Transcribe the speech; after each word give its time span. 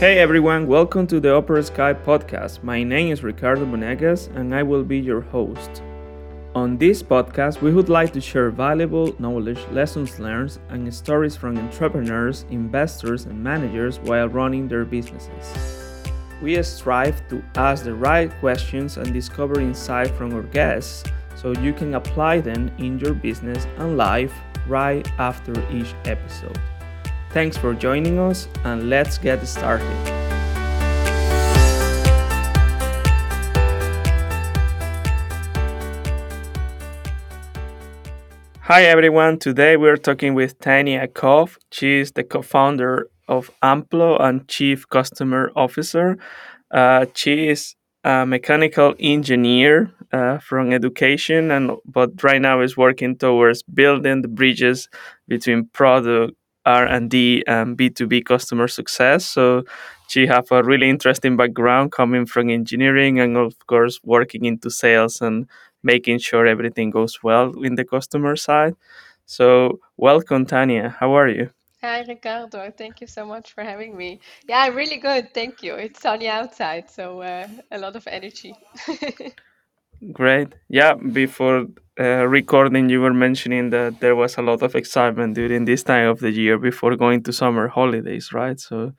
Hey 0.00 0.18
everyone, 0.18 0.66
welcome 0.66 1.06
to 1.08 1.20
the 1.20 1.28
Uppersky 1.28 1.92
podcast. 2.04 2.62
My 2.62 2.82
name 2.82 3.12
is 3.12 3.22
Ricardo 3.22 3.66
Monegas 3.66 4.34
and 4.34 4.54
I 4.54 4.62
will 4.62 4.82
be 4.82 4.98
your 4.98 5.20
host. 5.20 5.82
On 6.54 6.78
this 6.78 7.02
podcast, 7.02 7.60
we 7.60 7.70
would 7.70 7.90
like 7.90 8.10
to 8.14 8.20
share 8.22 8.48
valuable 8.48 9.14
knowledge, 9.18 9.60
lessons 9.72 10.18
learned, 10.18 10.58
and 10.70 10.94
stories 10.94 11.36
from 11.36 11.58
entrepreneurs, 11.58 12.46
investors, 12.48 13.26
and 13.26 13.44
managers 13.44 13.98
while 13.98 14.30
running 14.30 14.68
their 14.68 14.86
businesses. 14.86 15.52
We 16.40 16.62
strive 16.62 17.20
to 17.28 17.44
ask 17.56 17.84
the 17.84 17.92
right 17.92 18.32
questions 18.40 18.96
and 18.96 19.12
discover 19.12 19.60
insight 19.60 20.12
from 20.12 20.32
our 20.32 20.44
guests 20.44 21.04
so 21.36 21.52
you 21.60 21.74
can 21.74 21.92
apply 21.92 22.40
them 22.40 22.72
in 22.78 22.98
your 23.00 23.12
business 23.12 23.66
and 23.76 23.98
life 23.98 24.32
right 24.66 25.06
after 25.18 25.52
each 25.70 25.94
episode. 26.06 26.58
Thanks 27.32 27.56
for 27.56 27.74
joining 27.74 28.18
us, 28.18 28.48
and 28.64 28.90
let's 28.90 29.16
get 29.16 29.46
started. 29.46 29.86
Hi 38.62 38.82
everyone, 38.82 39.38
today 39.38 39.76
we're 39.76 39.96
talking 39.96 40.34
with 40.34 40.58
Tanja 40.58 41.06
Koch. 41.14 41.56
She 41.70 42.00
is 42.00 42.10
the 42.10 42.24
co 42.24 42.42
founder 42.42 43.08
of 43.28 43.48
Amplo 43.62 44.20
and 44.20 44.48
Chief 44.48 44.88
Customer 44.88 45.52
Officer. 45.54 46.18
Uh, 46.72 47.06
she 47.14 47.46
is 47.46 47.76
a 48.02 48.26
mechanical 48.26 48.96
engineer 48.98 49.92
uh, 50.12 50.38
from 50.38 50.72
education, 50.72 51.52
and 51.52 51.70
but 51.86 52.10
right 52.24 52.42
now 52.42 52.60
is 52.60 52.76
working 52.76 53.16
towards 53.16 53.62
building 53.62 54.22
the 54.22 54.28
bridges 54.28 54.88
between 55.28 55.68
product 55.72 56.34
R&D 56.66 57.44
and 57.46 57.76
B2B 57.76 58.24
customer 58.24 58.68
success. 58.68 59.24
So 59.26 59.64
she 60.08 60.26
have 60.26 60.50
a 60.50 60.62
really 60.62 60.88
interesting 60.90 61.36
background 61.36 61.92
coming 61.92 62.26
from 62.26 62.50
engineering 62.50 63.20
and 63.20 63.36
of 63.36 63.54
course 63.66 64.00
working 64.04 64.44
into 64.44 64.70
sales 64.70 65.20
and 65.20 65.46
making 65.82 66.18
sure 66.18 66.46
everything 66.46 66.90
goes 66.90 67.22
well 67.22 67.62
in 67.62 67.76
the 67.76 67.84
customer 67.84 68.36
side. 68.36 68.74
So 69.26 69.80
welcome 69.96 70.46
Tanja. 70.46 70.94
How 70.98 71.12
are 71.14 71.28
you? 71.28 71.50
Hi 71.82 72.04
Ricardo, 72.06 72.70
thank 72.76 73.00
you 73.00 73.06
so 73.06 73.24
much 73.24 73.52
for 73.52 73.64
having 73.64 73.96
me. 73.96 74.20
Yeah, 74.46 74.68
really 74.68 74.98
good, 74.98 75.32
thank 75.32 75.62
you. 75.62 75.76
It's 75.76 76.02
sunny 76.02 76.28
outside, 76.28 76.90
so 76.90 77.22
uh, 77.22 77.48
a 77.70 77.78
lot 77.78 77.96
of 77.96 78.06
energy. 78.06 78.54
Great. 80.12 80.54
Yeah, 80.68 80.94
before 80.94 81.66
uh, 81.98 82.26
recording, 82.26 82.88
you 82.88 83.00
were 83.02 83.12
mentioning 83.12 83.68
that 83.70 84.00
there 84.00 84.16
was 84.16 84.38
a 84.38 84.42
lot 84.42 84.62
of 84.62 84.74
excitement 84.74 85.34
during 85.34 85.66
this 85.66 85.82
time 85.82 86.08
of 86.08 86.20
the 86.20 86.30
year 86.30 86.58
before 86.58 86.96
going 86.96 87.22
to 87.24 87.32
summer 87.32 87.68
holidays, 87.68 88.32
right? 88.32 88.58
So, 88.58 88.92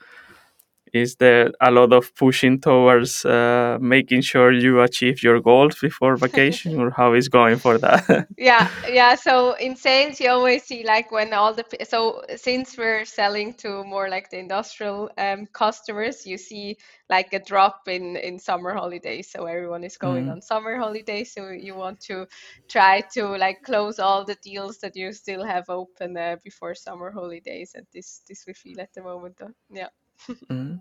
is 0.94 1.16
there 1.16 1.52
a 1.62 1.72
lot 1.72 1.94
of 1.94 2.14
pushing 2.16 2.60
towards 2.60 3.26
uh, 3.26 3.78
making 3.80 4.22
sure 4.22 4.52
you 4.52 4.82
achieve 4.82 5.24
your 5.24 5.40
goals 5.40 5.80
before 5.80 6.18
vacation, 6.18 6.80
or 6.80 6.92
how 6.92 7.14
is 7.14 7.30
going 7.30 7.58
for 7.58 7.78
that? 7.78 8.28
yeah, 8.38 8.70
yeah. 8.90 9.16
So 9.16 9.54
in 9.54 9.76
sales, 9.76 10.20
you 10.20 10.30
always 10.30 10.64
see 10.64 10.84
like 10.84 11.12
when 11.12 11.34
all 11.34 11.54
the 11.54 11.66
so 11.88 12.24
since 12.36 12.78
we're 12.78 13.06
selling 13.06 13.54
to 13.56 13.84
more 13.84 14.10
like 14.10 14.30
the 14.30 14.40
industrial 14.40 15.10
um, 15.18 15.48
customers, 15.54 16.26
you 16.26 16.38
see 16.38 16.78
like 17.10 17.32
a 17.34 17.40
drop 17.40 17.88
in 17.88 18.18
in 18.18 18.38
summer 18.38 18.74
holidays. 18.74 19.32
So 19.32 19.46
everyone 19.46 19.84
is 19.84 19.98
going 19.98 20.26
mm. 20.26 20.32
on 20.32 20.42
summer 20.42 20.78
holidays. 20.78 21.34
So 21.34 21.50
you 21.50 21.76
want 21.76 22.02
to 22.02 22.28
try 22.68 23.02
to 23.14 23.28
like 23.38 23.62
close 23.64 24.00
all 24.00 24.26
the 24.26 24.38
deals 24.44 24.80
that 24.80 24.96
you 24.96 25.14
still 25.14 25.46
have 25.46 25.70
open 25.70 26.18
uh, 26.18 26.36
before 26.44 26.76
summer 26.76 27.12
holidays, 27.12 27.72
and 27.76 27.86
this 27.94 28.22
this 28.28 28.44
we 28.46 28.54
feel 28.54 28.82
at 28.82 28.94
the 28.94 29.04
moment. 29.04 29.38
Though. 29.38 29.54
Yeah. 29.70 29.88
Mm. 30.30 30.80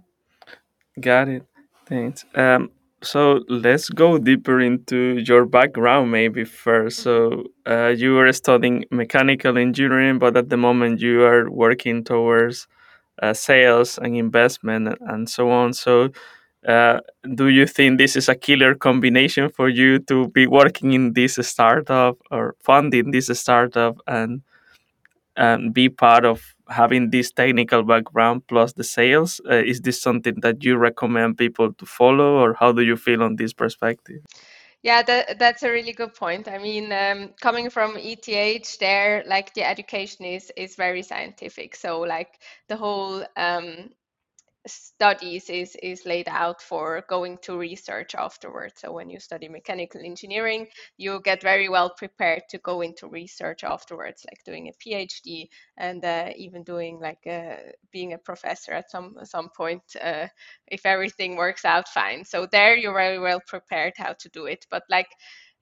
Got 1.01 1.29
it. 1.29 1.47
Thanks. 1.87 2.25
Um, 2.35 2.71
so 3.03 3.43
let's 3.49 3.89
go 3.89 4.19
deeper 4.19 4.61
into 4.61 5.23
your 5.27 5.47
background 5.47 6.11
maybe 6.11 6.45
first. 6.45 7.01
So 7.01 7.45
uh, 7.67 7.89
you 7.89 8.15
were 8.15 8.33
studying 8.33 8.85
mechanical 8.91 9.57
engineering, 9.57 10.19
but 10.19 10.37
at 10.37 10.51
the 10.51 10.57
moment 10.57 11.01
you 11.01 11.23
are 11.23 11.51
working 11.51 12.05
towards 12.05 12.69
uh, 13.23 13.33
sales 13.33 13.99
and 13.99 14.17
investment 14.17 14.97
and 15.01 15.29
so 15.29 15.51
on. 15.51 15.73
So 15.73 16.11
uh, 16.67 17.01
do 17.35 17.49
you 17.49 17.67
think 17.67 17.99
this 17.99 18.17
is 18.17 18.29
a 18.29 18.35
killer 18.35 18.75
combination 18.75 19.49
for 19.49 19.69
you 19.69 19.99
to 20.01 20.29
be 20.29 20.47
working 20.47 20.93
in 20.93 21.15
this 21.15 21.39
startup 21.43 22.19
or 22.31 22.55
funding 22.61 23.11
this 23.11 23.29
startup 23.39 23.97
and 24.07 24.43
and 25.37 25.73
be 25.73 25.89
part 25.89 26.27
of 26.27 26.55
having 26.71 27.11
this 27.11 27.33
technical 27.33 27.83
background 27.83 28.47
plus 28.47 28.73
the 28.73 28.85
sales 28.85 29.41
uh, 29.51 29.55
is 29.55 29.81
this 29.81 30.01
something 30.01 30.41
that 30.41 30.65
you 30.65 30.77
recommend 30.77 31.37
people 31.37 31.73
to 31.75 31.87
follow 31.87 32.39
or 32.39 32.55
how 32.55 32.73
do 32.73 32.83
you 32.83 32.97
feel 32.97 33.23
on 33.23 33.37
this 33.37 33.53
perspective? 33.53 34.23
Yeah 34.83 35.03
that, 35.03 35.39
that's 35.39 35.63
a 35.63 35.71
really 35.71 35.93
good 35.93 36.15
point. 36.15 36.49
I 36.49 36.59
mean 36.59 36.93
um, 36.93 37.31
coming 37.41 37.71
from 37.71 37.97
eth 37.99 38.79
there 38.79 39.25
like 39.27 39.53
the 39.55 39.69
education 39.69 40.25
is 40.25 40.53
is 40.57 40.77
very 40.77 41.03
scientific. 41.03 41.77
So 41.77 42.01
like 42.01 42.41
the 42.69 42.77
whole 42.77 43.25
um, 43.37 43.91
studies 44.67 45.49
is 45.49 45.77
is 45.83 46.05
laid 46.05 46.29
out 46.29 46.61
for 46.61 47.03
going 47.09 47.39
to 47.43 47.57
research 47.57 48.15
afterwards. 48.15 48.75
So 48.81 48.93
when 48.93 49.09
you 49.11 49.19
study 49.19 49.49
mechanical 49.49 50.01
engineering 50.05 50.67
you 50.99 51.21
get 51.25 51.43
very 51.43 51.69
well 51.69 51.91
prepared 51.97 52.43
to 52.51 52.59
go 52.59 52.81
into 52.83 53.09
research 53.09 53.65
afterwards 53.65 54.25
like 54.29 54.45
doing 54.45 54.69
a 54.69 54.73
phd 54.73 55.49
and 55.79 56.05
uh, 56.05 56.31
even 56.37 56.63
doing 56.63 57.01
like 57.01 57.27
a, 57.27 57.53
uh, 57.53 57.73
being 57.91 58.13
a 58.13 58.19
professor 58.19 58.73
at 58.73 58.91
some 58.91 59.17
some 59.25 59.49
point 59.57 59.83
uh, 60.03 60.27
if 60.69 60.85
everything 60.87 61.37
works 61.37 61.65
out 61.65 61.89
fine. 61.89 62.25
So 62.25 62.47
there 62.47 62.77
you're 62.77 62.95
very 62.95 63.19
well 63.19 63.41
prepared 63.47 63.95
how 63.97 64.13
to 64.15 64.29
do 64.29 64.47
it. 64.47 64.67
But 64.71 64.83
like 64.91 65.09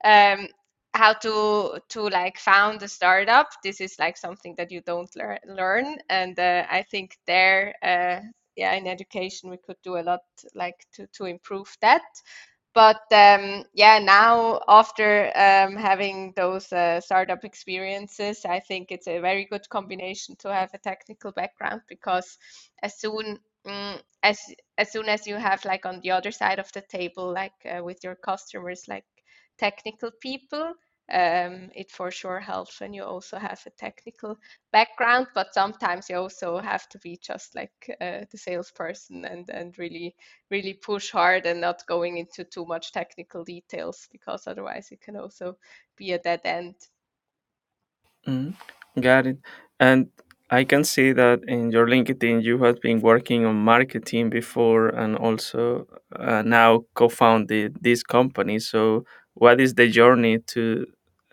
um, 0.05 0.49
how 0.95 1.13
to 1.13 1.79
to 1.91 2.03
like 2.09 2.39
found 2.39 2.83
a 2.83 2.89
startup 2.89 3.49
this 3.63 3.81
is 3.81 3.99
like 3.99 4.17
something 4.17 4.55
that 4.57 4.71
you 4.73 4.81
don't 4.83 5.15
lear- 5.17 5.41
learn. 5.47 5.99
And 6.09 6.39
uh, 6.39 6.65
i 6.71 6.83
think 6.91 7.17
there 7.27 7.75
uh, 7.83 8.21
yeah 8.59 8.75
in 8.75 8.87
education 8.89 9.51
we 9.51 9.59
could 9.59 9.79
do 9.85 9.97
a 9.99 10.03
lot 10.05 10.23
like 10.55 10.87
to 10.95 11.07
to 11.09 11.27
improve 11.27 11.77
that. 11.83 12.03
But 12.75 13.03
um, 13.13 13.65
yeah 13.75 13.99
now 13.99 14.61
after 14.69 15.33
um, 15.37 15.77
having 15.77 16.33
those 16.37 16.73
uh, 16.73 17.01
startup 17.01 17.45
experiences 17.45 18.45
i 18.45 18.61
think 18.61 18.93
it's 18.93 19.09
a 19.09 19.21
very 19.21 19.47
good 19.47 19.69
combination 19.69 20.37
to 20.41 20.53
have 20.53 20.71
a 20.75 20.79
technical 20.79 21.33
background 21.33 21.83
because 21.89 22.39
as 22.83 22.99
soon 23.01 23.39
um, 23.67 23.99
as 24.23 24.39
as 24.79 24.93
soon 24.93 25.09
as 25.09 25.27
you 25.27 25.37
have 25.37 25.65
like 25.65 25.87
on 25.87 26.01
the 26.03 26.11
other 26.13 26.31
side 26.31 26.59
of 26.61 26.73
the 26.73 26.83
table 26.83 27.33
like 27.33 27.59
uh, 27.67 27.83
with 27.83 28.05
your 28.05 28.15
customers 28.17 28.85
like 28.89 29.05
technical 29.59 30.11
people 30.21 30.75
um, 31.13 31.71
it 31.75 31.91
for 31.91 32.11
sure 32.11 32.41
helps 32.41 32.81
when 32.81 32.93
you 32.93 33.03
also 33.03 33.39
have 33.39 33.61
a 33.67 33.71
technical 33.71 34.39
background 34.73 35.27
but 35.35 35.55
sometimes 35.55 36.11
you 36.11 36.17
also 36.17 36.59
have 36.59 36.89
to 36.89 36.99
be 36.99 37.17
just 37.17 37.55
like 37.55 37.97
uh, 38.01 38.25
the 38.31 38.39
salesperson 38.39 39.25
and 39.25 39.49
and 39.51 39.79
really 39.79 40.15
really 40.51 40.75
push 40.75 41.11
hard 41.11 41.47
and 41.47 41.61
not 41.61 41.87
going 41.87 42.19
into 42.19 42.45
too 42.45 42.65
much 42.67 42.93
technical 42.93 43.45
details 43.45 44.09
because 44.13 44.47
otherwise 44.47 44.91
it 44.91 45.01
can 45.01 45.17
also 45.17 45.57
be 45.97 46.13
a 46.13 46.19
dead 46.19 46.41
end. 46.45 46.75
Mm, 48.27 48.55
got 49.01 49.27
it. 49.27 49.39
And 49.81 50.09
i 50.51 50.65
can 50.65 50.83
see 50.83 51.13
that 51.13 51.41
in 51.47 51.71
your 51.71 51.87
linkedin 51.87 52.43
you 52.43 52.57
have 52.65 52.81
been 52.81 53.01
working 53.03 53.45
on 53.45 53.55
marketing 53.55 54.31
before 54.31 54.89
and 54.89 55.15
also 55.17 55.87
uh, 56.17 56.43
now 56.43 56.85
co-founded 56.95 57.77
this 57.83 58.03
company. 58.03 58.59
So 58.59 59.05
what 59.35 59.61
is 59.61 59.75
the 59.75 59.89
journey 59.89 60.39
to 60.55 60.87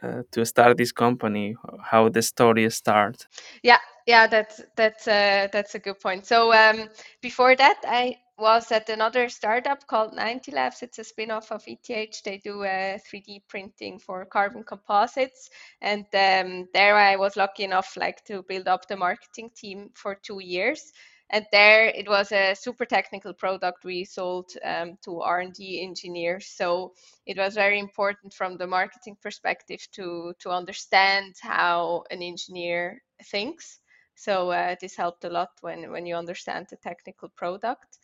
uh, 0.05 0.23
to 0.31 0.45
start 0.45 0.77
this 0.77 0.91
company 0.91 1.55
how 1.81 2.09
the 2.09 2.21
story 2.21 2.69
starts. 2.69 3.27
Yeah 3.63 3.79
yeah 4.05 4.27
that's 4.27 4.61
that's 4.75 5.07
uh, 5.07 5.47
that's 5.51 5.75
a 5.75 5.79
good 5.79 5.99
point. 5.99 6.25
So 6.25 6.53
um, 6.53 6.89
before 7.21 7.55
that 7.55 7.79
i 7.85 8.17
was 8.37 8.71
at 8.71 8.89
another 8.89 9.29
startup 9.29 9.87
called 9.87 10.11
9T 10.11 10.53
labs. 10.53 10.81
It's 10.81 10.99
a 10.99 11.03
spin-off 11.03 11.51
of 11.51 11.63
eth 11.67 12.23
they 12.23 12.37
do 12.43 12.63
uh, 12.63 12.97
3d 12.97 13.41
printing 13.47 13.97
for 13.97 14.25
carbon 14.25 14.63
composites. 14.63 15.49
And 15.81 16.05
um, 16.13 16.67
there 16.73 16.97
i 16.97 17.15
was 17.15 17.37
lucky 17.37 17.63
enough 17.63 17.95
like 17.97 18.23
to 18.25 18.43
build 18.43 18.67
up 18.67 18.87
the 18.87 18.97
marketing 18.97 19.51
team 19.55 19.89
for 19.93 20.15
two 20.15 20.41
years 20.41 20.91
and 21.31 21.45
there 21.51 21.87
it 21.87 22.07
was 22.07 22.31
a 22.31 22.53
super 22.55 22.85
technical 22.85 23.33
product 23.33 23.83
we 23.83 24.05
sold 24.05 24.51
um, 24.63 24.97
to 25.03 25.21
r&d 25.21 25.81
engineers. 25.81 26.47
So 26.47 26.93
it 27.25 27.37
was 27.37 27.55
very 27.55 27.79
important 27.79 28.33
from 28.33 28.57
the 28.57 28.67
marketing 28.67 29.17
perspective 29.21 29.87
to 29.93 30.33
to 30.39 30.49
understand 30.49 31.35
how 31.41 32.03
an 32.11 32.21
engineer 32.21 33.01
thinks. 33.23 33.79
So 34.15 34.51
uh, 34.51 34.75
this 34.79 34.95
helped 34.95 35.25
a 35.25 35.29
lot 35.29 35.49
when 35.61 35.91
when 35.91 36.05
you 36.05 36.15
understand 36.15 36.67
the 36.69 36.77
technical 36.77 37.29
product 37.29 37.97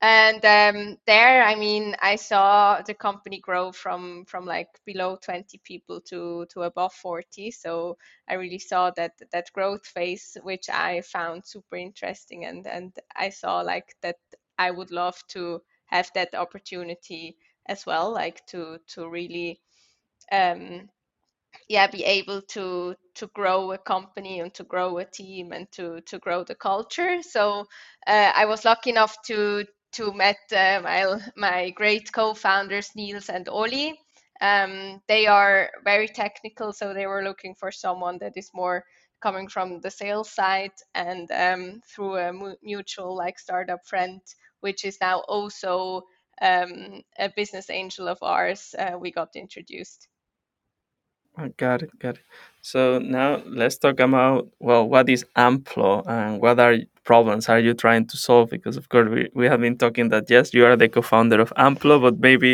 and 0.00 0.44
um, 0.44 0.96
there 1.06 1.42
i 1.42 1.54
mean 1.54 1.94
i 2.02 2.16
saw 2.16 2.80
the 2.82 2.94
company 2.94 3.40
grow 3.40 3.72
from 3.72 4.24
from 4.26 4.44
like 4.46 4.68
below 4.84 5.16
20 5.16 5.58
people 5.64 6.00
to 6.00 6.46
to 6.50 6.62
above 6.62 6.92
40 6.92 7.50
so 7.50 7.96
i 8.28 8.34
really 8.34 8.58
saw 8.58 8.90
that 8.90 9.12
that 9.32 9.52
growth 9.52 9.86
phase 9.86 10.36
which 10.42 10.68
i 10.70 11.00
found 11.02 11.44
super 11.46 11.76
interesting. 11.76 12.44
And 12.44 12.66
and 12.66 12.92
i 13.16 13.30
saw 13.30 13.60
like 13.60 13.94
that 14.02 14.16
I 14.58 14.70
would 14.70 14.90
love 14.90 15.16
to 15.28 15.60
have 15.86 16.10
that 16.14 16.34
opportunity 16.34 17.36
as 17.66 17.86
well, 17.86 18.12
like 18.12 18.44
to 18.48 18.78
to 18.94 19.08
really 19.08 19.60
um, 20.32 20.88
yeah 21.68 21.86
be 21.86 22.04
able 22.04 22.42
to 22.42 22.94
to 23.14 23.26
grow 23.28 23.72
a 23.72 23.78
company 23.78 24.40
and 24.40 24.52
to 24.54 24.64
grow 24.64 24.98
a 24.98 25.04
team 25.04 25.52
and 25.52 25.70
to 25.72 26.00
to 26.02 26.18
grow 26.18 26.44
the 26.44 26.54
culture. 26.54 27.22
So 27.22 27.66
uh, 28.06 28.32
i 28.34 28.44
was 28.46 28.64
lucky 28.64 28.90
enough 28.90 29.16
to 29.26 29.64
to 29.92 30.12
met 30.12 30.38
uh, 30.52 30.80
my 30.82 31.18
my 31.36 31.70
great 31.70 32.12
co-founders 32.12 32.90
niels 32.96 33.28
and 33.28 33.48
oli 33.48 33.98
um, 34.40 35.00
they 35.08 35.26
are 35.26 35.70
very 35.84 36.08
technical 36.08 36.72
so 36.72 36.94
they 36.94 37.06
were 37.06 37.24
looking 37.24 37.54
for 37.54 37.70
someone 37.72 38.18
that 38.18 38.32
is 38.36 38.50
more 38.54 38.84
coming 39.20 39.48
from 39.48 39.80
the 39.80 39.90
sales 39.90 40.30
side 40.30 40.72
and 40.94 41.30
um, 41.32 41.80
through 41.88 42.16
a 42.16 42.32
mu- 42.32 42.56
mutual 42.62 43.16
like 43.16 43.38
startup 43.38 43.84
friend 43.86 44.20
which 44.60 44.84
is 44.84 44.98
now 45.00 45.20
also 45.28 46.02
um, 46.42 47.02
a 47.18 47.28
business 47.36 47.70
angel 47.70 48.08
of 48.08 48.18
ours 48.22 48.74
uh, 48.78 48.96
we 48.98 49.10
got 49.10 49.34
introduced 49.36 50.08
Uh, 51.38 51.48
Got 51.56 51.82
it, 51.82 51.98
got 51.98 52.16
it. 52.16 52.24
So 52.62 52.98
now 52.98 53.42
let's 53.46 53.78
talk 53.78 54.00
about 54.00 54.48
well, 54.58 54.88
what 54.88 55.08
is 55.08 55.24
Amplo 55.36 56.04
and 56.06 56.40
what 56.40 56.58
are 56.60 56.76
problems 57.10 57.48
are 57.48 57.62
you 57.66 57.74
trying 57.84 58.04
to 58.12 58.16
solve? 58.28 58.46
Because 58.56 58.76
of 58.80 58.84
course 58.92 59.08
we, 59.14 59.22
we 59.40 59.46
have 59.52 59.60
been 59.66 59.78
talking 59.84 60.06
that 60.10 60.24
yes, 60.34 60.52
you 60.56 60.62
are 60.68 60.76
the 60.76 60.88
co-founder 60.88 61.40
of 61.40 61.50
Amplo, 61.66 61.94
but 62.06 62.16
maybe 62.28 62.52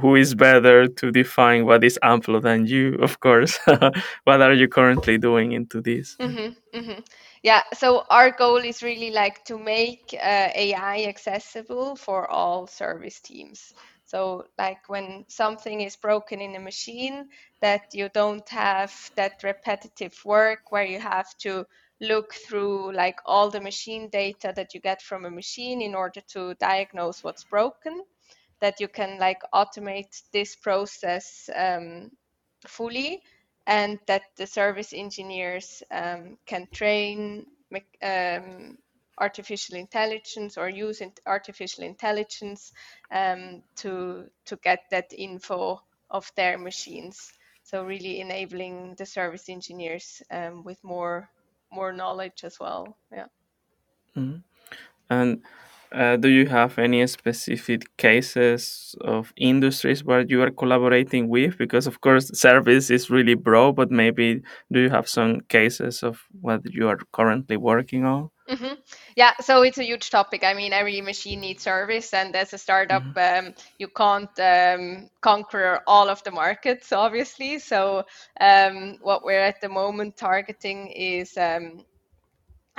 who 0.00 0.10
is 0.22 0.34
better 0.46 0.78
to 1.00 1.10
define 1.22 1.66
what 1.66 1.82
is 1.88 1.98
Amplo 2.12 2.40
than 2.40 2.66
you, 2.66 2.84
of 3.06 3.12
course. 3.26 3.58
what 4.26 4.40
are 4.46 4.52
you 4.52 4.68
currently 4.68 5.16
doing 5.18 5.48
into 5.58 5.80
this? 5.80 6.16
hmm 6.20 6.50
hmm 6.74 7.00
Yeah, 7.42 7.62
so 7.82 8.04
our 8.10 8.30
goal 8.42 8.62
is 8.72 8.82
really 8.82 9.10
like 9.22 9.44
to 9.46 9.58
make 9.58 10.04
uh, 10.14 10.48
AI 10.54 11.04
accessible 11.12 11.96
for 11.96 12.30
all 12.30 12.66
service 12.66 13.18
teams. 13.20 13.74
So, 14.04 14.44
like 14.58 14.88
when 14.88 15.24
something 15.28 15.80
is 15.80 15.96
broken 15.96 16.40
in 16.40 16.56
a 16.56 16.60
machine, 16.60 17.28
that 17.60 17.82
you 17.94 18.08
don't 18.12 18.48
have 18.48 18.92
that 19.16 19.42
repetitive 19.42 20.14
work 20.24 20.72
where 20.72 20.84
you 20.84 20.98
have 20.98 21.28
to 21.44 21.64
look 22.00 22.34
through 22.34 22.92
like 22.92 23.18
all 23.26 23.50
the 23.50 23.60
machine 23.60 24.08
data 24.08 24.52
that 24.56 24.74
you 24.74 24.80
get 24.80 25.02
from 25.02 25.24
a 25.24 25.30
machine 25.30 25.82
in 25.82 25.94
order 25.94 26.20
to 26.32 26.54
diagnose 26.54 27.22
what's 27.22 27.44
broken, 27.44 28.02
that 28.60 28.80
you 28.80 28.88
can 28.88 29.18
like 29.18 29.40
automate 29.54 30.22
this 30.32 30.56
process 30.56 31.48
um, 31.54 32.10
fully 32.66 33.22
and 33.66 33.98
that 34.06 34.22
the 34.36 34.46
service 34.46 34.92
engineers 34.92 35.82
um, 35.90 36.38
can 36.46 36.66
train 36.72 37.46
um, 38.02 38.76
artificial 39.18 39.76
intelligence 39.76 40.56
or 40.56 40.68
use 40.68 41.02
artificial 41.26 41.84
intelligence 41.84 42.72
um, 43.12 43.62
to 43.76 44.24
to 44.46 44.56
get 44.56 44.84
that 44.90 45.12
info 45.16 45.80
of 46.10 46.30
their 46.36 46.58
machines. 46.58 47.32
So 47.62 47.84
really 47.84 48.20
enabling 48.20 48.94
the 48.96 49.06
service 49.06 49.48
engineers 49.48 50.22
um, 50.30 50.64
with 50.64 50.82
more 50.82 51.28
more 51.72 51.92
knowledge 51.92 52.44
as 52.44 52.58
well. 52.60 52.96
Yeah. 53.12 53.26
Mhm. 54.16 54.42
And 55.10 55.42
uh, 55.92 56.16
do 56.16 56.28
you 56.28 56.46
have 56.46 56.78
any 56.78 57.06
specific 57.06 57.96
cases 57.96 58.94
of 59.02 59.32
industries 59.36 60.04
where 60.04 60.22
you 60.22 60.42
are 60.42 60.50
collaborating 60.50 61.28
with? 61.28 61.58
Because 61.58 61.86
of 61.86 62.00
course, 62.00 62.30
service 62.38 62.90
is 62.90 63.10
really 63.10 63.34
broad, 63.34 63.76
but 63.76 63.90
maybe 63.90 64.42
do 64.72 64.80
you 64.80 64.90
have 64.90 65.08
some 65.08 65.40
cases 65.42 66.02
of 66.02 66.20
what 66.40 66.62
you 66.72 66.88
are 66.88 66.98
currently 67.12 67.56
working 67.56 68.04
on? 68.04 68.30
Hmm 68.50 68.74
Yeah, 69.16 69.32
so 69.40 69.62
it's 69.62 69.78
a 69.78 69.84
huge 69.84 70.10
topic. 70.10 70.44
I 70.44 70.54
mean, 70.54 70.72
every 70.72 71.00
machine 71.02 71.40
needs 71.40 71.62
service, 71.64 72.14
and 72.14 72.34
as 72.36 72.52
a 72.54 72.58
startup, 72.58 73.04
Mhm. 73.04 73.16
um, 73.16 73.54
you 73.78 73.88
can't 73.88 74.38
um, 74.40 75.10
conquer 75.20 75.80
all 75.86 76.08
of 76.10 76.22
the 76.24 76.32
markets, 76.32 76.92
obviously. 76.92 77.58
So, 77.60 78.04
um, 78.40 78.98
what 79.02 79.24
we're 79.24 79.40
at 79.52 79.60
the 79.60 79.68
moment 79.68 80.16
targeting 80.16 80.88
is 80.88 81.36
um, 81.38 81.84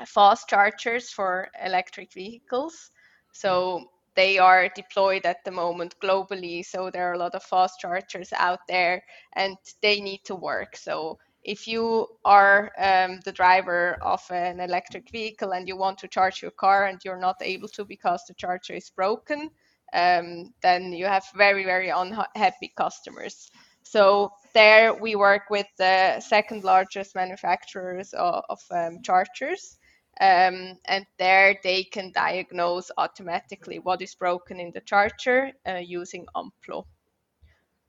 fast 0.06 0.50
chargers 0.50 1.12
for 1.12 1.50
electric 1.64 2.14
vehicles. 2.14 2.92
So 3.34 3.86
they 4.16 4.38
are 4.40 4.70
deployed 4.76 5.26
at 5.26 5.44
the 5.46 5.52
moment 5.52 5.96
globally. 6.02 6.66
So 6.66 6.90
there 6.92 7.10
are 7.10 7.14
a 7.14 7.18
lot 7.20 7.36
of 7.36 7.44
fast 7.44 7.80
chargers 7.80 8.34
out 8.38 8.60
there 8.68 9.04
and 9.36 9.58
they 9.82 10.02
need 10.02 10.22
to 10.26 10.36
work. 10.36 10.76
So 10.78 11.18
if 11.44 11.68
you 11.68 12.08
are 12.26 12.72
um, 12.78 13.20
the 13.26 13.32
driver 13.32 13.98
of 14.02 14.22
an 14.32 14.60
electric 14.60 15.10
vehicle 15.12 15.52
and 15.52 15.68
you 15.68 15.78
want 15.78 16.00
to 16.00 16.08
charge 16.08 16.42
your 16.42 16.52
car 16.52 16.86
and 16.86 17.00
you're 17.04 17.20
not 17.20 17.38
able 17.42 17.68
to 17.70 17.86
because 17.86 18.24
the 18.28 18.34
charger 18.34 18.74
is 18.74 18.90
broken, 18.90 19.50
um, 19.94 20.54
then 20.62 20.92
you 20.94 21.06
have 21.06 21.26
very, 21.36 21.64
very 21.64 21.90
unhappy 21.90 22.72
customers. 22.76 23.50
So 23.84 24.32
there 24.54 24.94
we 24.94 25.16
work 25.16 25.50
with 25.50 25.68
the 25.78 26.20
second 26.20 26.64
largest 26.64 27.16
manufacturers 27.16 28.14
of, 28.14 28.44
of 28.50 28.60
um, 28.72 29.00
chargers 29.04 29.78
um, 30.20 30.78
and 30.86 31.06
there 31.18 31.56
they 31.64 31.84
can 31.84 32.12
diagnose 32.12 32.92
automatically 32.98 33.80
what 33.80 34.02
is 34.02 34.16
broken 34.16 34.60
in 34.60 34.72
the 34.74 34.82
charger 34.82 35.52
uh, 35.68 35.78
using 35.78 36.26
Amplo. 36.36 36.86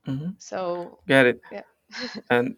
Mhm. 0.06 0.36
So 0.38 0.98
Get 1.06 1.26
it. 1.26 1.40
yeah. 1.50 1.62
And 2.30 2.56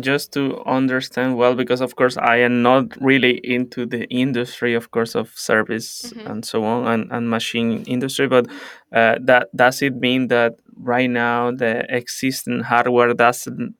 just 0.00 0.32
to 0.32 0.62
understand 0.64 1.36
well, 1.36 1.54
because 1.54 1.80
of 1.80 1.96
course 1.96 2.16
I 2.16 2.36
am 2.38 2.62
not 2.62 2.84
really 3.00 3.38
into 3.44 3.86
the 3.86 4.04
industry, 4.08 4.74
of 4.74 4.90
course, 4.90 5.14
of 5.14 5.30
service 5.36 6.12
Mhm. 6.16 6.30
and 6.30 6.44
so 6.44 6.64
on, 6.64 6.86
and, 6.86 7.12
and 7.12 7.28
machine 7.30 7.84
industry, 7.86 8.26
but 8.28 8.46
uh, 8.92 9.16
that 9.20 9.48
does 9.54 9.82
it 9.82 9.94
mean 9.96 10.28
that 10.28 10.54
right 10.76 11.10
now 11.10 11.50
the 11.52 11.84
existing 11.94 12.60
hardware 12.60 13.12
doesn't 13.14 13.74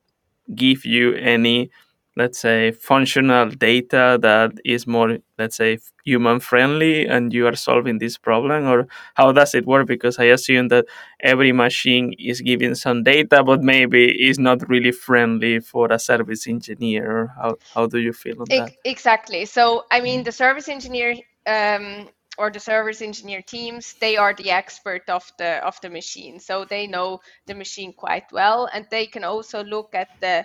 give 0.55 0.85
you 0.85 1.15
any 1.15 1.71
let's 2.17 2.39
say 2.39 2.73
functional 2.73 3.49
data 3.49 4.19
that 4.21 4.53
is 4.65 4.87
more 4.87 5.19
let's 5.39 5.57
say 5.57 5.79
human 6.05 6.41
friendly 6.41 7.07
and 7.07 7.33
you 7.33 7.47
are 7.47 7.57
solving 7.57 7.99
this 7.99 8.19
problem 8.19 8.67
or 8.67 8.87
how 9.15 9.33
does 9.33 9.55
it 9.55 9.67
work 9.67 9.87
because 9.87 10.19
i 10.19 10.25
assume 10.25 10.69
that 10.69 10.85
every 11.21 11.53
machine 11.53 12.13
is 12.19 12.41
giving 12.41 12.75
some 12.75 13.03
data 13.03 13.43
but 13.43 13.63
maybe 13.63 14.11
is 14.29 14.39
not 14.39 14.69
really 14.69 14.93
friendly 14.93 15.59
for 15.59 15.91
a 15.91 15.99
service 15.99 16.47
engineer 16.47 17.33
how, 17.41 17.57
how 17.75 17.87
do 17.87 17.99
you 17.99 18.13
feel 18.13 18.41
on 18.41 18.47
that 18.49 18.73
Exactly. 18.85 19.45
So, 19.45 19.85
I 19.91 20.01
mean, 20.01 20.23
the 20.23 20.33
service 20.33 20.69
engineer 20.69 21.17
um, 21.47 22.09
or 22.39 22.51
the 22.51 22.61
service 22.61 23.03
engineer 23.03 23.43
teams, 23.43 23.95
they 24.01 24.17
are 24.17 24.35
the 24.35 24.51
expert 24.51 25.09
of 25.09 25.31
the 25.39 25.65
of 25.65 25.81
the 25.81 25.91
machine. 25.91 26.41
So 26.41 26.65
they 26.65 26.87
know 26.87 27.21
the 27.47 27.55
machine 27.55 27.93
quite 27.93 28.31
well, 28.33 28.69
and 28.73 28.87
they 28.91 29.07
can 29.07 29.25
also 29.25 29.65
look 29.65 29.95
at 29.95 30.09
the 30.21 30.45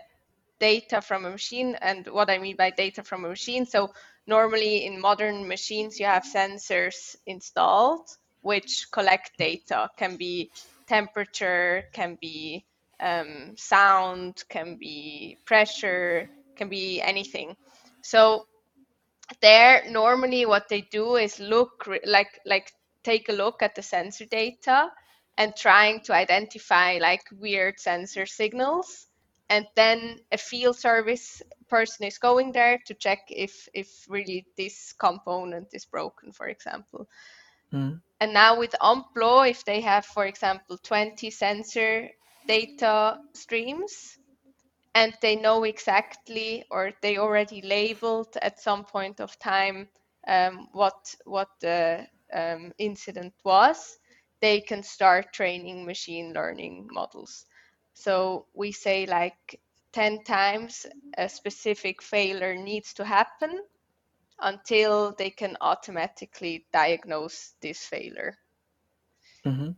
data 0.60 1.02
from 1.02 1.26
a 1.26 1.30
machine. 1.30 1.76
And 1.82 2.08
what 2.08 2.30
I 2.30 2.38
mean 2.38 2.56
by 2.56 2.72
data 2.72 3.04
from 3.04 3.26
a 3.26 3.30
machine, 3.30 3.66
so 3.66 3.94
normally 4.26 4.86
in 4.86 5.00
modern 5.00 5.48
machines, 5.48 6.00
you 6.00 6.06
have 6.06 6.24
sensors 6.24 7.16
installed 7.26 8.10
which 8.48 8.88
collect 8.92 9.38
data, 9.38 9.90
can 9.98 10.16
be 10.16 10.50
temperature, 10.88 11.84
can 11.92 12.18
be 12.22 12.64
um, 13.02 13.54
sound, 13.58 14.44
can 14.48 14.78
be 14.78 15.38
pressure, 15.46 16.30
can 16.56 16.70
be 16.70 17.02
anything. 17.02 17.58
So 18.02 18.48
there 19.42 19.84
normally 19.90 20.46
what 20.46 20.70
they 20.70 20.82
do 20.82 21.18
is 21.18 21.40
look 21.40 21.90
like 22.06 22.40
like 22.46 22.72
take 23.04 23.28
a 23.28 23.34
look 23.34 23.62
at 23.62 23.76
the 23.76 23.82
sensor 23.82 24.26
data 24.26 24.90
and 25.38 25.54
trying 25.56 26.00
to 26.00 26.14
identify 26.14 26.98
like 27.02 27.24
weird 27.38 27.78
sensor 27.80 28.26
signals 28.26 29.08
and 29.50 29.66
then 29.76 30.18
a 30.32 30.38
field 30.38 30.76
service 30.78 31.42
person 31.70 32.06
is 32.06 32.18
going 32.18 32.52
there 32.52 32.80
to 32.86 32.94
check 32.94 33.20
if 33.30 33.68
if 33.74 34.06
really 34.10 34.46
this 34.58 34.94
component 34.94 35.68
is 35.74 35.86
broken 35.86 36.32
for 36.32 36.48
example 36.48 37.08
Mhm. 37.72 38.02
and 38.20 38.34
now 38.34 38.58
with 38.58 38.76
Amplo 38.82 39.50
if 39.50 39.64
they 39.66 39.82
have 39.82 40.06
for 40.06 40.26
example 40.26 40.78
20 40.78 41.30
sensor 41.32 42.10
data 42.48 43.20
streams 43.34 44.18
and 44.96 45.14
they 45.22 45.36
know 45.36 45.64
exactly 45.64 46.64
or 46.72 46.92
they 47.02 47.18
already 47.18 47.62
labeled 47.62 48.36
at 48.42 48.60
some 48.60 48.84
point 48.86 49.20
of 49.20 49.38
time 49.40 49.88
um, 50.28 50.68
what 50.74 51.16
what 51.26 51.50
the 51.62 52.06
um, 52.34 52.72
incident 52.78 53.34
was 53.44 53.98
they 54.42 54.60
can 54.62 54.84
start 54.84 55.34
training 55.34 55.86
machine 55.86 56.34
learning 56.34 56.88
models 56.92 57.46
so 57.98 58.46
we 58.54 58.72
say 58.72 59.06
like 59.08 59.60
10 59.94 60.24
times 60.24 60.86
a 61.18 61.28
specific 61.28 62.02
failure 62.02 62.56
needs 62.56 62.94
to 62.94 63.04
happen 63.06 63.62
until 64.40 65.14
they 65.18 65.30
can 65.32 65.58
automatically 65.62 66.66
diagnose 66.74 67.56
this 67.62 67.86
failure 67.86 68.38
Mhm. 69.46 69.76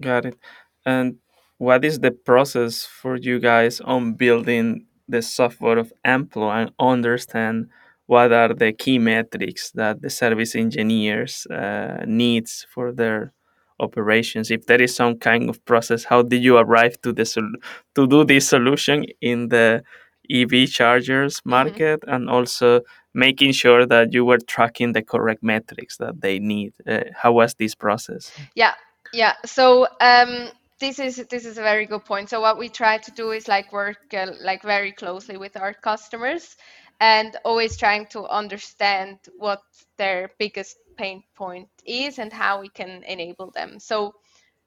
Got 0.00 0.26
it. 0.26 0.38
And 0.84 1.18
what 1.58 1.84
is 1.84 2.00
the 2.00 2.10
process 2.10 2.84
for 2.84 3.16
you 3.16 3.38
guys 3.40 3.80
on 3.80 4.14
building 4.14 4.86
the 5.08 5.22
software 5.22 5.78
of 5.78 5.92
Amplo 6.04 6.50
and 6.52 6.72
understand 6.78 7.68
what 8.06 8.32
are 8.32 8.54
the 8.54 8.72
key 8.72 8.98
metrics 8.98 9.70
that 9.72 10.02
the 10.02 10.10
service 10.10 10.54
engineers 10.54 11.46
uh, 11.46 12.04
needs 12.06 12.66
for 12.72 12.92
their 12.92 13.32
operations 13.80 14.50
if 14.50 14.66
there 14.66 14.80
is 14.80 14.94
some 14.94 15.16
kind 15.18 15.48
of 15.48 15.62
process 15.64 16.04
how 16.04 16.22
did 16.22 16.42
you 16.42 16.56
arrive 16.56 17.00
to 17.02 17.12
the 17.12 17.24
sol- 17.24 17.58
to 17.94 18.06
do 18.06 18.24
this 18.24 18.48
solution 18.48 19.04
in 19.20 19.48
the 19.48 19.82
ev 20.30 20.52
chargers 20.68 21.40
Mhm. 21.40 21.50
market 21.50 22.04
and 22.06 22.28
also 22.28 22.80
making 23.14 23.52
sure 23.52 23.86
that 23.86 24.12
you 24.12 24.24
were 24.24 24.38
tracking 24.38 24.92
the 24.92 25.02
correct 25.02 25.42
metrics 25.42 25.96
that 25.98 26.20
they 26.20 26.38
need 26.38 26.72
uh, 26.86 27.04
how 27.14 27.32
was 27.32 27.54
this 27.54 27.74
process 27.74 28.32
Yeah, 28.54 28.74
yeah. 29.12 29.34
So 29.44 29.86
um, 30.00 30.48
this 30.80 30.98
is 30.98 31.16
this 31.30 31.44
is 31.46 31.58
a 31.58 31.62
very 31.62 31.86
good 31.86 32.04
point. 32.04 32.28
So 32.28 32.40
what 32.40 32.58
we 32.58 32.68
try 32.68 32.98
to 32.98 33.10
do 33.12 33.30
is 33.32 33.48
like 33.48 33.72
work 33.72 33.98
uh, 34.12 34.32
like 34.40 34.62
very 34.62 34.92
closely 34.92 35.36
with 35.36 35.56
our 35.56 35.72
customers 35.72 36.56
and 37.00 37.36
always 37.44 37.76
trying 37.76 38.06
to 38.06 38.24
understand 38.26 39.18
what 39.38 39.60
their 39.98 40.30
biggest 40.38 40.76
pain 40.96 41.22
point 41.34 41.68
is 41.84 42.18
and 42.18 42.32
how 42.32 42.60
we 42.60 42.68
can 42.68 43.02
enable 43.04 43.50
them. 43.50 43.78
So 43.78 44.14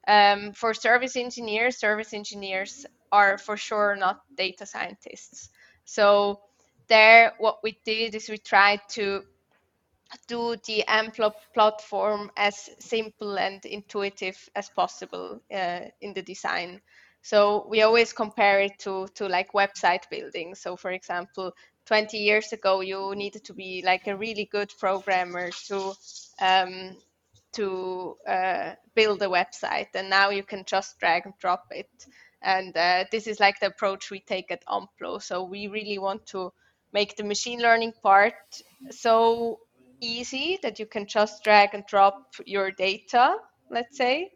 um, 0.06 0.52
for 0.52 0.74
service 0.74 1.16
engineers, 1.16 1.78
service 1.78 2.12
engineers 2.14 2.86
are 3.12 3.38
for 3.38 3.56
sure 3.56 3.96
not 3.96 4.22
data 4.36 4.66
scientists. 4.66 5.50
So 5.84 6.40
there, 6.88 7.34
what 7.38 7.58
we 7.62 7.78
did 7.84 8.14
is 8.14 8.28
we 8.28 8.38
tried 8.38 8.80
to 8.90 9.22
do 10.26 10.56
the 10.66 10.84
Amplo 10.88 11.32
platform 11.54 12.30
as 12.36 12.70
simple 12.78 13.38
and 13.38 13.64
intuitive 13.64 14.48
as 14.56 14.68
possible 14.68 15.40
uh, 15.52 15.80
in 16.00 16.14
the 16.14 16.22
design. 16.22 16.80
So 17.22 17.66
we 17.68 17.82
always 17.82 18.12
compare 18.12 18.60
it 18.60 18.78
to 18.80 19.06
to 19.14 19.28
like 19.28 19.52
website 19.52 20.08
building. 20.10 20.54
So 20.54 20.76
for 20.76 20.90
example, 20.90 21.52
20 21.90 22.18
years 22.18 22.52
ago, 22.52 22.82
you 22.82 23.16
needed 23.16 23.42
to 23.42 23.52
be 23.52 23.82
like 23.84 24.06
a 24.06 24.16
really 24.16 24.44
good 24.44 24.72
programmer 24.78 25.50
to 25.66 25.92
um, 26.40 26.96
to 27.52 28.16
uh, 28.28 28.74
build 28.94 29.20
a 29.22 29.26
website, 29.26 29.88
and 29.94 30.08
now 30.08 30.30
you 30.30 30.44
can 30.44 30.64
just 30.64 31.00
drag 31.00 31.26
and 31.26 31.34
drop 31.40 31.66
it. 31.72 31.90
And 32.42 32.76
uh, 32.76 33.06
this 33.10 33.26
is 33.26 33.40
like 33.40 33.58
the 33.58 33.66
approach 33.66 34.08
we 34.08 34.20
take 34.20 34.52
at 34.52 34.64
Amplo. 34.66 35.20
So 35.20 35.42
we 35.42 35.66
really 35.66 35.98
want 35.98 36.26
to 36.26 36.52
make 36.92 37.16
the 37.16 37.24
machine 37.24 37.60
learning 37.60 37.94
part 38.04 38.62
so 38.90 39.58
easy 40.00 40.60
that 40.62 40.78
you 40.78 40.86
can 40.86 41.06
just 41.08 41.42
drag 41.42 41.74
and 41.74 41.84
drop 41.86 42.34
your 42.46 42.70
data, 42.70 43.34
let's 43.68 43.96
say, 43.96 44.30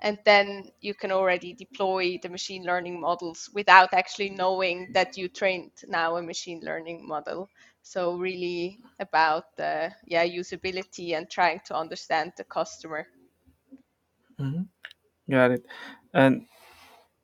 and 0.00 0.18
then 0.24 0.70
you 0.80 0.94
can 0.94 1.10
already 1.12 1.52
deploy 1.54 2.18
the 2.22 2.28
machine 2.28 2.64
learning 2.64 3.00
models 3.00 3.48
without 3.54 3.92
actually 3.94 4.30
knowing 4.30 4.90
that 4.92 5.16
you 5.16 5.28
trained 5.28 5.72
now 5.88 6.16
a 6.16 6.22
machine 6.22 6.60
learning 6.62 7.06
model. 7.06 7.48
So 7.82 8.16
really 8.16 8.78
about 8.98 9.44
the 9.56 9.92
yeah 10.06 10.24
usability 10.26 11.16
and 11.16 11.28
trying 11.30 11.60
to 11.66 11.76
understand 11.76 12.32
the 12.36 12.44
customer. 12.44 13.06
Mhm. 14.40 14.68
got 15.30 15.50
it 15.52 15.64
and 16.14 16.46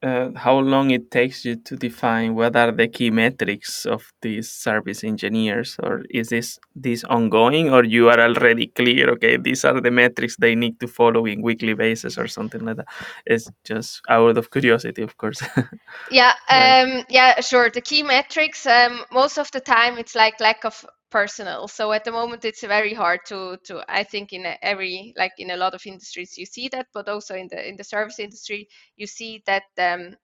uh, 0.03 0.31
how 0.37 0.59
long 0.59 0.91
it 0.91 1.11
takes 1.11 1.45
you 1.45 1.57
to 1.57 1.76
define 1.76 2.35
what 2.35 2.55
are 2.55 2.71
the 2.71 2.87
key 2.87 3.11
metrics 3.11 3.87
of 3.87 4.12
these 4.23 4.50
service 4.50 5.03
engineers 5.03 5.76
or 5.83 6.05
is 6.11 6.29
this 6.29 6.59
this 6.75 7.03
ongoing 7.05 7.73
or 7.73 7.83
you 7.85 8.09
are 8.09 8.21
already 8.21 8.67
clear 8.67 9.11
okay 9.11 9.37
these 9.37 9.65
are 9.65 9.81
the 9.81 9.91
metrics 9.91 10.37
they 10.37 10.55
need 10.55 10.79
to 10.79 10.87
follow 10.87 11.25
in 11.25 11.41
weekly 11.41 11.75
basis 11.75 12.19
or 12.19 12.29
something 12.29 12.65
like 12.65 12.76
that? 12.76 12.87
It's 13.25 13.50
just 13.65 14.03
out 14.09 14.37
of 14.37 14.50
curiosity 14.50 15.03
of 15.03 15.17
course. 15.17 15.43
Yeah, 16.11 16.35
right. 16.50 16.83
um, 16.83 17.05
yeah, 17.09 17.41
sure. 17.41 17.71
The 17.71 17.81
key 17.81 18.03
metrics, 18.03 18.67
um, 18.67 19.00
most 19.11 19.38
of 19.38 19.50
the 19.50 19.61
time 19.61 19.99
it's 19.99 20.15
like 20.15 20.41
lack 20.41 20.65
of 20.65 20.85
personnel. 21.11 21.69
So 21.69 21.93
at 21.93 22.05
the 22.05 22.13
moment 22.13 22.45
it's 22.45 22.63
very 22.63 22.95
hard 22.95 23.21
to 23.27 23.59
to 23.65 23.85
I 23.89 24.05
think 24.05 24.33
in 24.33 24.47
every 24.63 25.15
like 25.17 25.33
in 25.39 25.51
a 25.51 25.57
lot 25.57 25.75
of 25.75 25.87
industries 25.87 26.37
you 26.39 26.47
see 26.47 26.69
that, 26.69 26.87
but 26.93 27.09
also 27.09 27.35
in 27.35 27.49
the 27.49 27.69
in 27.69 27.77
the 27.77 27.85
service 27.85 28.19
industry 28.19 28.69
you 28.97 29.07
see 29.07 29.43
that 29.47 29.65
um, 29.79 30.17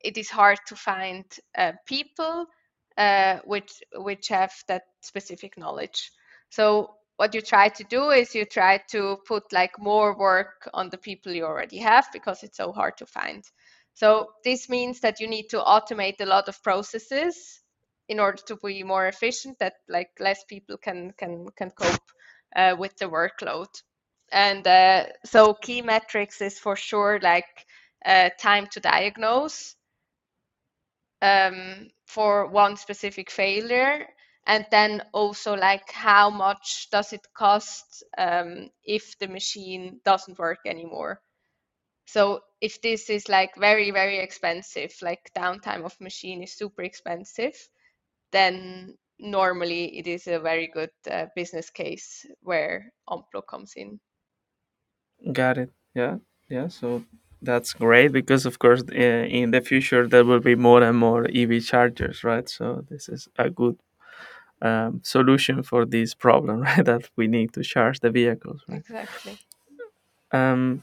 it 0.00 0.18
is 0.18 0.30
hard 0.30 0.58
to 0.66 0.76
find 0.76 1.24
uh, 1.56 1.72
people 1.86 2.46
uh, 2.96 3.38
which 3.44 3.82
which 3.94 4.28
have 4.28 4.52
that 4.68 4.82
specific 5.02 5.58
knowledge. 5.58 6.10
So 6.50 6.96
what 7.16 7.34
you 7.34 7.40
try 7.40 7.68
to 7.68 7.84
do 7.84 8.10
is 8.10 8.34
you 8.34 8.44
try 8.44 8.78
to 8.90 9.18
put 9.26 9.52
like 9.52 9.78
more 9.78 10.16
work 10.16 10.68
on 10.74 10.90
the 10.90 10.98
people 10.98 11.32
you 11.32 11.44
already 11.44 11.78
have 11.78 12.06
because 12.12 12.42
it's 12.42 12.56
so 12.56 12.72
hard 12.72 12.96
to 12.98 13.06
find. 13.06 13.44
So 13.94 14.30
this 14.44 14.68
means 14.68 15.00
that 15.00 15.20
you 15.20 15.28
need 15.28 15.48
to 15.50 15.58
automate 15.60 16.20
a 16.20 16.26
lot 16.26 16.48
of 16.48 16.62
processes 16.62 17.60
in 18.08 18.20
order 18.20 18.42
to 18.46 18.56
be 18.56 18.82
more 18.82 19.06
efficient 19.06 19.58
that 19.58 19.74
like 19.88 20.10
less 20.20 20.44
people 20.44 20.76
can 20.78 21.12
can 21.18 21.48
can 21.56 21.70
cope 21.70 22.10
uh, 22.56 22.76
with 22.78 22.96
the 22.96 23.06
workload. 23.06 23.68
And 24.32 24.66
uh, 24.66 25.06
so 25.24 25.54
key 25.54 25.82
metrics 25.82 26.40
is 26.40 26.58
for 26.58 26.76
sure 26.76 27.20
like 27.22 27.66
uh, 28.04 28.30
time 28.38 28.66
to 28.72 28.80
diagnose 28.80 29.76
um, 31.22 31.88
for 32.06 32.46
one 32.48 32.76
specific 32.76 33.30
failure 33.30 34.06
and 34.46 34.66
then 34.70 35.02
also 35.12 35.54
like 35.54 35.90
how 35.90 36.30
much 36.30 36.88
does 36.90 37.12
it 37.12 37.26
cost 37.34 38.04
um, 38.18 38.68
if 38.84 39.18
the 39.18 39.28
machine 39.28 40.00
doesn't 40.04 40.38
work 40.38 40.58
anymore. 40.66 41.20
So 42.06 42.40
if 42.60 42.82
this 42.82 43.10
is 43.10 43.28
like 43.28 43.56
very 43.56 43.90
very 43.90 44.18
expensive 44.18 44.94
like 45.02 45.30
downtime 45.36 45.84
of 45.84 46.00
machine 46.00 46.42
is 46.42 46.56
super 46.56 46.82
expensive 46.82 47.56
then 48.34 48.96
normally 49.18 49.98
it 49.98 50.06
is 50.06 50.26
a 50.26 50.38
very 50.38 50.66
good 50.66 50.90
uh, 51.10 51.26
business 51.34 51.70
case 51.70 52.26
where 52.42 52.92
Amplo 53.08 53.46
comes 53.48 53.74
in. 53.76 54.00
Got 55.32 55.58
it. 55.58 55.70
Yeah. 55.94 56.16
Yeah. 56.50 56.68
So 56.68 57.04
that's 57.40 57.72
great 57.72 58.12
because 58.12 58.46
of 58.46 58.58
course 58.58 58.82
uh, 58.90 58.94
in 58.94 59.50
the 59.50 59.60
future 59.60 60.08
there 60.08 60.24
will 60.24 60.40
be 60.40 60.54
more 60.54 60.82
and 60.82 60.98
more 60.98 61.26
ev 61.32 61.62
chargers 61.64 62.24
right? 62.24 62.48
So 62.48 62.84
this 62.88 63.08
is 63.08 63.28
a 63.38 63.50
good 63.50 63.78
um, 64.62 65.00
solution 65.02 65.62
for 65.62 65.84
this 65.84 66.14
problem 66.14 66.60
right? 66.68 66.84
That 66.84 67.08
we 67.16 67.28
need 67.28 67.52
to 67.52 67.62
charge 67.62 68.00
the 68.00 68.10
vehicles 68.10 68.62
right? 68.68 68.78
Exactly. 68.78 69.38
Um, 70.32 70.82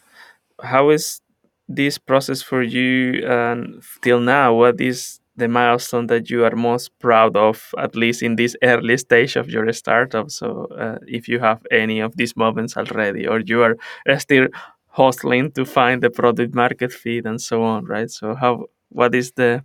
how 0.62 0.90
is 0.90 1.22
this 1.68 1.98
process 1.98 2.42
for 2.42 2.62
you 2.62 3.26
and 3.28 3.84
till 4.02 4.20
now? 4.20 4.54
What 4.54 4.80
is 4.80 5.21
the 5.36 5.48
milestone 5.48 6.08
that 6.08 6.30
you 6.30 6.44
are 6.44 6.56
most 6.56 6.92
proud 7.00 7.38
of 7.38 7.74
at 7.78 7.96
least 7.96 8.22
in 8.22 8.36
this 8.36 8.56
early 8.64 8.98
stage 8.98 9.36
of 9.36 9.50
your 9.50 9.72
startup 9.74 10.30
so 10.30 10.68
uh, 10.78 10.98
if 11.08 11.28
you 11.28 11.40
have 11.40 11.66
any 11.72 12.00
of 12.00 12.16
these 12.18 12.36
moments 12.36 12.76
already 12.78 13.28
or 13.28 13.40
you 13.40 13.62
are 13.64 13.78
uh, 14.10 14.18
still 14.18 14.48
hustling 14.88 15.52
to 15.52 15.66
find 15.66 16.04
the 16.04 16.10
product 16.10 16.54
market 16.54 16.92
fit 16.92 17.26
and 17.26 17.42
so 17.42 17.64
on 17.64 17.86
right 17.86 18.12
so 18.12 18.36
how 18.36 18.66
what 18.90 19.16
is 19.16 19.32
the 19.34 19.64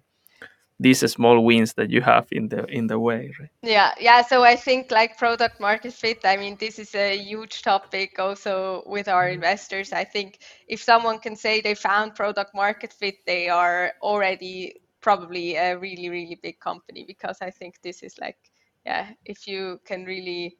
these 0.79 1.01
small 1.11 1.43
wins 1.43 1.73
that 1.75 1.91
you 1.91 2.03
have 2.03 2.27
in 2.31 2.49
the 2.49 2.65
in 2.67 2.87
the 2.87 2.99
way 2.99 3.33
right 3.41 3.51
Yeah, 3.63 3.93
yeah. 3.99 4.23
So 4.23 4.45
I 4.45 4.57
think 4.57 4.91
like 4.91 5.19
product 5.19 5.59
market 5.59 5.93
fit, 5.93 6.21
I 6.25 6.37
mean, 6.37 6.57
this 6.61 6.79
is 6.79 6.95
a 6.95 7.17
huge 7.17 7.63
topic 7.63 8.19
also 8.19 8.83
with 8.87 9.09
our 9.09 9.29
investors. 9.29 9.93
I 9.93 10.05
think 10.05 10.39
if 10.69 10.83
someone 10.83 11.19
can 11.19 11.35
say 11.35 11.61
they 11.61 11.75
found 11.75 12.15
product 12.15 12.55
market 12.55 12.93
fit, 12.93 13.25
they 13.27 13.49
are 13.49 13.95
already 14.03 14.75
probably 15.07 15.55
a 15.55 15.79
really, 15.79 16.09
really 16.11 16.37
big 16.43 16.59
company 16.59 17.05
because 17.07 17.39
I 17.41 17.51
think 17.51 17.81
this 17.81 18.03
is 18.03 18.19
like, 18.21 18.39
yeah, 18.85 19.11
if 19.25 19.47
you 19.47 19.79
can 19.85 20.05
really 20.05 20.57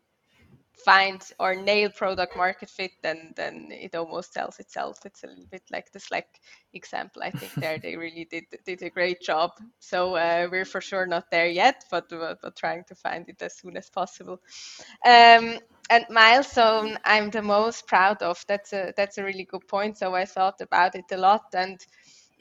find 0.85 1.21
or 1.41 1.57
nail 1.57 1.91
product 1.91 2.37
market 2.37 2.71
fit, 2.71 2.93
then 3.03 3.33
then 3.35 3.69
it 3.73 3.97
almost 3.97 4.33
sells 4.33 4.61
itself. 4.61 4.99
It's 5.05 5.25
a 5.25 5.27
little 5.27 5.47
bit 5.51 5.63
like 5.73 5.91
the 5.93 5.99
Slack 5.99 6.29
example. 6.75 7.23
I 7.25 7.33
think 7.33 7.55
there 7.61 7.79
they 7.83 7.97
really 8.05 8.27
did 8.31 8.45
did 8.65 8.83
a 8.83 8.91
great 8.91 9.21
job. 9.21 9.51
So 9.81 10.15
uh, 10.15 10.47
we're 10.53 10.65
for 10.65 10.81
sure 10.81 11.07
not 11.07 11.31
there 11.33 11.49
yet, 11.49 11.85
but, 11.91 12.09
but 12.09 12.39
but 12.41 12.57
trying 12.57 12.85
to 12.89 12.95
find 12.95 13.29
it 13.29 13.43
as 13.43 13.59
soon 13.59 13.77
as 13.77 13.91
possible. 13.91 14.41
Um, 15.05 15.59
and 15.91 16.05
milestone 16.11 16.99
I'm 17.05 17.31
the 17.31 17.43
most 17.43 17.89
proud 17.89 18.23
of. 18.23 18.45
That's 18.47 18.73
a 18.73 18.93
that's 18.97 19.19
a 19.19 19.25
really 19.25 19.45
good 19.45 19.67
point. 19.67 19.99
So 19.99 20.15
I 20.15 20.25
thought 20.25 20.61
about 20.61 20.95
it 20.95 21.11
a 21.13 21.17
lot, 21.17 21.47
and 21.55 21.81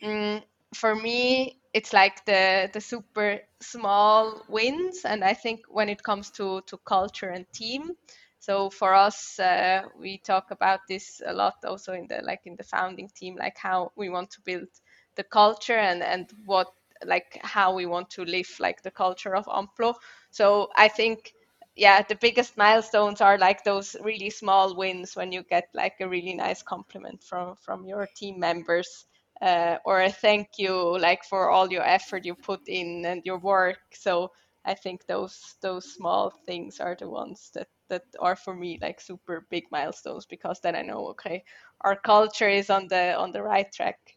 mm, 0.04 0.44
for 0.75 0.96
me, 0.96 1.60
it's 1.74 1.94
like 1.94 2.25
the 2.25 2.70
the 2.74 2.82
super 2.82 3.39
small 3.62 4.44
wins. 4.50 5.05
And 5.05 5.24
I 5.24 5.34
think 5.34 5.62
when 5.70 5.89
it 5.89 6.03
comes 6.03 6.32
to 6.32 6.62
to 6.67 6.77
culture 6.86 7.29
and 7.29 7.46
team, 7.53 7.91
so 8.39 8.70
for 8.70 8.94
us, 8.94 9.39
uh, 9.39 9.84
we 10.00 10.20
talk 10.20 10.51
about 10.51 10.82
this 10.89 11.22
a 11.25 11.34
lot 11.34 11.55
also 11.65 11.94
in 11.94 12.08
the 12.08 12.22
like 12.24 12.41
in 12.46 12.55
the 12.55 12.63
founding 12.63 13.10
team, 13.15 13.36
like 13.38 13.58
how 13.58 13.91
we 13.96 14.10
want 14.10 14.32
to 14.32 14.41
build 14.41 14.67
the 15.15 15.24
culture 15.24 15.77
and 15.77 16.03
and 16.03 16.29
what 16.46 16.67
like 17.05 17.39
how 17.41 17.74
we 17.75 17.86
want 17.86 18.10
to 18.12 18.24
live 18.25 18.50
like 18.60 18.82
the 18.84 18.91
culture 18.91 19.36
of 19.36 19.46
Amplo. 19.46 19.96
So 20.32 20.70
I 20.75 20.88
think 20.89 21.34
yeah, 21.75 22.01
the 22.03 22.15
biggest 22.15 22.58
milestones 22.58 23.22
are 23.22 23.38
like 23.38 23.63
those 23.63 23.96
really 24.01 24.29
small 24.29 24.75
wins 24.75 25.15
when 25.15 25.32
you 25.32 25.44
get 25.44 25.70
like 25.74 25.96
a 26.01 26.08
really 26.08 26.34
nice 26.36 26.62
compliment 26.63 27.24
from 27.24 27.55
from 27.58 27.86
your 27.86 28.08
team 28.15 28.39
members 28.39 29.05
uh, 29.42 29.77
or 29.86 30.01
a 30.01 30.10
thank 30.12 30.48
you 30.58 30.98
like 31.00 31.24
for 31.24 31.50
all 31.50 31.72
your 31.72 31.84
effort 31.84 32.25
you 32.25 32.36
put 32.36 32.62
in 32.68 33.06
and 33.06 33.22
your 33.25 33.39
work. 33.39 33.80
So 33.94 34.32
I 34.65 34.74
think 34.75 35.06
those 35.08 35.56
those 35.62 35.94
small 35.94 36.32
things 36.46 36.80
are 36.80 36.96
the 37.00 37.10
ones 37.10 37.51
that 37.56 37.68
that 37.89 38.04
are 38.20 38.36
for 38.36 38.56
me 38.56 38.80
like 38.82 39.00
super 39.01 39.46
big 39.50 39.65
milestones 39.72 40.25
because 40.25 40.60
then 40.62 40.75
I 40.75 40.82
know 40.82 41.08
okay, 41.10 41.44
our 41.82 41.96
culture 41.96 42.50
is 42.50 42.70
on 42.70 42.88
the 42.88 43.15
on 43.15 43.32
the 43.32 43.44
right 43.44 43.72
track. 43.72 44.15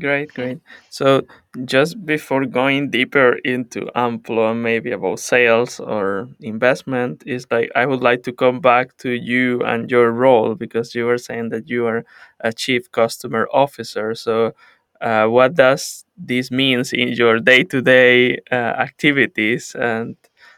Great, 0.00 0.34
great. 0.34 0.58
So, 0.90 1.22
just 1.64 2.04
before 2.04 2.44
going 2.44 2.90
deeper 2.90 3.34
into 3.44 3.86
Amplo 3.96 4.50
and 4.50 4.62
maybe 4.62 4.90
about 4.92 5.20
sales 5.20 5.80
or 5.80 6.28
investment, 6.40 7.22
is 7.26 7.46
like 7.50 7.70
I 7.74 7.86
would 7.86 8.02
like 8.02 8.22
to 8.24 8.32
come 8.32 8.60
back 8.60 8.96
to 8.98 9.10
you 9.10 9.62
and 9.62 9.90
your 9.90 10.10
role 10.12 10.54
because 10.54 10.94
you 10.94 11.06
were 11.06 11.16
saying 11.18 11.48
that 11.50 11.68
you 11.68 11.86
are 11.86 12.04
a 12.40 12.52
chief 12.52 12.90
customer 12.92 13.48
officer. 13.52 14.14
So, 14.14 14.52
uh, 15.00 15.26
what 15.28 15.54
does 15.54 16.04
this 16.16 16.50
means 16.50 16.92
in 16.92 17.08
your 17.08 17.40
day-to-day 17.40 18.38
uh, 18.52 18.54
activities, 18.54 19.74
and 19.78 20.16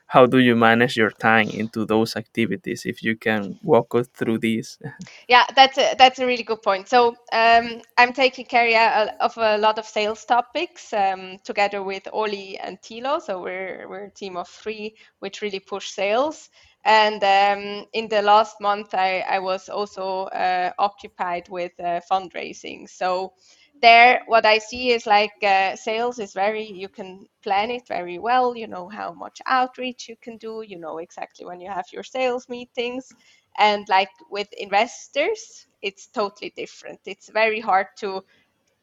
how 0.09 0.25
do 0.25 0.39
you 0.39 0.57
manage 0.57 0.97
your 0.97 1.11
time 1.11 1.51
into 1.51 1.85
those 1.85 2.17
activities? 2.17 2.87
If 2.87 3.03
you 3.03 3.15
can 3.15 3.59
walk 3.63 3.95
us 3.95 4.09
through 4.09 4.39
these. 4.39 4.79
Yeah, 5.29 5.45
that's 5.55 5.77
a 5.77 5.95
that's 5.99 6.19
a 6.19 6.27
really 6.27 6.43
good 6.43 6.63
point. 6.63 6.89
So 6.89 7.15
um, 7.33 7.83
I'm 7.99 8.15
taking 8.15 8.47
care 8.47 9.13
of 9.21 9.37
a 9.37 9.59
lot 9.59 9.79
of 9.79 9.85
sales 9.85 10.25
topics 10.25 10.93
um, 10.95 11.39
together 11.45 11.83
with 11.83 12.09
Oli 12.13 12.59
and 12.59 12.81
Tilo. 12.81 13.21
So 13.21 13.43
we're 13.43 13.87
we're 13.89 14.07
a 14.07 14.11
team 14.11 14.39
of 14.39 14.49
three 14.49 14.97
which 15.19 15.43
really 15.43 15.61
push 15.61 15.91
sales. 15.91 16.49
And 16.85 17.23
um, 17.23 17.85
in 17.93 18.09
the 18.09 18.23
last 18.23 18.61
month, 18.61 18.95
I, 18.95 19.21
I 19.29 19.41
was 19.41 19.69
also 19.69 20.25
uh, 20.27 20.71
occupied 20.79 21.49
with 21.51 21.73
uh, 21.79 22.01
fundraising. 22.11 22.89
So 22.89 23.35
there, 23.81 24.23
what 24.27 24.47
I 24.47 24.59
see 24.59 24.91
is 24.91 25.07
like 25.07 25.33
uh, 25.43 25.77
sales 25.77 26.19
is 26.19 26.33
very, 26.33 26.65
you 26.67 26.89
can 26.89 27.27
plan 27.43 27.71
it 27.71 27.87
very 27.89 28.19
well. 28.19 28.57
You 28.57 28.67
know 28.67 28.89
how 28.89 29.13
much 29.13 29.41
outreach 29.47 30.09
you 30.09 30.17
can 30.21 30.37
do. 30.39 30.63
You 30.67 30.79
know 30.79 30.99
exactly 30.99 31.47
when 31.47 31.61
you 31.61 31.71
have 31.71 31.87
your 31.93 32.05
sales 32.05 32.49
meetings 32.49 33.15
and 33.59 33.87
like 33.89 34.11
with 34.31 34.49
investors 34.57 35.67
it's 35.83 36.07
totally 36.09 36.53
different 36.57 37.01
it's 37.07 37.29
very 37.31 37.61
hard 37.61 37.87
to 37.99 38.23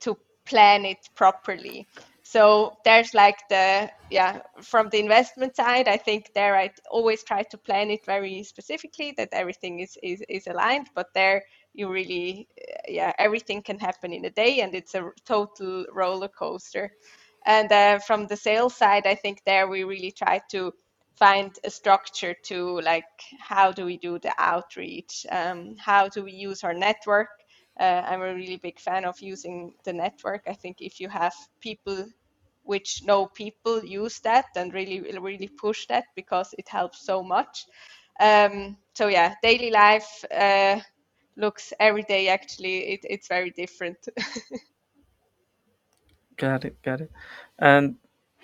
to 0.01 0.17
plan 0.45 0.85
it 0.85 1.09
properly 1.15 1.87
so 2.23 2.73
there's 2.85 3.13
like 3.13 3.37
the 3.49 3.89
yeah 4.09 4.41
from 4.61 4.89
the 4.89 4.99
investment 4.99 5.55
side 5.55 5.87
i 5.87 5.97
think 5.97 6.31
there 6.35 6.55
i 6.55 6.69
always 6.91 7.23
try 7.23 7.41
to 7.43 7.57
plan 7.57 7.89
it 7.89 8.05
very 8.05 8.43
specifically 8.43 9.13
that 9.17 9.29
everything 9.31 9.79
is 9.79 9.97
is, 10.03 10.23
is 10.29 10.47
aligned 10.47 10.87
but 10.95 11.07
there 11.13 11.43
you 11.75 11.89
really 11.91 12.47
yeah 12.87 13.13
everything 13.19 13.61
can 13.61 13.79
happen 13.79 14.13
in 14.13 14.25
a 14.25 14.31
day 14.31 14.61
and 14.61 14.73
it's 14.75 14.95
a 14.95 15.11
total 15.25 15.85
roller 15.93 16.29
coaster. 16.29 16.91
And 17.45 17.71
uh, 17.71 17.99
from 17.99 18.27
the 18.27 18.37
sales 18.37 18.75
side 18.75 19.05
i 19.07 19.15
think 19.15 19.39
there 19.45 19.67
we 19.67 19.83
really 19.83 20.11
try 20.11 20.41
to 20.51 20.73
find 21.15 21.51
a 21.63 21.69
structure 21.69 22.35
to 22.45 22.81
like 22.81 23.05
how 23.39 23.71
do 23.71 23.85
we 23.85 23.97
do 23.97 24.19
the 24.19 24.33
outreach? 24.37 25.25
Um, 25.31 25.75
how 25.77 26.09
do 26.09 26.23
we 26.23 26.31
use 26.33 26.63
our 26.63 26.73
network? 26.73 27.29
Uh, 27.79 28.01
i'm 28.07 28.21
a 28.21 28.33
really 28.35 28.57
big 28.57 28.79
fan 28.79 29.05
of 29.05 29.19
using 29.21 29.73
the 29.85 29.93
network. 29.93 30.43
I 30.47 30.53
think 30.53 30.77
if 30.81 30.99
you 30.99 31.09
have 31.09 31.33
people 31.61 32.05
which 32.63 33.03
know 33.05 33.27
people 33.27 33.83
use 33.85 34.19
that 34.21 34.45
and 34.55 34.73
really 34.73 35.01
really 35.19 35.49
push 35.59 35.85
that 35.87 36.05
because 36.15 36.53
it 36.57 36.67
helps 36.69 37.05
so 37.05 37.23
much. 37.23 37.65
Um, 38.19 38.77
so 38.95 39.07
yeah 39.07 39.35
daily 39.43 39.71
life 39.71 40.23
uh, 40.31 40.79
looks 41.37 41.73
every 41.79 42.03
day 42.03 42.27
actually 42.27 42.77
it, 42.93 42.99
it's 43.03 43.27
very 43.27 43.51
different 43.51 43.97
Got 46.37 46.65
it, 46.65 46.81
got 46.81 47.01
it. 47.01 47.11
And 47.59 47.95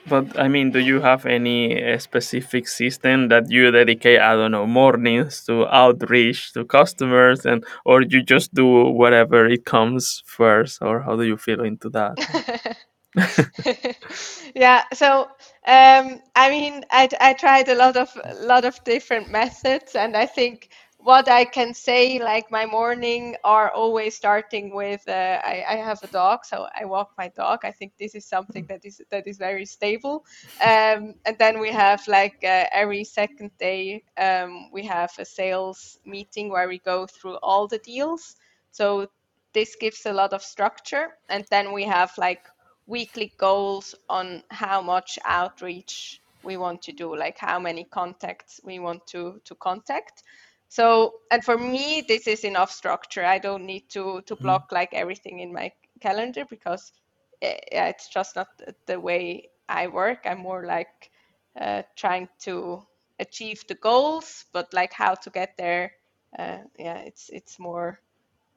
but 0.08 0.40
I 0.40 0.48
mean, 0.48 0.72
do 0.72 0.80
you 0.80 1.00
have 1.02 1.26
any 1.26 1.84
uh, 1.84 2.00
specific 2.00 2.68
system 2.68 3.28
that 3.28 3.52
you 3.52 3.70
dedicate? 3.70 4.20
I 4.20 4.34
don't 4.36 4.52
know, 4.52 4.66
mornings 4.66 5.46
to 5.46 5.68
outreach 5.68 6.54
to 6.54 6.66
customers, 6.66 7.46
and 7.46 7.64
or 7.86 8.02
you 8.02 8.24
just 8.24 8.54
do 8.54 8.66
whatever 8.90 9.46
it 9.46 9.66
comes 9.66 10.24
first, 10.26 10.82
or 10.82 11.02
how 11.02 11.16
do 11.16 11.24
you 11.24 11.38
feel 11.38 11.62
into 11.64 11.90
that? 11.90 12.18
yeah 14.56 14.84
so 14.94 15.24
um, 15.68 16.22
i 16.34 16.50
mean 16.50 16.86
I, 16.92 17.10
I 17.20 17.34
tried 17.34 17.68
a 17.68 17.76
lot 17.76 17.98
of 17.98 18.10
a 18.24 18.46
lot 18.46 18.64
of 18.64 18.82
different 18.86 19.30
methods 19.30 19.96
and 19.96 20.16
i 20.16 20.26
think 20.26 20.70
what 21.04 21.28
i 21.30 21.44
can 21.44 21.74
say 21.74 22.20
like 22.20 22.52
my 22.52 22.66
morning 22.66 23.36
are 23.44 23.72
always 23.72 24.16
starting 24.16 24.74
with 24.76 25.02
uh, 25.08 25.40
I, 25.44 25.64
I 25.70 25.76
have 25.78 26.00
a 26.04 26.08
dog 26.08 26.46
so 26.46 26.68
i 26.80 26.86
walk 26.86 27.12
my 27.18 27.30
dog. 27.30 27.60
I 27.64 27.72
think 27.72 27.94
this 28.00 28.16
is 28.16 28.26
something 28.26 28.66
that 28.70 28.86
is 28.86 29.02
that 29.12 29.28
is 29.28 29.38
very 29.38 29.66
stable. 29.66 30.26
Um, 30.64 31.16
and 31.26 31.38
then 31.40 31.60
we 31.60 31.72
have 31.72 32.08
like 32.08 32.38
uh, 32.44 32.66
every 32.72 33.04
second 33.04 33.52
day 33.60 34.04
um, 34.18 34.70
we 34.72 34.84
have 34.86 35.12
a 35.20 35.26
sales 35.26 36.00
meeting 36.06 36.50
where 36.50 36.68
we 36.68 36.80
go 36.80 37.08
through 37.08 37.38
all 37.44 37.68
the 37.68 37.80
deals. 37.80 38.36
So 38.72 39.08
this 39.54 39.76
gives 39.76 40.06
a 40.06 40.14
lot 40.14 40.34
of 40.34 40.44
structure. 40.44 41.10
And 41.30 41.46
then 41.50 41.74
we 41.74 41.84
have 41.86 42.12
like 42.18 42.46
weekly 42.88 43.34
goals 43.38 43.96
on 44.10 44.44
how 44.52 44.82
much 44.82 45.20
outreach 45.26 46.22
we 46.44 46.58
want 46.58 46.82
to 46.84 46.92
do, 46.92 47.16
like 47.16 47.38
how 47.38 47.60
many 47.60 47.86
contacts 47.86 48.60
we 48.64 48.80
want 48.80 49.06
to 49.08 49.40
to 49.46 49.56
contact. 49.56 50.24
So, 50.72 51.14
and 51.32 51.44
for 51.46 51.58
me, 51.58 52.02
this 52.08 52.28
is 52.28 52.46
enough 52.46 52.72
structure. 52.72 53.26
I 53.26 53.40
don't 53.40 53.66
need 53.68 53.90
to 53.92 54.22
to 54.24 54.36
Mhm. 54.40 54.62
block 54.62 54.72
like 54.72 54.94
everything 54.94 55.40
in 55.42 55.54
my 55.54 55.74
calendar 56.02 56.46
because 56.50 56.94
eh, 57.42 57.60
yeah, 57.72 57.88
it's 57.90 58.10
just 58.10 58.36
not 58.38 58.50
the 58.88 59.00
way 59.00 59.50
I 59.70 59.88
work. 59.88 60.22
I'm 60.26 60.40
more 60.40 60.66
like 60.66 61.12
uh, 61.60 61.84
trying 61.98 62.30
to 62.46 62.88
achieve 63.20 63.64
the 63.68 63.76
goals, 63.76 64.46
but 64.54 64.74
like 64.74 64.94
how 64.94 65.16
to 65.16 65.30
get 65.32 65.58
there, 65.58 65.94
uh, 66.40 66.60
yeah, 66.80 67.00
it's 67.00 67.30
it's 67.30 67.60
more 67.60 68.02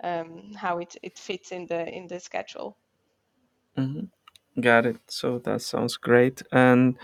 um, 0.05 0.55
how 0.55 0.79
it, 0.79 0.97
it 1.03 1.19
fits 1.19 1.53
in 1.53 1.67
the 1.69 1.89
in 1.89 2.09
the 2.09 2.21
schedule. 2.21 2.79
mm-hmm. 3.77 4.07
Got 4.61 4.87
it. 4.87 5.01
So 5.09 5.39
that 5.41 5.63
sounds 5.63 5.97
great. 5.99 6.43
And 6.53 6.99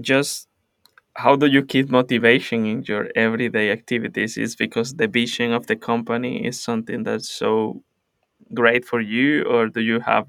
just 0.00 0.48
how 1.16 1.36
do 1.36 1.46
you 1.46 1.64
keep 1.64 1.90
motivation 1.90 2.66
in 2.66 2.82
your 2.84 3.08
everyday 3.16 3.70
activities? 3.70 4.36
Is 4.38 4.56
because 4.56 4.94
the 4.94 5.08
vision 5.08 5.52
of 5.52 5.66
the 5.66 5.76
company 5.76 6.46
is 6.46 6.60
something 6.60 7.02
that's 7.04 7.30
so 7.30 7.82
great 8.54 8.84
for 8.84 9.00
you, 9.00 9.44
or 9.44 9.68
do 9.68 9.80
you 9.80 10.00
have 10.00 10.26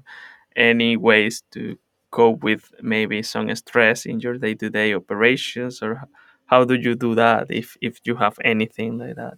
any 0.56 0.96
ways 0.96 1.42
to 1.52 1.76
cope 2.10 2.44
with 2.44 2.72
maybe 2.82 3.22
some 3.22 3.54
stress 3.56 4.06
in 4.06 4.20
your 4.20 4.38
day-to-day 4.38 4.94
operations 4.94 5.82
or 5.82 6.02
how 6.46 6.64
do 6.64 6.74
you 6.74 6.94
do 6.94 7.14
that 7.14 7.46
if 7.50 7.76
if 7.80 7.98
you 8.04 8.14
have 8.16 8.38
anything 8.44 8.98
like 8.98 9.16
that 9.16 9.34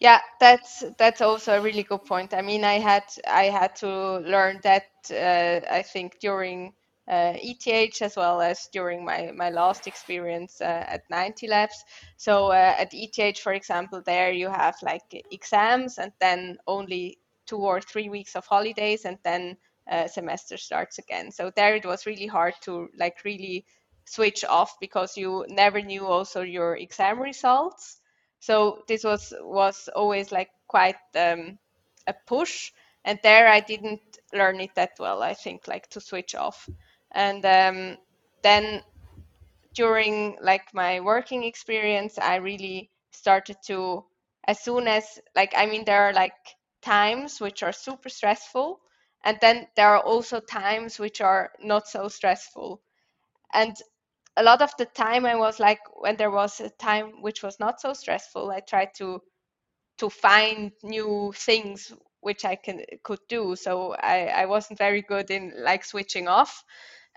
Yeah, 0.00 0.20
that's 0.40 0.84
that's 0.98 1.20
also 1.20 1.52
a 1.58 1.60
really 1.60 1.82
good 1.82 2.04
point. 2.04 2.34
I 2.34 2.42
mean, 2.42 2.64
I 2.64 2.78
had 2.78 3.04
I 3.26 3.44
had 3.44 3.74
to 3.76 4.18
learn 4.20 4.60
that 4.62 4.84
uh, 5.10 5.60
I 5.70 5.82
think 5.82 6.18
during 6.20 6.74
ETH 7.08 8.02
as 8.02 8.16
well 8.16 8.40
as 8.40 8.68
during 8.72 9.04
my 9.04 9.30
my 9.34 9.50
last 9.50 9.86
experience 9.86 10.60
uh, 10.60 10.84
at 10.88 11.08
9T 11.10 11.48
Labs. 11.48 11.84
So 12.16 12.48
uh, 12.48 12.74
at 12.78 12.92
ETH, 12.92 13.38
for 13.38 13.52
example, 13.52 14.02
there 14.04 14.32
you 14.32 14.48
have 14.48 14.76
like 14.82 15.24
exams 15.30 15.98
and 15.98 16.12
then 16.20 16.58
only 16.66 17.18
two 17.46 17.58
or 17.58 17.80
three 17.80 18.08
weeks 18.08 18.34
of 18.34 18.46
holidays, 18.46 19.04
and 19.04 19.18
then 19.22 19.56
uh, 19.90 20.08
semester 20.08 20.56
starts 20.56 20.98
again. 20.98 21.30
So 21.30 21.50
there 21.54 21.76
it 21.76 21.86
was 21.86 22.06
really 22.06 22.26
hard 22.26 22.54
to 22.62 22.88
like 22.98 23.24
really 23.24 23.64
switch 24.04 24.44
off 24.44 24.78
because 24.80 25.16
you 25.16 25.44
never 25.48 25.80
knew 25.80 26.06
also 26.06 26.42
your 26.42 26.76
exam 26.76 27.20
results 27.20 28.00
so 28.40 28.82
this 28.86 29.02
was 29.04 29.34
was 29.40 29.88
always 29.96 30.30
like 30.30 30.50
quite 30.68 30.96
um, 31.16 31.58
a 32.06 32.14
push 32.26 32.72
and 33.04 33.18
there 33.22 33.48
i 33.48 33.60
didn't 33.60 34.00
learn 34.32 34.60
it 34.60 34.74
that 34.74 34.90
well 34.98 35.22
i 35.22 35.34
think 35.34 35.66
like 35.66 35.88
to 35.88 36.00
switch 36.00 36.34
off 36.34 36.68
and 37.12 37.44
um, 37.46 37.96
then 38.42 38.82
during 39.74 40.36
like 40.40 40.72
my 40.74 41.00
working 41.00 41.44
experience 41.44 42.18
i 42.18 42.36
really 42.36 42.90
started 43.10 43.56
to 43.66 44.04
as 44.46 44.60
soon 44.60 44.88
as 44.88 45.18
like 45.34 45.52
i 45.56 45.66
mean 45.66 45.84
there 45.84 46.02
are 46.04 46.12
like 46.12 46.34
times 46.82 47.40
which 47.40 47.62
are 47.62 47.72
super 47.72 48.08
stressful 48.08 48.80
and 49.24 49.38
then 49.40 49.66
there 49.76 49.88
are 49.88 50.00
also 50.02 50.40
times 50.40 50.98
which 51.00 51.20
are 51.20 51.50
not 51.60 51.88
so 51.88 52.06
stressful. 52.06 52.80
And 53.52 53.76
a 54.36 54.42
lot 54.42 54.62
of 54.62 54.72
the 54.78 54.84
time 54.86 55.26
i 55.26 55.34
was 55.36 55.58
like 55.60 55.80
when 56.00 56.16
there 56.16 56.30
was 56.30 56.60
a 56.60 56.70
time 56.70 57.22
which 57.22 57.42
was 57.42 57.58
not 57.60 57.80
so 57.80 57.92
stressful 57.92 58.50
i 58.50 58.60
tried 58.60 58.90
to 58.96 59.20
to 59.98 60.10
find 60.10 60.72
new 60.82 61.32
things 61.36 61.92
which 62.26 62.44
i 62.44 62.56
can 62.56 62.82
could 63.04 63.20
do 63.28 63.56
so 63.56 63.94
i 64.00 64.26
i 64.42 64.46
wasn't 64.46 64.78
very 64.78 65.02
good 65.02 65.30
in 65.30 65.52
like 65.70 65.84
switching 65.84 66.28
off 66.28 66.64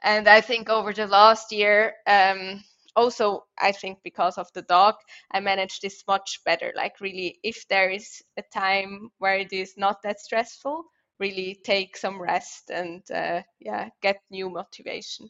and 0.04 0.28
i 0.30 0.42
think 0.42 0.70
over 0.70 0.94
the 0.94 1.08
last 1.08 1.52
year 1.52 1.96
um 2.08 2.64
also 2.96 3.46
i 3.60 3.72
think 3.72 4.00
because 4.04 4.38
of 4.38 4.48
the 4.54 4.64
dog 4.64 4.96
i 5.32 5.40
managed 5.40 5.82
this 5.82 6.04
much 6.08 6.42
better 6.46 6.74
like 6.76 7.02
really 7.02 7.40
if 7.44 7.68
there 7.70 7.90
is 7.90 8.22
a 8.38 8.44
time 8.54 9.10
where 9.20 9.38
it 9.40 9.54
is 9.54 9.74
not 9.78 10.02
that 10.04 10.20
stressful 10.20 10.86
really 11.20 11.60
take 11.66 11.98
some 11.98 12.22
rest 12.22 12.70
and 12.72 13.04
uh, 13.12 13.42
yeah 13.60 13.90
get 14.02 14.18
new 14.32 14.50
motivation 14.50 15.30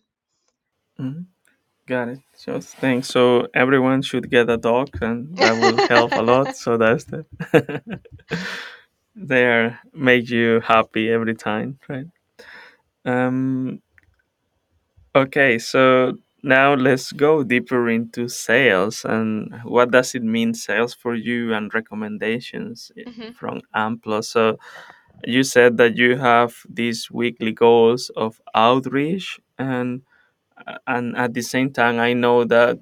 Mhm. 0.99 1.25
Got 1.87 2.09
it. 2.09 2.19
So 2.35 2.59
thanks. 2.61 3.09
So 3.09 3.47
everyone 3.53 4.03
should 4.03 4.29
get 4.31 4.49
a 4.49 4.57
dog, 4.57 4.89
and 5.01 5.39
that 5.39 5.57
will 5.57 5.79
help 5.89 6.15
a 6.17 6.21
lot. 6.21 6.53
So 6.55 6.77
that's 6.77 7.05
the 7.05 7.25
they 9.19 9.75
make 9.93 10.29
you 10.29 10.61
happy 10.61 11.09
every 11.11 11.35
time, 11.35 11.79
right? 11.89 12.07
Um. 13.05 13.81
Okay. 15.15 15.57
So 15.59 16.13
now 16.43 16.73
let's 16.73 17.11
go 17.11 17.43
deeper 17.43 17.89
into 17.89 18.27
sales 18.29 19.03
and 19.05 19.53
what 19.63 19.91
does 19.91 20.15
it 20.15 20.23
mean 20.23 20.53
sales 20.53 20.93
for 20.93 21.15
you 21.15 21.53
and 21.53 21.73
recommendations 21.73 22.91
Mhm, 22.97 23.35
from 23.35 23.61
Amplo. 23.75 24.23
So 24.23 24.57
you 25.25 25.43
said 25.43 25.77
that 25.77 25.97
you 25.97 26.17
have 26.17 26.55
these 26.69 27.11
weekly 27.11 27.51
goals 27.53 28.09
of 28.15 28.41
outreach 28.55 29.39
and 29.57 30.01
and 30.87 31.15
at 31.17 31.33
the 31.33 31.41
same 31.41 31.71
time 31.71 31.99
i 31.99 32.13
know 32.13 32.43
that 32.45 32.77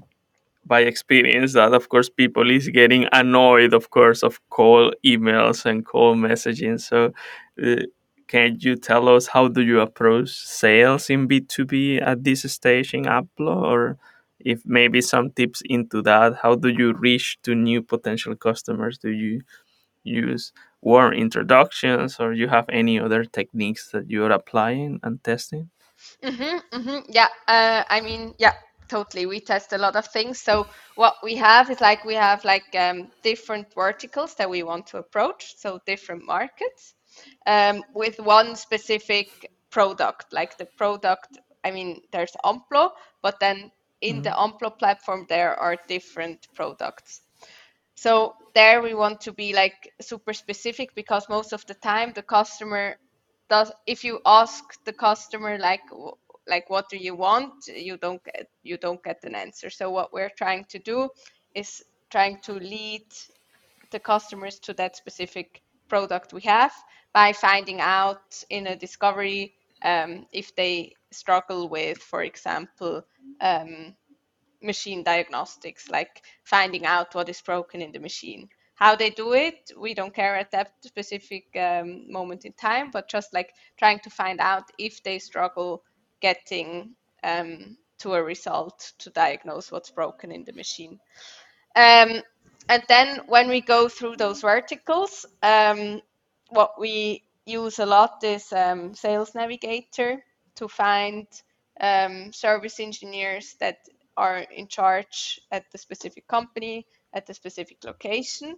by 0.67 0.81
experience 0.81 1.53
that 1.53 1.73
of 1.73 1.89
course 1.89 2.09
people 2.09 2.49
is 2.51 2.67
getting 2.69 3.07
annoyed 3.11 3.73
of 3.73 3.89
course 3.89 4.23
of 4.23 4.39
call 4.49 4.93
emails 5.05 5.65
and 5.65 5.85
call 5.85 6.15
messaging. 6.15 6.79
So 6.79 7.13
uh, 7.63 7.83
can 8.27 8.57
you 8.59 8.75
tell 8.75 9.07
us 9.09 9.27
how 9.27 9.47
do 9.47 9.61
you 9.61 9.79
approach 9.79 10.29
sales 10.29 11.09
in 11.09 11.27
b2b 11.27 12.01
at 12.01 12.23
this 12.23 12.41
stage 12.51 12.93
in 12.93 13.03
Amplo? 13.03 13.55
Or 13.55 13.97
if 14.39 14.61
maybe 14.65 15.01
some 15.01 15.31
tips 15.31 15.61
into 15.65 16.01
that 16.03 16.35
how 16.41 16.55
do 16.55 16.69
you 16.69 16.93
reach 16.93 17.39
to 17.43 17.55
new 17.55 17.81
potential 17.81 18.35
customers? 18.35 18.97
Do 18.97 19.09
you 19.09 19.41
use 20.03 20.53
warm 20.81 21.13
introductions 21.13 22.17
or 22.19 22.33
you 22.33 22.47
have 22.47 22.65
any 22.69 22.99
other 22.99 23.23
techniques 23.25 23.91
that 23.91 24.09
you're 24.09 24.31
applying 24.31 24.99
and 25.03 25.23
testing? 25.23 25.69
Mhm, 26.23 26.61
mhm. 26.71 27.03
Yeah, 27.09 27.27
uh, 27.47 27.83
I 27.89 28.01
mean, 28.01 28.33
yeah, 28.37 28.53
totally. 28.87 29.25
We 29.25 29.39
test 29.41 29.73
a 29.73 29.77
lot 29.77 29.95
of 29.95 30.05
things. 30.07 30.39
So 30.41 30.67
what 30.95 31.15
we 31.23 31.35
have 31.37 31.69
is 31.69 31.81
like 31.81 32.03
we 32.05 32.15
have 32.15 32.43
like 32.45 32.75
um, 32.75 33.09
different 33.23 33.73
verticals 33.73 34.35
that 34.35 34.49
we 34.49 34.63
want 34.63 34.87
to 34.87 34.97
approach, 34.97 35.55
so 35.57 35.79
different 35.85 36.25
markets, 36.25 36.93
um, 37.45 37.83
with 37.93 38.19
one 38.19 38.55
specific 38.55 39.27
product. 39.71 40.33
Like 40.33 40.57
the 40.57 40.65
product, 40.77 41.37
I 41.63 41.71
mean, 41.71 42.01
there's 42.11 42.35
Amplo, 42.45 42.91
but 43.21 43.39
then 43.39 43.71
in 44.01 44.21
the 44.21 44.29
Mhm. 44.29 44.31
Amplo 44.31 44.77
platform 44.77 45.25
there 45.29 45.55
are 45.55 45.77
different 45.87 46.47
products. 46.55 47.21
So 47.95 48.35
there 48.53 48.81
we 48.81 48.93
want 48.93 49.21
to 49.21 49.33
be 49.33 49.53
like 49.53 49.93
super 50.01 50.33
specific 50.33 50.95
because 50.95 51.27
most 51.29 51.53
of 51.53 51.65
the 51.67 51.73
time 51.75 52.13
the 52.13 52.23
customer 52.23 52.97
does 53.49 53.71
if 53.85 54.03
you 54.03 54.19
ask 54.25 54.63
the 54.85 54.93
customer 54.93 55.57
like 55.57 55.81
like 56.47 56.69
what 56.69 56.89
do 56.89 56.97
you 56.97 57.15
want 57.15 57.53
you 57.67 57.97
don't 57.97 58.23
get 58.23 58.47
you 58.63 58.77
don't 58.77 59.03
get 59.03 59.23
an 59.23 59.35
answer. 59.35 59.69
So 59.69 59.89
what 59.91 60.13
we're 60.13 60.31
trying 60.37 60.65
to 60.69 60.79
do 60.79 61.09
is 61.55 61.83
trying 62.09 62.39
to 62.41 62.53
lead 62.53 63.05
the 63.91 63.99
customers 63.99 64.59
to 64.59 64.73
that 64.73 64.95
specific 64.95 65.61
product 65.87 66.33
we 66.33 66.41
have 66.41 66.73
by 67.13 67.33
finding 67.33 67.81
out 67.81 68.43
in 68.49 68.67
a 68.67 68.75
discovery 68.75 69.53
um, 69.83 70.25
if 70.31 70.55
they 70.55 70.93
struggle 71.11 71.69
with, 71.69 71.97
for 71.97 72.23
example, 72.23 73.03
um, 73.41 73.95
machine 74.61 75.03
diagnostics, 75.03 75.89
like 75.89 76.23
finding 76.43 76.85
out 76.85 77.13
what 77.15 77.29
is 77.29 77.41
broken 77.41 77.81
in 77.81 77.91
the 77.91 77.99
machine. 77.99 78.49
How 78.75 78.95
they 78.95 79.09
do 79.09 79.33
it, 79.33 79.71
we 79.79 79.93
don't 79.93 80.13
care 80.13 80.35
at 80.35 80.51
that 80.51 80.73
specific 80.81 81.45
um, 81.55 82.11
moment 82.11 82.45
in 82.45 82.53
time, 82.53 82.91
but 82.91 83.09
just 83.09 83.33
like 83.33 83.53
trying 83.77 83.99
to 83.99 84.09
find 84.09 84.39
out 84.39 84.65
if 84.77 85.01
they 85.03 85.17
struggle 85.19 85.83
getting 86.21 86.95
um, 87.23 87.77
to 87.99 88.13
a 88.13 88.23
result 88.23 88.93
to 88.99 89.09
diagnose 89.09 89.71
what's 89.71 89.91
broken 89.91 90.31
in 90.31 90.43
the 90.43 90.53
machine. 90.53 90.99
Um, 91.75 92.21
and 92.69 92.83
then 92.87 93.21
when 93.27 93.49
we 93.49 93.61
go 93.61 93.87
through 93.87 94.17
those 94.17 94.41
verticals, 94.41 95.25
um, 95.43 96.01
what 96.49 96.79
we 96.79 97.23
use 97.45 97.79
a 97.79 97.85
lot 97.85 98.23
is 98.23 98.51
um, 98.51 98.93
Sales 98.93 99.35
Navigator 99.35 100.23
to 100.55 100.67
find 100.67 101.27
um, 101.79 102.33
service 102.33 102.79
engineers 102.79 103.55
that 103.59 103.77
are 104.17 104.39
in 104.39 104.67
charge 104.67 105.39
at 105.51 105.71
the 105.71 105.77
specific 105.77 106.27
company, 106.27 106.85
at 107.13 107.25
the 107.27 107.33
specific 107.33 107.77
location. 107.85 108.57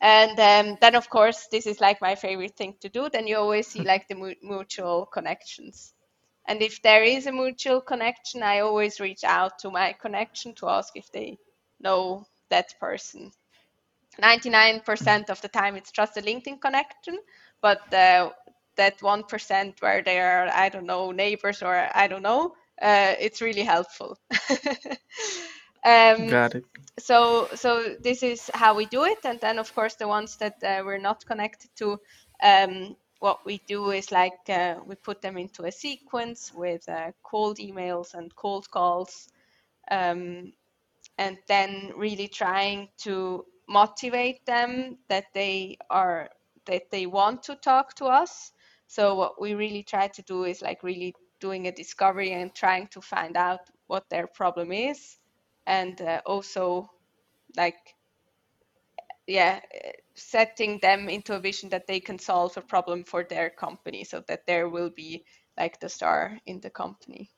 And 0.00 0.38
um, 0.38 0.78
then, 0.80 0.94
of 0.94 1.08
course, 1.08 1.48
this 1.50 1.66
is 1.66 1.80
like 1.80 2.00
my 2.02 2.14
favorite 2.14 2.56
thing 2.56 2.76
to 2.80 2.88
do. 2.88 3.08
Then 3.10 3.26
you 3.26 3.38
always 3.38 3.66
see 3.68 3.80
like 3.84 4.08
the 4.08 4.14
mu- 4.14 4.34
mutual 4.42 5.06
connections. 5.06 5.94
And 6.46 6.62
if 6.62 6.82
there 6.82 7.02
is 7.02 7.26
a 7.26 7.32
mutual 7.32 7.80
connection, 7.80 8.42
I 8.42 8.60
always 8.60 9.00
reach 9.00 9.24
out 9.24 9.58
to 9.60 9.70
my 9.70 9.92
connection 9.92 10.54
to 10.54 10.68
ask 10.68 10.96
if 10.96 11.10
they 11.12 11.38
know 11.80 12.26
that 12.50 12.74
person. 12.78 13.32
99% 14.22 15.30
of 15.30 15.40
the 15.40 15.48
time, 15.48 15.76
it's 15.76 15.90
just 15.90 16.16
a 16.16 16.22
LinkedIn 16.22 16.60
connection, 16.60 17.18
but 17.60 17.92
uh, 17.92 18.30
that 18.76 18.98
1% 18.98 19.80
where 19.80 20.02
they 20.02 20.20
are, 20.20 20.48
I 20.52 20.68
don't 20.68 20.86
know, 20.86 21.10
neighbors 21.10 21.62
or 21.62 21.88
I 21.94 22.06
don't 22.06 22.22
know, 22.22 22.54
uh, 22.80 23.14
it's 23.18 23.40
really 23.40 23.62
helpful. 23.62 24.18
um, 25.84 26.28
got 26.28 26.54
it 26.54 26.64
so 26.98 27.48
so 27.54 27.96
this 28.00 28.22
is 28.22 28.50
how 28.54 28.74
we 28.74 28.86
do 28.86 29.04
it 29.04 29.18
and 29.24 29.40
then 29.40 29.58
of 29.58 29.74
course 29.74 29.94
the 29.96 30.06
ones 30.06 30.36
that 30.36 30.62
uh, 30.62 30.82
we're 30.84 30.98
not 30.98 31.24
connected 31.26 31.70
to 31.76 31.98
um, 32.42 32.96
what 33.24 33.46
we 33.46 33.58
do 33.66 33.90
is 33.90 34.12
like 34.12 34.50
uh, 34.50 34.74
we 34.84 34.94
put 34.96 35.22
them 35.22 35.38
into 35.38 35.64
a 35.64 35.72
sequence 35.72 36.52
with 36.54 36.86
uh, 36.90 37.10
cold 37.22 37.56
emails 37.56 38.12
and 38.12 38.36
cold 38.36 38.70
calls 38.70 39.28
um, 39.90 40.52
and 41.16 41.38
then 41.48 41.90
really 41.96 42.28
trying 42.28 42.86
to 42.98 43.46
motivate 43.66 44.44
them 44.44 44.98
that 45.08 45.24
they 45.32 45.78
are 45.88 46.28
that 46.66 46.90
they 46.90 47.06
want 47.06 47.42
to 47.42 47.54
talk 47.56 47.94
to 47.94 48.04
us. 48.04 48.52
So 48.88 49.14
what 49.14 49.40
we 49.40 49.54
really 49.54 49.82
try 49.82 50.08
to 50.08 50.22
do 50.22 50.44
is 50.44 50.60
like 50.60 50.82
really 50.82 51.14
doing 51.40 51.66
a 51.66 51.72
discovery 51.72 52.32
and 52.32 52.54
trying 52.54 52.88
to 52.88 53.00
find 53.00 53.38
out 53.38 53.60
what 53.86 54.04
their 54.10 54.26
problem 54.26 54.70
is 54.70 55.16
and 55.66 55.98
uh, 56.02 56.20
also 56.26 56.90
like 57.56 57.93
yeah 59.26 59.60
setting 60.14 60.78
them 60.80 61.08
into 61.08 61.34
a 61.34 61.40
vision 61.40 61.68
that 61.70 61.86
they 61.86 62.00
can 62.00 62.18
solve 62.18 62.56
a 62.56 62.62
problem 62.62 63.04
for 63.04 63.24
their 63.24 63.50
company 63.50 64.04
so 64.04 64.20
that 64.28 64.46
there 64.46 64.68
will 64.68 64.90
be 64.90 65.24
like 65.58 65.80
the 65.80 65.88
star 65.88 66.38
in 66.46 66.60
the 66.60 66.70
company 66.70 67.30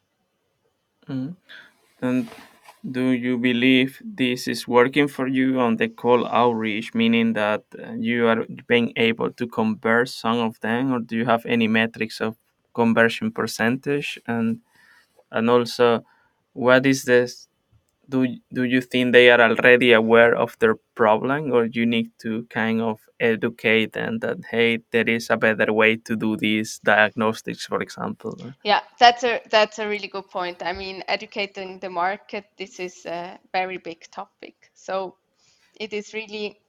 Mhm. 1.09 1.37
And 2.03 2.29
do 2.91 3.11
you 3.11 3.39
believe 3.39 4.01
this 4.05 4.49
is 4.49 4.69
working 4.69 5.09
for 5.09 5.27
you 5.29 5.61
on 5.61 5.77
the 5.77 5.89
call 5.89 6.27
outreach, 6.27 6.95
meaning 6.95 7.33
that 7.35 7.65
uh, 7.79 7.93
you 7.99 8.27
are 8.29 8.47
being 8.69 8.93
able 8.97 9.31
to 9.33 9.47
convert 9.47 10.09
some 10.09 10.39
of 10.39 10.61
them, 10.61 10.93
or 10.93 11.01
do 11.01 11.17
you 11.17 11.25
have 11.27 11.47
any 11.47 11.69
metrics 11.69 12.21
of 12.21 12.37
conversion 12.75 13.33
percentage? 13.33 14.21
And 14.27 14.61
and 15.33 15.51
also, 15.51 16.05
what 16.55 16.87
is 16.87 17.05
this? 17.05 17.49
Do 18.09 18.27
do 18.53 18.63
you 18.65 18.81
think 18.81 19.13
they 19.13 19.31
are 19.31 19.41
already 19.41 19.93
aware 19.93 20.35
of 20.35 20.57
their 20.59 20.77
problem, 20.95 21.53
or 21.53 21.65
you 21.67 21.87
need 21.87 22.11
to 22.23 22.45
kind 22.51 22.81
of 22.81 23.01
educate 23.19 23.93
them 23.93 24.19
that 24.21 24.39
hey, 24.51 24.79
there 24.93 25.09
is 25.09 25.31
a 25.31 25.37
better 25.37 25.73
way 25.73 25.97
to 25.97 26.17
do 26.17 26.37
these 26.37 26.79
diagnostics, 26.85 27.67
for 27.67 27.81
example? 27.83 28.37
yeah 28.65 28.81
that's 28.99 29.25
a 29.25 29.41
that's 29.51 29.79
a 29.79 29.89
really 29.89 30.09
good 30.09 30.29
point. 30.31 30.63
I 30.63 30.73
mean 30.73 31.03
educating 31.09 31.81
the 31.81 31.91
market 31.91 32.45
this 32.57 32.81
is 32.81 33.07
a 33.07 33.39
very 33.53 33.79
big 33.79 34.11
topic. 34.11 34.71
So 34.75 35.17
it 35.81 35.93
is 35.93 36.15
really 36.15 36.61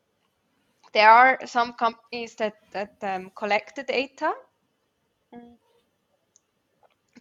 there 0.94 1.10
are 1.10 1.40
some 1.46 1.74
companies 1.74 2.36
that 2.36 2.56
that 2.72 2.96
um, 3.02 3.32
collect 3.36 3.76
the 3.76 3.84
data 3.84 4.34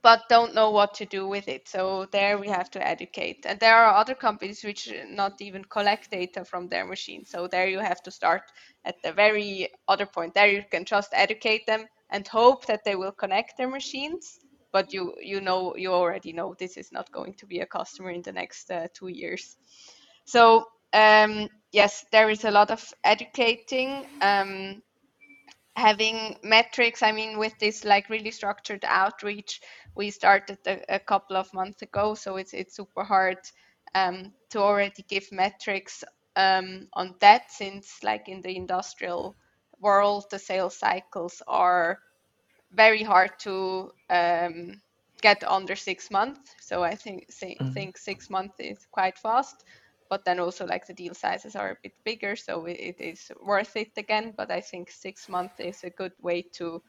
but 0.06 0.28
don't 0.28 0.54
know 0.54 0.70
what 0.70 0.94
to 0.94 1.04
do 1.04 1.26
with 1.26 1.48
it. 1.48 1.66
So 1.66 2.06
there 2.12 2.38
we 2.38 2.46
have 2.46 2.70
to 2.70 2.88
educate. 2.88 3.44
And 3.44 3.58
there 3.58 3.76
are 3.76 3.96
other 3.96 4.14
companies 4.14 4.62
which 4.62 4.88
not 5.08 5.32
even 5.40 5.64
collect 5.64 6.12
data 6.12 6.44
from 6.44 6.68
their 6.68 6.86
machines. 6.86 7.28
So 7.30 7.48
there 7.48 7.66
you 7.66 7.80
have 7.80 8.00
to 8.04 8.12
start 8.12 8.42
at 8.84 8.94
the 9.02 9.12
very 9.12 9.68
other 9.88 10.06
point. 10.06 10.32
There 10.32 10.46
you 10.46 10.62
can 10.70 10.84
just 10.84 11.08
educate 11.12 11.66
them 11.66 11.86
and 12.08 12.24
hope 12.28 12.66
that 12.66 12.84
they 12.84 12.94
will 12.94 13.10
connect 13.10 13.56
their 13.58 13.68
machines. 13.68 14.38
But 14.72 14.92
you 14.92 15.12
you 15.20 15.40
know 15.40 15.74
you 15.76 15.92
already 15.92 16.32
know 16.32 16.54
this 16.54 16.76
is 16.76 16.92
not 16.92 17.10
going 17.10 17.34
to 17.38 17.46
be 17.46 17.58
a 17.58 17.66
customer 17.66 18.10
in 18.12 18.22
the 18.22 18.32
next 18.32 18.70
uh, 18.70 18.86
two 18.94 19.08
years. 19.08 19.56
So 20.24 20.66
um, 20.92 21.48
yes, 21.72 22.06
there 22.12 22.30
is 22.30 22.44
a 22.44 22.52
lot 22.52 22.70
of 22.70 22.94
educating. 23.02 24.06
Um, 24.20 24.82
having 25.76 26.36
metrics 26.42 27.02
i 27.02 27.12
mean 27.12 27.38
with 27.38 27.58
this 27.60 27.84
like 27.84 28.08
really 28.10 28.30
structured 28.32 28.84
outreach 28.86 29.60
we 29.96 30.10
started 30.10 30.58
a, 30.66 30.96
a 30.96 31.00
couple 31.00 31.36
of 31.36 31.52
months 31.54 31.82
ago 31.82 32.14
so 32.14 32.36
it's 32.36 32.54
it's 32.54 32.76
super 32.76 33.04
hard 33.04 33.38
um, 33.94 34.32
to 34.50 34.58
already 34.60 35.04
give 35.08 35.30
metrics 35.32 36.04
um, 36.36 36.88
on 36.94 37.14
that 37.20 37.50
since 37.50 38.02
like 38.04 38.28
in 38.28 38.42
the 38.42 38.56
industrial 38.56 39.36
world 39.80 40.24
the 40.30 40.38
sales 40.38 40.78
cycles 40.78 41.42
are 41.48 41.98
very 42.72 43.02
hard 43.02 43.30
to 43.40 43.90
um, 44.10 44.80
get 45.22 45.42
under 45.44 45.76
six 45.76 46.10
months. 46.10 46.54
So 46.60 46.82
I 46.82 46.94
think 46.96 47.26
Mhm. 47.60 47.74
think 47.74 47.98
six 47.98 48.30
months 48.30 48.56
is 48.60 48.86
quite 48.92 49.18
fast. 49.18 49.64
But 50.10 50.24
then 50.24 50.40
also 50.40 50.66
like 50.66 50.86
the 50.86 50.94
deal 50.94 51.14
sizes 51.14 51.56
are 51.56 51.70
a 51.72 51.76
bit 51.82 51.94
bigger, 52.04 52.36
so 52.36 52.66
it, 52.66 52.78
it 52.80 53.00
is 53.00 53.32
worth 53.42 53.76
it 53.76 53.92
again. 53.96 54.34
But 54.36 54.50
I 54.50 54.60
think 54.60 54.90
six 54.90 55.28
months 55.28 55.60
is 55.60 55.84
a 55.84 55.90
good 55.90 56.12
way 56.20 56.42
to 56.54 56.82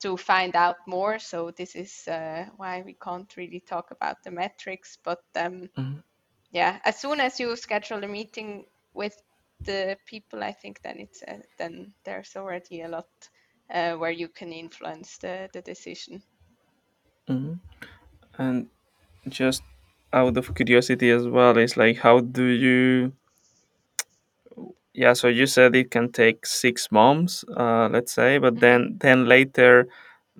to 0.00 0.16
find 0.16 0.56
out 0.56 0.76
more. 0.86 1.18
So 1.18 1.50
this 1.50 1.74
is 1.76 2.06
uh, 2.08 2.46
why 2.56 2.82
we 2.82 2.94
can't 2.94 3.36
really 3.36 3.60
talk 3.60 3.90
about 3.90 4.22
the 4.24 4.30
metrics. 4.30 4.98
But 5.04 5.22
um, 5.36 5.68
Mhm. 5.76 6.02
yeah, 6.50 6.80
as 6.84 7.00
soon 7.00 7.20
as 7.20 7.40
you 7.40 7.56
schedule 7.56 8.04
a 8.04 8.08
meeting 8.08 8.66
with 8.94 9.14
the 9.60 9.98
people, 10.06 10.42
I 10.44 10.52
think 10.52 10.82
then 10.82 10.98
it's 11.00 11.22
uh, 11.22 11.40
then 11.58 11.94
there's 12.04 12.36
already 12.36 12.82
a 12.82 12.88
lot 12.88 13.08
uh, 13.70 13.94
where 13.96 14.10
you 14.12 14.28
can 14.28 14.52
influence 14.52 15.18
the 15.18 15.50
the 15.52 15.62
decision. 15.62 16.22
Mhm. 17.28 17.60
And 18.38 18.70
just 19.28 19.62
out 20.12 20.36
of 20.36 20.54
curiosity 20.54 21.10
as 21.10 21.26
well, 21.26 21.56
is 21.58 21.76
like 21.76 21.98
how 21.98 22.20
do 22.20 22.44
you 22.44 23.12
yeah 24.94 25.12
so 25.12 25.28
you 25.28 25.46
said 25.46 25.74
it 25.76 25.90
can 25.90 26.10
take 26.12 26.46
six 26.46 26.90
months 26.90 27.44
uh, 27.56 27.88
let's 27.90 28.12
say 28.12 28.38
but 28.38 28.54
Mhm. 28.54 28.60
then 28.60 28.96
then 29.00 29.26
later 29.26 29.88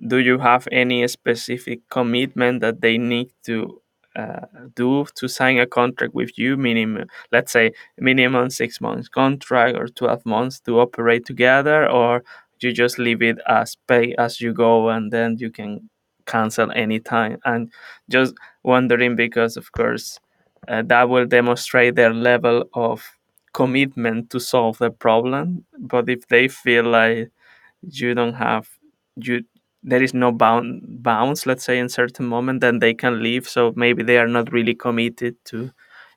do 0.07 0.17
you 0.17 0.37
have 0.39 0.67
any 0.71 1.07
specific 1.07 1.79
commitment 1.89 2.61
that 2.61 2.81
they 2.81 2.97
need 2.97 3.29
to 3.43 3.81
uh, 4.15 4.45
do 4.75 5.05
to 5.15 5.27
sign 5.27 5.59
a 5.59 5.67
contract 5.67 6.13
with 6.13 6.37
you 6.37 6.57
minimum 6.57 7.07
let's 7.31 7.51
say 7.51 7.71
minimum 7.97 8.49
six 8.49 8.81
months 8.81 9.07
contract 9.09 9.77
or 9.77 9.87
12 9.87 10.25
months 10.25 10.59
to 10.61 10.79
operate 10.79 11.25
together 11.25 11.89
or 11.89 12.23
you 12.61 12.71
just 12.73 12.97
leave 12.99 13.21
it 13.21 13.37
as 13.47 13.75
pay 13.87 14.13
as 14.17 14.41
you 14.41 14.51
go 14.53 14.89
and 14.89 15.11
then 15.11 15.37
you 15.39 15.49
can 15.51 15.89
cancel 16.29 16.71
anytime 16.71 17.37
and 17.45 17.71
just 18.09 18.33
wondering 18.63 19.15
because 19.15 19.57
of 19.57 19.71
course 19.71 20.19
uh, 20.67 20.83
that 20.85 21.09
will 21.09 21.25
demonstrate 21.25 21.95
their 21.95 22.13
level 22.13 22.63
of 22.73 23.03
commitment 23.53 24.29
to 24.29 24.39
solve 24.39 24.77
the 24.77 24.91
problem. 24.91 25.65
But 25.77 26.09
if 26.09 26.27
they 26.27 26.47
feel 26.47 26.85
like 26.85 27.31
you 27.81 28.13
don't 28.13 28.33
have 28.33 28.69
you 29.15 29.43
there 29.81 30.03
is 30.03 30.13
no 30.13 30.31
bound 30.31 30.81
bounds 31.01 31.45
let's 31.45 31.63
say 31.63 31.79
in 31.79 31.87
certain 31.87 32.25
moment 32.25 32.61
then 32.61 32.79
they 32.79 32.93
can 32.93 33.23
leave. 33.23 33.47
So 33.47 33.73
maybe 33.75 34.03
they 34.03 34.17
are 34.17 34.27
not 34.27 34.51
really 34.51 34.75
committed 34.75 35.35
to 35.45 35.71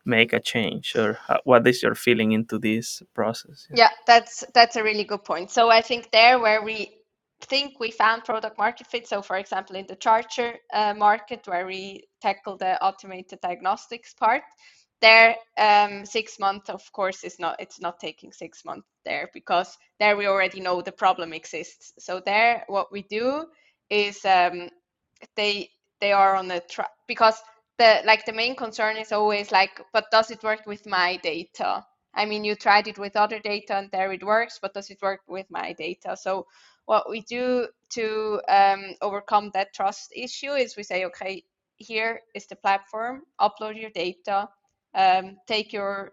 make 0.04 0.32
a 0.32 0.40
change 0.40 0.96
or 0.96 1.14
how, 1.26 1.38
what 1.44 1.66
is 1.66 1.82
your 1.82 1.94
feeling 1.94 2.32
into 2.32 2.58
this 2.58 3.02
process? 3.14 3.66
Yeah 3.70 3.76
Yeah, 3.84 3.90
that's 4.06 4.44
that's 4.52 4.76
a 4.76 4.82
really 4.82 5.04
good 5.04 5.24
point. 5.24 5.50
So 5.50 5.70
I 5.70 5.80
think 5.80 6.10
there 6.10 6.40
where 6.40 6.62
we 6.62 6.90
think 7.44 7.80
we 7.80 7.90
found 7.90 8.24
product 8.24 8.58
market 8.58 8.86
fit. 8.86 9.06
So 9.06 9.22
for 9.22 9.36
example, 9.36 9.76
in 9.76 9.86
the 9.86 9.96
charger 9.96 10.54
uh, 10.72 10.94
market 10.94 11.46
where 11.46 11.66
we 11.66 12.04
tackle 12.20 12.56
the 12.56 12.82
automated 12.82 13.40
diagnostics 13.42 14.14
part, 14.14 14.42
there 15.00 15.36
um, 15.58 16.06
six 16.06 16.38
months 16.38 16.70
of 16.70 16.80
course 16.92 17.24
is 17.24 17.38
not 17.38 17.56
it's 17.58 17.80
not 17.80 17.98
taking 17.98 18.32
six 18.32 18.64
months 18.64 18.86
there 19.04 19.28
because 19.34 19.76
there 19.98 20.16
we 20.16 20.26
already 20.26 20.60
know 20.60 20.80
the 20.80 20.92
problem 20.92 21.32
exists. 21.32 21.92
So 21.98 22.20
there 22.24 22.64
what 22.68 22.92
we 22.92 23.02
do 23.02 23.46
is 23.90 24.24
um, 24.24 24.70
they 25.36 25.70
they 26.00 26.12
are 26.12 26.36
on 26.36 26.48
the 26.48 26.60
track 26.70 26.90
because 27.08 27.40
the 27.78 28.02
like 28.04 28.24
the 28.26 28.32
main 28.32 28.54
concern 28.56 28.96
is 28.96 29.12
always 29.12 29.50
like, 29.50 29.80
but 29.92 30.10
does 30.12 30.30
it 30.30 30.42
work 30.42 30.66
with 30.66 30.86
my 30.86 31.18
data? 31.22 31.84
I 32.14 32.26
mean, 32.26 32.44
you 32.44 32.54
tried 32.54 32.88
it 32.88 32.98
with 32.98 33.16
other 33.16 33.38
data 33.40 33.74
and 33.76 33.90
there 33.90 34.12
it 34.12 34.22
works, 34.22 34.58
but 34.60 34.74
does 34.74 34.90
it 34.90 35.00
work 35.02 35.20
with 35.26 35.46
my 35.50 35.72
data? 35.72 36.16
So 36.16 36.46
what 36.86 37.08
we 37.08 37.20
do 37.22 37.68
to 37.90 38.40
um, 38.48 38.94
overcome 39.00 39.50
that 39.54 39.74
trust 39.74 40.12
issue 40.14 40.52
is 40.52 40.76
we 40.76 40.82
say, 40.82 41.04
okay, 41.06 41.44
here 41.76 42.20
is 42.34 42.46
the 42.46 42.56
platform, 42.56 43.22
upload 43.40 43.80
your 43.80 43.90
data, 43.90 44.48
um, 44.94 45.36
take 45.46 45.72
your 45.72 46.12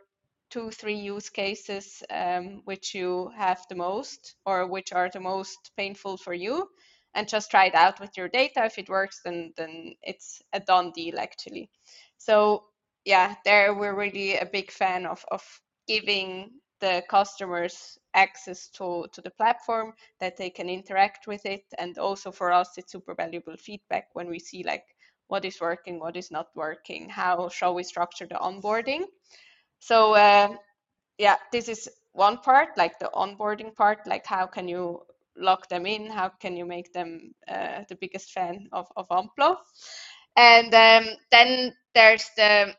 two, 0.49 0.71
three 0.71 0.95
use 0.95 1.29
cases 1.29 2.01
um, 2.09 2.61
which 2.65 2.95
you 2.95 3.31
have 3.35 3.63
the 3.69 3.75
most 3.75 4.35
or 4.45 4.67
which 4.67 4.91
are 4.93 5.09
the 5.13 5.19
most 5.19 5.71
painful 5.77 6.17
for 6.17 6.33
you 6.33 6.67
and 7.13 7.27
just 7.27 7.51
try 7.51 7.65
it 7.65 7.75
out 7.75 7.99
with 7.99 8.11
your 8.17 8.29
data. 8.29 8.65
If 8.65 8.77
it 8.77 8.89
works, 8.89 9.21
then 9.23 9.53
then 9.57 9.95
it's 10.01 10.41
a 10.53 10.59
done 10.59 10.91
deal 10.91 11.19
actually. 11.19 11.69
So 12.17 12.65
yeah, 13.05 13.35
there 13.45 13.73
we're 13.73 13.95
really 13.95 14.35
a 14.37 14.45
big 14.45 14.71
fan 14.71 15.05
of 15.05 15.23
of 15.31 15.43
giving 15.87 16.51
the 16.81 17.03
customers 17.09 17.97
access 18.13 18.69
to 18.69 19.05
to 19.11 19.21
the 19.21 19.31
platform 19.31 19.93
that 20.19 20.37
they 20.37 20.49
can 20.49 20.69
interact 20.69 21.27
with 21.27 21.45
it 21.45 21.63
and 21.77 21.97
also 21.97 22.31
for 22.31 22.51
us 22.51 22.77
it's 22.77 22.91
super 22.91 23.13
valuable 23.15 23.55
feedback 23.57 24.07
when 24.13 24.27
we 24.27 24.39
see 24.39 24.63
like 24.63 24.85
what 25.27 25.45
is 25.45 25.61
working 25.61 25.99
what 25.99 26.17
is 26.17 26.31
not 26.31 26.47
working 26.55 27.09
how 27.09 27.49
shall 27.49 27.75
we 27.75 27.83
structure 27.83 28.25
the 28.27 28.35
onboarding 28.35 29.03
so 29.79 30.13
uh, 30.15 30.49
yeah, 31.19 31.35
this 31.51 31.69
is 31.69 31.89
one 32.13 32.37
part, 32.37 32.69
like 32.77 32.97
the 32.99 33.09
onboarding 33.13 33.75
part, 33.75 33.99
like 34.07 34.25
how 34.25 34.47
can 34.47 34.67
you 34.67 35.01
lock 35.37 35.69
them 35.69 35.85
in? 35.85 36.07
How 36.09 36.29
can 36.29 36.57
you 36.57 36.65
make 36.65 36.93
them 36.93 37.33
uh, 37.47 37.83
the 37.89 37.95
biggest 37.95 38.31
fan 38.31 38.67
of, 38.71 38.87
of 38.95 39.07
Amplo? 39.09 39.57
And 40.37 40.73
um, 40.73 41.15
then 41.31 41.73
there's 41.93 42.29
the 42.37 42.73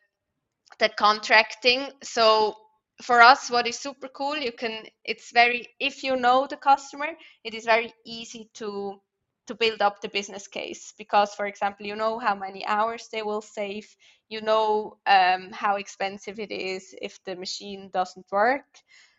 the 0.79 0.89
contracting. 0.99 1.89
So 2.03 2.55
for 3.03 3.21
us, 3.21 3.51
what 3.51 3.67
is 3.67 3.79
super 3.79 4.09
cool, 4.09 4.37
you 4.37 4.53
can 4.53 4.85
it's 5.05 5.33
very 5.33 5.69
if 5.79 6.03
you 6.03 6.17
know 6.17 6.47
the 6.49 6.57
customer, 6.57 7.09
it 7.45 7.55
is 7.55 7.65
very 7.65 7.93
easy 8.05 8.51
to 8.55 9.01
to 9.47 9.55
build 9.55 9.83
up 9.83 10.01
the 10.01 10.09
business 10.09 10.47
case. 10.47 10.93
Because 10.97 11.35
for 11.35 11.47
example 11.47 11.87
you 11.87 11.97
know 11.97 12.19
how 12.19 12.35
many 12.35 12.65
hours 12.67 13.09
they 13.13 13.23
will 13.23 13.43
save 13.43 13.89
you 14.29 14.41
know 14.41 14.99
um, 15.07 15.51
how 15.53 15.77
expensive 15.77 16.39
it 16.39 16.53
is 16.53 16.95
if 17.03 17.23
the 17.25 17.37
machine 17.37 17.91
doesn't 17.93 18.27
work. 18.31 18.65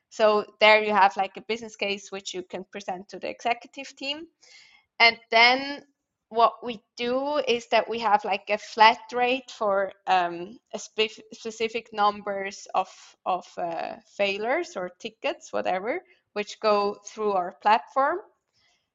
So 0.10 0.46
there 0.60 0.84
you 0.84 0.94
have 0.94 1.16
like 1.18 1.38
a 1.38 1.42
business 1.42 1.76
case 1.76 2.12
which 2.12 2.34
you 2.34 2.44
can 2.44 2.66
present 2.72 3.10
to 3.10 3.20
the 3.20 3.30
executive 3.30 3.96
team. 3.96 4.28
And 5.00 5.18
then 5.32 5.84
what 6.32 6.56
we 6.64 6.82
do 6.98 7.38
is 7.48 7.68
that 7.70 7.90
we 7.90 8.00
have 8.00 8.26
like 8.26 8.50
a 8.50 8.60
flat 8.60 9.00
rate 9.14 9.52
for 9.52 9.94
um, 10.08 10.60
a 10.74 10.80
spe- 10.80 11.22
specific 11.34 11.90
numbers 11.94 12.68
of 12.76 12.90
of 13.28 13.46
uh, 13.60 13.98
failures 14.18 14.78
or 14.78 14.92
tickets, 15.00 15.54
whatever, 15.54 16.02
which 16.34 16.60
go 16.62 16.98
through 17.08 17.34
our 17.34 17.54
platform. 17.64 18.20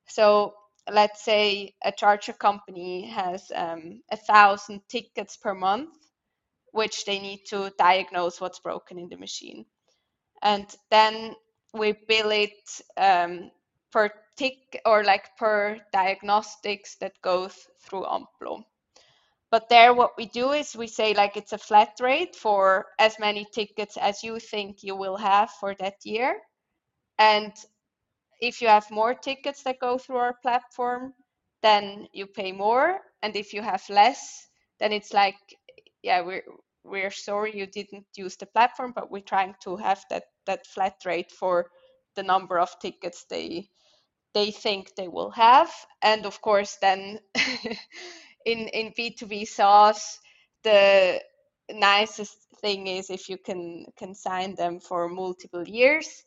So 0.09 0.55
let's 0.93 1.25
say 1.25 1.75
a 1.85 1.93
charger 1.93 2.35
company 2.35 3.07
has 3.09 3.53
um, 3.55 4.03
a 4.13 4.17
thousand 4.19 4.83
tickets 4.89 5.37
per 5.37 5.55
month, 5.55 5.91
which 6.73 7.05
they 7.07 7.19
need 7.21 7.45
to 7.51 7.73
diagnose 7.79 8.41
what's 8.41 8.61
broken 8.61 8.99
in 8.99 9.09
the 9.11 9.19
machine 9.19 9.67
and 10.43 10.67
then 10.91 11.35
we 11.75 11.93
bill 12.09 12.31
it 12.33 12.81
um, 12.97 13.51
per 13.93 14.11
tick 14.37 14.81
or 14.85 15.05
like 15.05 15.37
per 15.37 15.81
diagnostics 15.93 16.97
that 16.97 17.21
goes 17.23 17.55
through 17.83 18.05
Amplo. 18.05 18.63
But 19.51 19.69
there, 19.69 19.95
what 19.95 20.17
we 20.19 20.27
do 20.27 20.51
is 20.53 20.77
we 20.77 20.89
say 20.89 21.15
like 21.15 21.37
it's 21.37 21.53
a 21.53 21.59
flat 21.59 21.93
rate 22.01 22.35
for 22.35 22.87
as 22.99 23.19
many 23.19 23.47
tickets 23.55 23.97
as 23.97 24.23
you 24.23 24.39
think 24.39 24.83
you 24.83 24.97
will 24.97 25.17
have 25.17 25.51
for 25.61 25.75
that 25.77 25.97
year. 26.05 26.41
And 27.19 27.53
if 28.41 28.61
you 28.61 28.69
have 28.69 28.91
more 28.91 29.15
tickets 29.15 29.63
that 29.63 29.81
go 29.81 29.99
through 29.99 30.17
our 30.17 30.35
platform, 30.43 31.15
then 31.63 32.09
you 32.13 32.27
pay 32.27 32.53
more. 32.53 33.01
And 33.23 33.37
if 33.37 33.53
you 33.53 33.63
have 33.63 33.83
less, 33.89 34.49
then 34.79 34.93
it's 34.93 35.13
like, 35.15 35.37
yeah, 36.03 36.21
we're 36.21 36.45
we're 36.85 37.11
sorry 37.11 37.57
you 37.57 37.67
didn't 37.67 38.07
use 38.17 38.37
the 38.37 38.47
platform, 38.47 38.93
but 38.95 39.11
we're 39.11 39.23
trying 39.23 39.55
to 39.65 39.77
have 39.77 40.05
that 40.11 40.25
that 40.47 40.67
flat 40.67 40.97
rate 41.05 41.33
for 41.33 41.71
the 42.15 42.23
number 42.23 42.59
of 42.59 42.79
tickets 42.81 43.25
they 43.31 43.69
they 44.37 44.53
think 44.53 44.95
they 44.97 45.09
will 45.09 45.33
have. 45.33 45.73
And 46.03 46.27
of 46.27 46.43
course, 46.43 46.79
then 46.83 47.21
in 48.47 48.69
in 48.69 48.93
B2B 48.93 49.49
SaaS, 49.49 50.21
the 50.65 51.23
nicest 51.71 52.37
thing 52.61 52.87
is 52.87 53.11
if 53.11 53.31
you 53.31 53.39
can 53.39 53.87
can 53.99 54.15
sign 54.15 54.55
them 54.57 54.81
for 54.81 55.09
multiple 55.09 55.67
years 55.67 56.25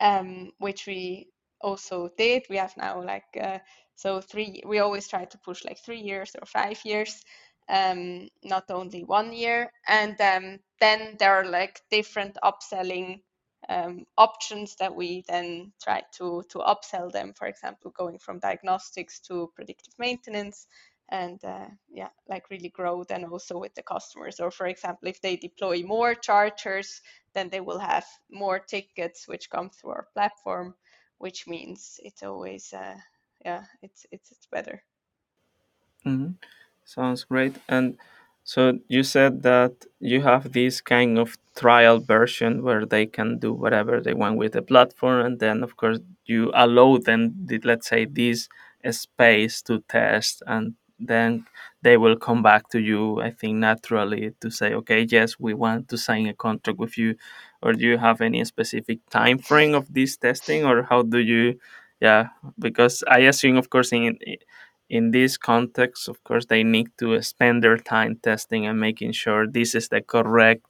um, 0.00 0.52
which 0.58 0.86
we 0.86 1.28
also 1.60 2.10
did. 2.18 2.44
We 2.50 2.56
have 2.58 2.76
now 2.76 3.02
like 3.02 3.24
uh, 3.40 3.58
so 3.96 4.20
three. 4.20 4.62
We 4.66 4.80
always 4.80 5.08
try 5.08 5.24
to 5.26 5.38
push 5.38 5.64
like 5.64 5.78
three 5.84 6.00
years 6.00 6.36
or 6.40 6.46
five 6.46 6.80
years, 6.84 7.22
um, 7.68 8.28
not 8.44 8.70
only 8.70 9.04
one 9.04 9.32
year. 9.32 9.72
And 9.88 10.20
um, 10.20 10.60
then 10.80 11.16
there 11.18 11.34
are 11.34 11.46
like 11.46 11.80
different 11.90 12.38
upselling 12.44 13.20
um, 13.68 14.06
options 14.16 14.76
that 14.76 14.94
we 14.94 15.24
then 15.28 15.72
try 15.82 16.02
to 16.18 16.42
to 16.50 16.58
upsell 16.58 17.10
them. 17.12 17.32
For 17.34 17.46
example, 17.46 17.90
going 17.90 18.18
from 18.18 18.38
diagnostics 18.40 19.20
to 19.20 19.52
predictive 19.54 19.94
maintenance. 19.98 20.66
And 21.10 21.42
uh, 21.44 21.68
yeah, 21.90 22.10
like 22.28 22.50
really 22.50 22.68
grow 22.68 23.02
then 23.04 23.24
also 23.24 23.58
with 23.58 23.74
the 23.74 23.82
customers. 23.82 24.40
Or 24.40 24.50
for 24.50 24.66
example, 24.66 25.08
if 25.08 25.20
they 25.22 25.36
deploy 25.36 25.82
more 25.82 26.14
chargers, 26.14 27.00
then 27.34 27.48
they 27.48 27.60
will 27.60 27.78
have 27.78 28.06
more 28.30 28.58
tickets 28.58 29.26
which 29.26 29.50
come 29.50 29.70
through 29.70 29.90
our 29.92 30.08
platform, 30.12 30.74
which 31.18 31.46
means 31.46 31.98
it's 32.04 32.22
always 32.22 32.72
uh, 32.74 32.96
yeah, 33.44 33.64
it's 33.82 34.06
it's 34.12 34.30
it's 34.32 34.46
better. 34.46 34.82
hmm 36.04 36.30
Sounds 36.84 37.24
great. 37.24 37.56
And 37.68 37.98
so 38.48 38.78
you 38.88 39.02
said 39.02 39.42
that 39.42 39.74
you 40.00 40.22
have 40.22 40.52
this 40.52 40.80
kind 40.80 41.18
of 41.18 41.36
trial 41.54 41.98
version 41.98 42.62
where 42.62 42.86
they 42.86 43.04
can 43.04 43.38
do 43.38 43.52
whatever 43.52 44.00
they 44.00 44.14
want 44.14 44.38
with 44.38 44.52
the 44.52 44.62
platform, 44.62 45.18
and 45.26 45.38
then 45.38 45.62
of 45.62 45.76
course 45.76 45.98
you 46.24 46.50
allow 46.54 46.96
them, 47.08 47.20
the, 47.48 47.58
let's 47.70 47.88
say, 47.88 48.06
this 48.06 48.48
space 48.90 49.60
to 49.62 49.80
test, 49.96 50.42
and 50.46 50.74
then 50.98 51.44
they 51.82 51.96
will 51.98 52.16
come 52.16 52.42
back 52.42 52.70
to 52.70 52.80
you. 52.80 53.20
I 53.20 53.30
think 53.38 53.56
naturally 53.58 54.32
to 54.40 54.50
say, 54.50 54.72
okay, 54.80 55.06
yes, 55.16 55.38
we 55.38 55.52
want 55.52 55.88
to 55.90 55.98
sign 55.98 56.26
a 56.26 56.32
contract 56.32 56.78
with 56.78 56.96
you, 56.96 57.16
or 57.62 57.74
do 57.74 57.84
you 57.86 57.98
have 57.98 58.22
any 58.22 58.42
specific 58.46 58.98
time 59.10 59.38
frame 59.38 59.74
of 59.74 59.92
this 59.92 60.16
testing, 60.16 60.64
or 60.64 60.84
how 60.84 61.02
do 61.02 61.18
you? 61.18 61.58
Yeah, 62.00 62.28
because 62.58 63.02
I 63.08 63.18
assume, 63.30 63.56
of 63.58 63.68
course, 63.70 63.92
in 63.92 64.16
in 64.90 65.10
this 65.10 65.36
context, 65.36 66.08
of 66.08 66.22
course, 66.24 66.46
they 66.46 66.62
need 66.64 66.88
to 66.98 67.20
spend 67.22 67.62
their 67.62 67.76
time 67.78 68.16
testing 68.22 68.66
and 68.66 68.80
making 68.80 69.12
sure 69.12 69.46
this 69.46 69.74
is 69.74 69.88
the 69.88 70.00
correct 70.00 70.64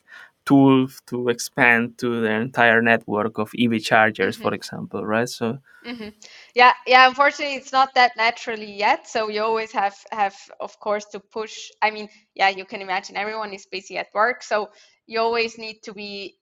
tool 0.47 0.89
to 1.07 1.29
expand 1.29 1.99
to 1.99 2.21
the 2.21 2.31
entire 2.31 2.83
network 2.83 3.39
of 3.39 3.51
EV 3.55 3.81
chargers, 3.81 4.37
for 4.37 4.53
hmm 4.53 4.55
example, 4.55 5.05
right? 5.07 5.29
So, 5.29 5.59
hmm 5.85 6.09
Yeah, 6.55 6.73
yeah. 6.87 7.09
Unfortunately, 7.09 7.57
it's 7.57 7.73
not 7.73 7.95
that 7.95 8.13
naturally 8.17 8.73
yet. 8.73 9.07
So 9.09 9.29
you 9.29 9.43
always 9.43 9.73
have 9.73 9.95
have, 10.11 10.37
of 10.61 10.79
course, 10.81 11.05
to 11.13 11.21
push. 11.21 11.71
I 11.83 11.91
mean, 11.91 12.09
yeah, 12.35 12.49
you 12.49 12.65
can 12.65 12.83
imagine 12.83 13.17
everyone 13.17 13.53
is 13.55 13.67
busy 13.67 13.97
at 13.99 14.09
work, 14.15 14.43
so 14.43 14.71
you 15.07 15.21
always 15.21 15.57
need 15.59 15.83
to 15.85 15.95
be 15.95 16.37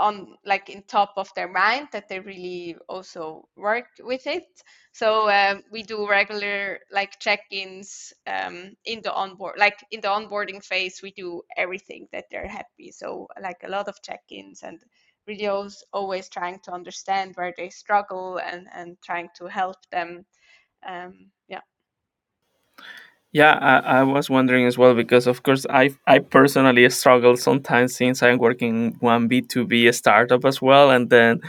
on 0.00 0.36
like 0.46 0.70
in 0.70 0.82
top 0.84 1.14
of 1.16 1.30
their 1.36 1.48
mind 1.48 1.88
that 1.92 2.08
they 2.08 2.20
really 2.20 2.76
also 2.88 3.48
work 3.56 3.86
with 4.00 4.26
it. 4.26 4.46
So 4.92 5.30
um, 5.30 5.62
we 5.70 5.82
do 5.82 6.08
regular 6.08 6.80
like 6.92 7.20
check-ins 7.20 8.12
um, 8.26 8.74
in 8.84 9.02
the 9.02 9.12
onboard 9.14 9.56
like 9.58 9.78
in 9.92 10.00
the 10.00 10.08
onboarding 10.08 10.64
phase 10.64 11.00
we 11.02 11.12
do 11.12 11.42
everything 11.56 12.08
that 12.12 12.26
they're 12.30 12.48
happy. 12.48 12.92
So 12.92 13.28
like 13.42 13.62
a 13.64 13.70
lot 13.70 13.88
of 13.88 14.02
check-ins 14.02 14.62
and 14.62 14.80
always, 15.28 15.84
always 15.92 16.28
trying 16.28 16.58
to 16.64 16.72
understand 16.72 17.36
where 17.36 17.54
they 17.56 17.70
struggle 17.70 18.38
and 18.38 18.66
and 18.72 18.96
trying 19.02 19.28
to 19.38 19.46
help 19.46 19.76
them. 19.92 20.26
Um, 20.86 21.30
yeah 21.48 21.60
Yeah, 23.32 23.52
I, 23.60 24.00
I 24.00 24.02
was 24.02 24.28
wondering 24.28 24.66
as 24.66 24.76
well 24.76 24.94
because 24.94 25.28
of 25.28 25.44
course 25.44 25.64
I 25.70 25.90
I 26.06 26.18
personally 26.18 26.88
struggle 26.90 27.36
sometimes 27.36 27.94
since 27.94 28.22
I'm 28.24 28.38
working 28.38 28.96
one 28.98 29.28
B 29.28 29.40
two 29.40 29.66
B 29.66 29.90
startup 29.92 30.44
as 30.44 30.60
well, 30.60 30.90
and 30.90 31.10
then 31.10 31.40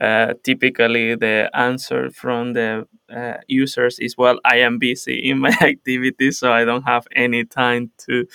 uh, 0.00 0.34
typically 0.44 1.14
the 1.14 1.50
answer 1.54 2.10
from 2.10 2.52
the 2.52 2.86
uh, 3.14 3.38
users 3.48 3.98
is 3.98 4.18
well 4.18 4.38
I 4.44 4.58
am 4.58 4.78
busy 4.78 5.16
in 5.30 5.38
my 5.38 5.56
activities, 5.62 6.38
so 6.38 6.52
I 6.52 6.64
don't 6.66 6.82
have 6.86 7.06
any 7.16 7.44
time 7.46 7.90
to 8.06 8.26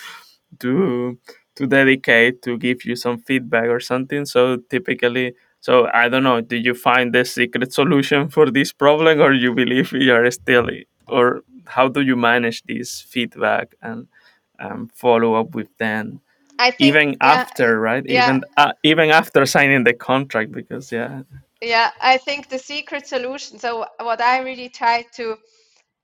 to 0.60 1.18
to 1.56 1.66
dedicate 1.66 2.42
to 2.42 2.58
give 2.58 2.84
you 2.84 2.96
some 2.96 3.18
feedback 3.18 3.66
or 3.66 3.80
something. 3.80 4.24
So 4.26 4.58
typically, 4.70 5.34
so 5.60 5.88
I 5.92 6.08
don't 6.08 6.22
know. 6.22 6.40
Do 6.40 6.56
you 6.56 6.74
find 6.74 7.14
the 7.14 7.24
secret 7.24 7.72
solution 7.72 8.28
for 8.34 8.50
this 8.50 8.72
problem, 8.72 9.20
or 9.20 9.32
you 9.32 9.54
believe 9.54 9.92
you 9.92 10.12
are 10.14 10.30
still, 10.30 10.68
or 11.08 11.42
how 11.66 11.88
do 11.88 12.00
you 12.00 12.16
manage 12.16 12.62
this 12.64 13.00
feedback 13.00 13.74
and 13.82 14.06
um, 14.58 14.88
follow 14.94 15.34
up 15.34 15.54
with 15.54 15.76
them, 15.78 16.20
i 16.58 16.70
think 16.70 16.80
even 16.88 17.10
yeah 17.12 17.18
after, 17.20 17.80
right? 17.80 18.04
yeah 18.06 18.28
Even 18.28 18.44
uh, 18.56 18.72
even 18.82 19.10
after 19.10 19.46
signing 19.46 19.84
the 19.84 19.94
contract, 19.94 20.52
because 20.52 20.92
yeah. 20.92 21.22
yeah 21.60 21.90
i 22.00 22.16
think 22.16 22.48
the 22.48 22.58
secret 22.58 23.06
solution 23.06 23.58
so 23.58 23.86
what 24.00 24.20
i 24.20 24.40
really 24.40 24.68
try 24.68 25.04
to 25.12 25.36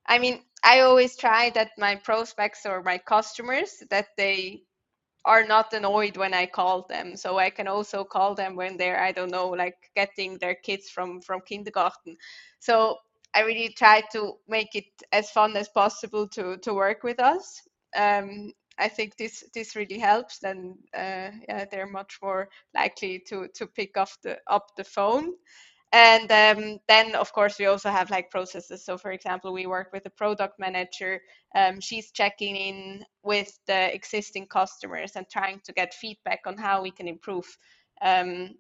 I 0.07 0.19
mean, 0.19 0.41
I 0.65 0.81
always 0.81 1.17
try 1.17 1.51
that 1.51 1.71
my 1.79 1.97
prospects 1.97 2.67
or 2.67 2.83
my 2.83 2.99
customers 2.99 3.83
that 3.91 4.09
they 4.17 4.63
are 5.25 5.45
not 5.45 5.73
annoyed 5.73 6.17
when 6.17 6.35
I 6.35 6.47
call 6.47 6.87
them. 6.89 7.17
So 7.17 7.39
I 7.39 7.51
can 7.51 7.69
also 7.69 8.05
call 8.05 8.35
them 8.35 8.57
when 8.57 8.77
they're 8.77 9.01
I 9.01 9.13
don't 9.13 9.31
know 9.31 9.49
like 9.49 9.77
getting 9.95 10.39
their 10.39 10.55
kids 10.55 10.91
from 10.91 11.21
from 11.21 11.41
kindergarten. 11.47 12.17
So 12.59 12.99
I 13.35 13.41
really 13.41 13.71
try 13.71 14.03
to 14.13 14.35
make 14.49 14.75
it 14.75 14.85
as 15.13 15.31
fun 15.31 15.57
as 15.57 15.69
possible 15.69 16.29
to 16.29 16.57
to 16.59 16.75
work 16.75 17.03
with 17.03 17.21
us. 17.21 17.61
Um, 17.97 18.53
I 18.79 18.89
think 18.89 19.17
this 19.17 19.45
this 19.55 19.77
really 19.77 19.99
helps. 19.99 20.39
Then 20.39 20.77
uh, 20.95 21.31
yeah, 21.49 21.65
they're 21.71 21.87
much 21.87 22.19
more 22.23 22.49
likely 22.75 23.23
to 23.29 23.49
to 23.55 23.67
pick 23.67 23.97
up 23.97 24.11
the 24.23 24.39
up 24.49 24.67
the 24.77 24.85
phone 24.85 25.35
and 25.93 26.33
um, 26.33 26.79
then 26.89 27.15
of 27.15 27.33
course 27.33 27.59
we 27.59 27.67
also 27.67 27.91
have 27.91 28.11
like 28.11 28.31
processes 28.31 28.85
so 28.85 28.97
for 28.97 29.13
example 29.13 29.53
we 29.53 29.67
work 29.67 29.89
with 29.93 30.07
a 30.07 30.11
product 30.11 30.59
manager 30.59 31.21
um, 31.55 31.81
she's 31.81 32.11
checking 32.11 32.57
in 32.57 33.05
with 33.23 33.59
the 33.67 33.95
existing 33.95 34.47
customers 34.47 35.13
and 35.17 35.27
trying 35.31 35.61
to 35.65 35.73
get 35.73 35.95
feedback 35.95 36.41
on 36.47 36.57
how 36.57 36.83
we 36.83 36.91
can 36.91 37.07
improve 37.07 37.47
um, 38.01 38.51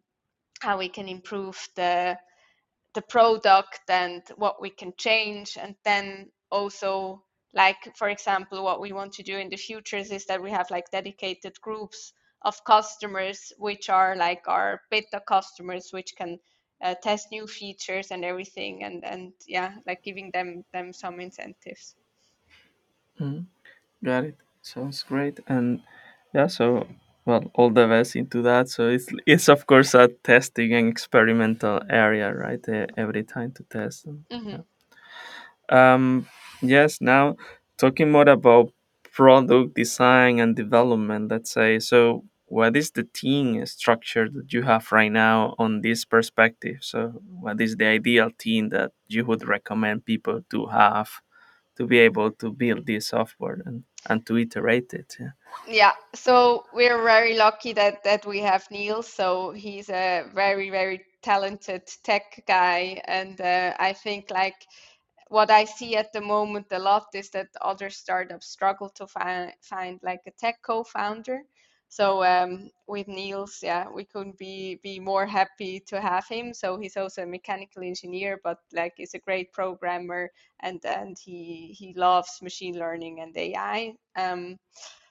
how 0.61 0.78
we 0.78 0.88
can 0.88 1.08
improve 1.08 1.56
the 1.74 2.16
the 2.94 3.02
product 3.02 3.81
and 3.88 4.22
what 4.37 4.61
we 4.61 4.70
can 4.70 4.92
change 4.96 5.57
and 5.61 5.74
then 5.85 6.31
also 6.50 7.22
like 7.55 7.76
for 7.96 8.09
example 8.09 8.62
what 8.64 8.81
we 8.81 8.92
want 8.92 9.12
to 9.12 9.22
do 9.22 9.37
in 9.38 9.48
the 9.50 9.57
futures 9.57 10.11
is 10.11 10.26
that 10.26 10.42
we 10.42 10.50
have 10.50 10.70
like 10.70 10.90
dedicated 10.90 11.61
groups 11.61 12.12
of 12.42 12.62
customers 12.64 13.52
which 13.59 13.88
are 13.88 14.16
like 14.16 14.42
our 14.48 14.81
beta 14.90 15.20
customers 15.26 15.90
which 15.92 16.14
can 16.16 16.38
uh, 16.83 16.94
test 17.02 17.28
new 17.31 17.46
features 17.46 18.11
and 18.11 18.24
everything 18.24 18.83
and 18.83 19.05
and 19.05 19.33
yeah 19.46 19.76
like 19.87 20.02
giving 20.02 20.31
them 20.33 20.64
them 20.72 20.92
some 20.92 21.20
incentives 21.20 21.94
Mhm. 23.20 23.46
Got 24.05 24.24
it. 24.24 24.37
Sounds 24.62 25.02
great. 25.02 25.40
And 25.48 25.83
yeah, 26.35 26.46
so 26.48 26.87
well, 27.24 27.50
all 27.54 27.70
the 27.70 27.87
best 27.87 28.16
into 28.16 28.42
that. 28.42 28.68
So 28.68 28.88
it's 28.88 29.08
it's 29.26 29.48
of 29.48 29.66
course 29.66 29.94
a 29.94 30.08
testing 30.24 30.72
and 30.74 30.88
experimental 30.88 31.80
area, 31.90 32.32
right? 32.35 32.61
Uh, 32.68 32.87
every 32.96 33.24
time 33.24 33.52
to 33.52 33.62
test. 33.64 34.06
And, 34.06 34.24
hmm 34.30 34.48
yeah. 35.70 35.94
Um. 35.94 36.26
Yes. 36.62 37.00
Now 37.00 37.37
talking 37.78 38.11
more 38.11 38.28
about 38.28 38.72
product 39.12 39.74
design 39.74 40.38
and 40.40 40.54
development. 40.56 41.30
Let's 41.30 41.50
say 41.52 41.78
so. 41.78 42.24
What 42.46 42.76
is 42.76 42.90
the 42.90 43.04
team 43.04 43.64
structure 43.64 44.28
that 44.28 44.52
you 44.52 44.62
have 44.62 44.92
right 44.92 45.11
now 45.11 45.54
on 45.58 45.80
this 45.80 46.04
perspective? 46.04 46.78
So, 46.82 47.14
what 47.40 47.58
is 47.62 47.76
the 47.76 47.87
ideal 47.87 48.30
team 48.38 48.68
that 48.68 48.92
you 49.08 49.24
would 49.24 49.48
recommend 49.48 50.04
people 50.04 50.42
to 50.50 50.66
have 50.66 51.08
to 51.76 51.87
be 51.87 51.98
able 51.98 52.30
to 52.32 52.52
build 52.52 52.87
this 52.87 53.08
software 53.08 53.61
and, 53.66 53.85
and 54.06 54.24
to 54.26 54.36
iterate 54.36 54.92
it? 54.94 55.16
Yeah. 55.18 55.30
Yeah, 55.68 55.92
so 56.14 56.64
we're 56.72 57.02
very 57.02 57.34
lucky 57.36 57.72
that 57.74 58.02
that 58.04 58.26
we 58.26 58.40
have 58.40 58.70
Neil. 58.70 59.02
So 59.02 59.52
he's 59.52 59.90
a 59.90 60.24
very, 60.34 60.70
very 60.70 61.04
talented 61.22 61.82
tech 62.02 62.42
guy, 62.46 63.00
and 63.04 63.40
uh, 63.40 63.74
I 63.78 63.92
think 63.92 64.30
like 64.30 64.66
what 65.28 65.50
I 65.50 65.64
see 65.64 65.96
at 65.96 66.12
the 66.12 66.20
moment 66.20 66.66
a 66.72 66.78
lot 66.78 67.06
is 67.14 67.30
that 67.30 67.48
other 67.60 67.90
startups 67.90 68.48
struggle 68.48 68.90
to 68.90 69.06
find 69.06 69.52
find 69.60 70.00
like 70.02 70.20
a 70.26 70.32
tech 70.32 70.62
co-founder. 70.62 71.42
So 71.92 72.24
um, 72.24 72.70
with 72.88 73.07
Niels, 73.07 73.59
yeah, 73.62 73.87
we 73.90 74.07
couldn't 74.07 74.38
be 74.38 74.81
be 74.83 74.98
more 74.98 75.26
happy 75.26 75.78
to 75.88 76.00
have 76.00 76.26
him. 76.26 76.55
So 76.55 76.78
he's 76.78 76.96
also 76.96 77.22
a 77.22 77.26
mechanical 77.26 77.83
engineer, 77.83 78.40
but 78.42 78.59
like 78.72 78.94
he's 78.96 79.12
a 79.14 79.18
great 79.18 79.52
programmer, 79.52 80.31
and 80.61 80.81
and 80.87 81.18
he 81.22 81.76
he 81.78 81.92
loves 81.94 82.40
machine 82.42 82.78
learning 82.78 83.20
and 83.20 83.37
AI. 83.37 83.92
Um, 84.16 84.57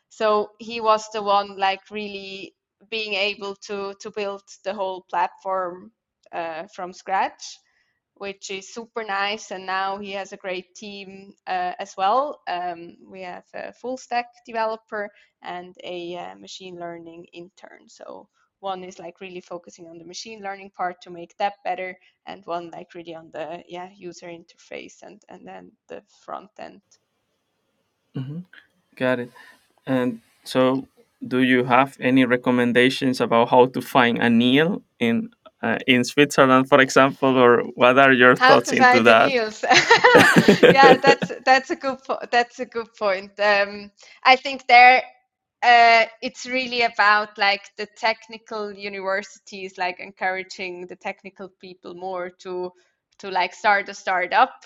so 0.09 0.49
he 0.59 0.81
was 0.81 1.07
the 1.13 1.21
one 1.21 1.55
like 1.57 1.81
really 1.91 2.55
being 2.89 3.13
able 3.13 3.55
to 3.67 3.93
to 4.01 4.09
build 4.11 4.41
the 4.63 4.73
whole 4.73 5.03
platform 5.09 5.91
uh, 6.33 6.65
from 6.73 6.93
scratch 6.93 7.59
which 8.15 8.51
is 8.51 8.73
super 8.73 9.03
nice 9.03 9.51
and 9.51 9.65
now 9.65 9.97
he 9.97 10.11
has 10.11 10.31
a 10.33 10.37
great 10.37 10.75
team 10.75 11.33
uh, 11.47 11.73
as 11.79 11.93
well. 11.97 12.41
Um, 12.47 12.97
we 13.05 13.21
have 13.21 13.45
a 13.53 13.73
full 13.73 13.97
stack 13.97 14.27
developer 14.45 15.09
and 15.41 15.75
a 15.83 16.15
uh, 16.15 16.35
machine 16.35 16.79
learning 16.79 17.25
intern. 17.33 17.87
So 17.87 18.27
one 18.59 18.83
is 18.83 18.99
like 18.99 19.21
really 19.21 19.41
focusing 19.41 19.87
on 19.87 19.97
the 19.97 20.05
machine 20.05 20.41
learning 20.41 20.71
part 20.71 21.01
to 21.01 21.09
make 21.09 21.35
that 21.37 21.55
better 21.63 21.97
and 22.27 22.45
one 22.45 22.69
like 22.69 22.93
really 22.93 23.15
on 23.15 23.31
the 23.31 23.63
yeah 23.67 23.89
user 23.95 24.27
interface 24.27 25.01
and 25.01 25.21
and 25.29 25.47
then 25.47 25.71
the 25.87 26.03
front 26.23 26.51
end. 26.59 26.81
Hmm 28.15 28.41
Got 28.95 29.19
it. 29.19 29.31
And 29.85 30.21
so, 30.43 30.87
do 31.25 31.39
you 31.41 31.63
have 31.63 31.97
any 31.99 32.25
recommendations 32.25 33.21
about 33.21 33.49
how 33.49 33.67
to 33.67 33.81
find 33.81 34.17
a 34.17 34.29
Neil 34.29 34.81
in 34.99 35.31
uh, 35.61 35.77
in 35.87 36.03
Switzerland, 36.03 36.67
for 36.69 36.81
example, 36.81 37.37
or 37.37 37.63
what 37.75 37.97
are 37.97 38.13
your 38.13 38.35
How 38.35 38.59
thoughts 38.61 38.71
into 38.71 39.03
that? 39.03 39.31
Yeah, 40.73 40.95
that's 40.95 41.31
that's 41.45 41.69
a 41.71 41.75
good 41.75 41.99
po 42.03 42.19
that's 42.31 42.59
a 42.59 42.65
good 42.65 42.93
point. 42.97 43.39
Um, 43.39 43.91
I 44.23 44.35
think 44.35 44.67
there 44.67 45.03
uh, 45.63 46.05
it's 46.21 46.45
really 46.45 46.81
about 46.81 47.37
like 47.37 47.69
the 47.77 47.87
technical 47.97 48.71
universities 48.73 49.77
like 49.77 49.99
encouraging 49.99 50.87
the 50.87 50.95
technical 50.95 51.49
people 51.59 51.93
more 51.93 52.31
to 52.39 52.71
to 53.19 53.29
like 53.29 53.53
start 53.53 53.89
a 53.89 53.93
startup. 53.93 54.65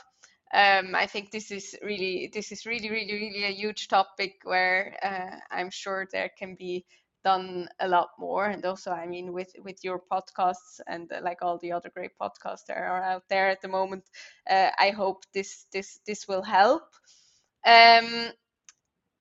um, 0.54 0.96
I 0.96 1.08
think 1.08 1.32
this 1.32 1.52
is 1.52 1.76
really 1.84 2.30
this 2.34 2.52
is 2.52 2.66
really 2.66 2.90
really 2.90 3.14
really 3.14 3.44
a 3.46 3.52
huge 3.52 3.88
topic 3.90 4.34
where 4.44 4.98
uh, 5.04 5.38
I'm 5.52 5.70
sure 5.72 6.08
there 6.12 6.32
can 6.38 6.56
be 6.56 6.86
done 7.26 7.68
a 7.80 7.88
lot 7.90 8.10
more. 8.20 8.46
And 8.46 8.66
also 8.66 8.92
i 8.92 9.08
mean 9.08 9.34
with 9.34 9.52
with 9.66 9.84
your 9.84 10.02
podcasts 10.12 10.80
and 10.88 11.12
uh, 11.12 11.22
like 11.24 11.42
all 11.42 11.58
the 11.60 11.74
other 11.74 11.92
great 11.94 12.14
podcasts 12.22 12.66
that 12.68 12.78
are 12.78 13.04
out 13.04 13.24
there 13.30 13.50
at 13.50 13.62
the 13.62 13.68
moment 13.68 14.04
uh, 14.50 14.70
i 14.80 14.92
hope 14.92 15.24
this 15.34 15.66
this 15.74 16.00
this 16.08 16.28
will 16.28 16.44
help. 16.44 16.84
Um 17.66 18.32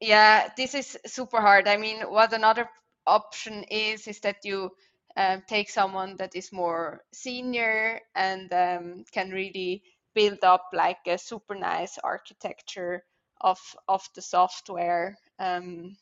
yeah 0.01 0.49
this 0.57 0.75
is 0.75 0.99
super 1.07 1.41
hard. 1.41 1.69
I 1.69 1.77
mean 1.77 2.03
what 2.03 2.33
another 2.33 2.69
option 3.07 3.65
is 3.71 4.07
is 4.09 4.21
that 4.21 4.45
you 4.45 4.71
um, 5.17 5.43
take 5.49 5.71
someone 5.71 6.17
that 6.19 6.35
is 6.37 6.53
more 6.53 7.03
senior 7.13 8.01
and 8.15 8.53
um, 8.53 9.05
can 9.13 9.31
really 9.31 9.83
build 10.15 10.39
up 10.43 10.71
like 10.73 11.07
a 11.07 11.19
super 11.19 11.55
nice 11.55 11.99
architecture 12.05 13.05
of 13.41 13.59
of 13.89 14.03
the 14.15 14.23
software. 14.23 15.17
Um, 15.39 15.97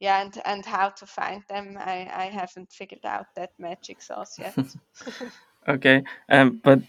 yeah 0.00 0.20
and 0.22 0.40
and 0.44 0.64
how 0.64 0.88
to 0.88 1.06
find 1.06 1.42
them 1.48 1.76
i 1.78 2.08
i 2.14 2.24
haven't 2.26 2.70
figured 2.72 3.04
out 3.04 3.26
that 3.36 3.50
magic 3.58 4.02
sauce 4.02 4.38
yet. 4.38 4.54
Okay 5.66 6.04
um 6.28 6.60
but 6.62 6.80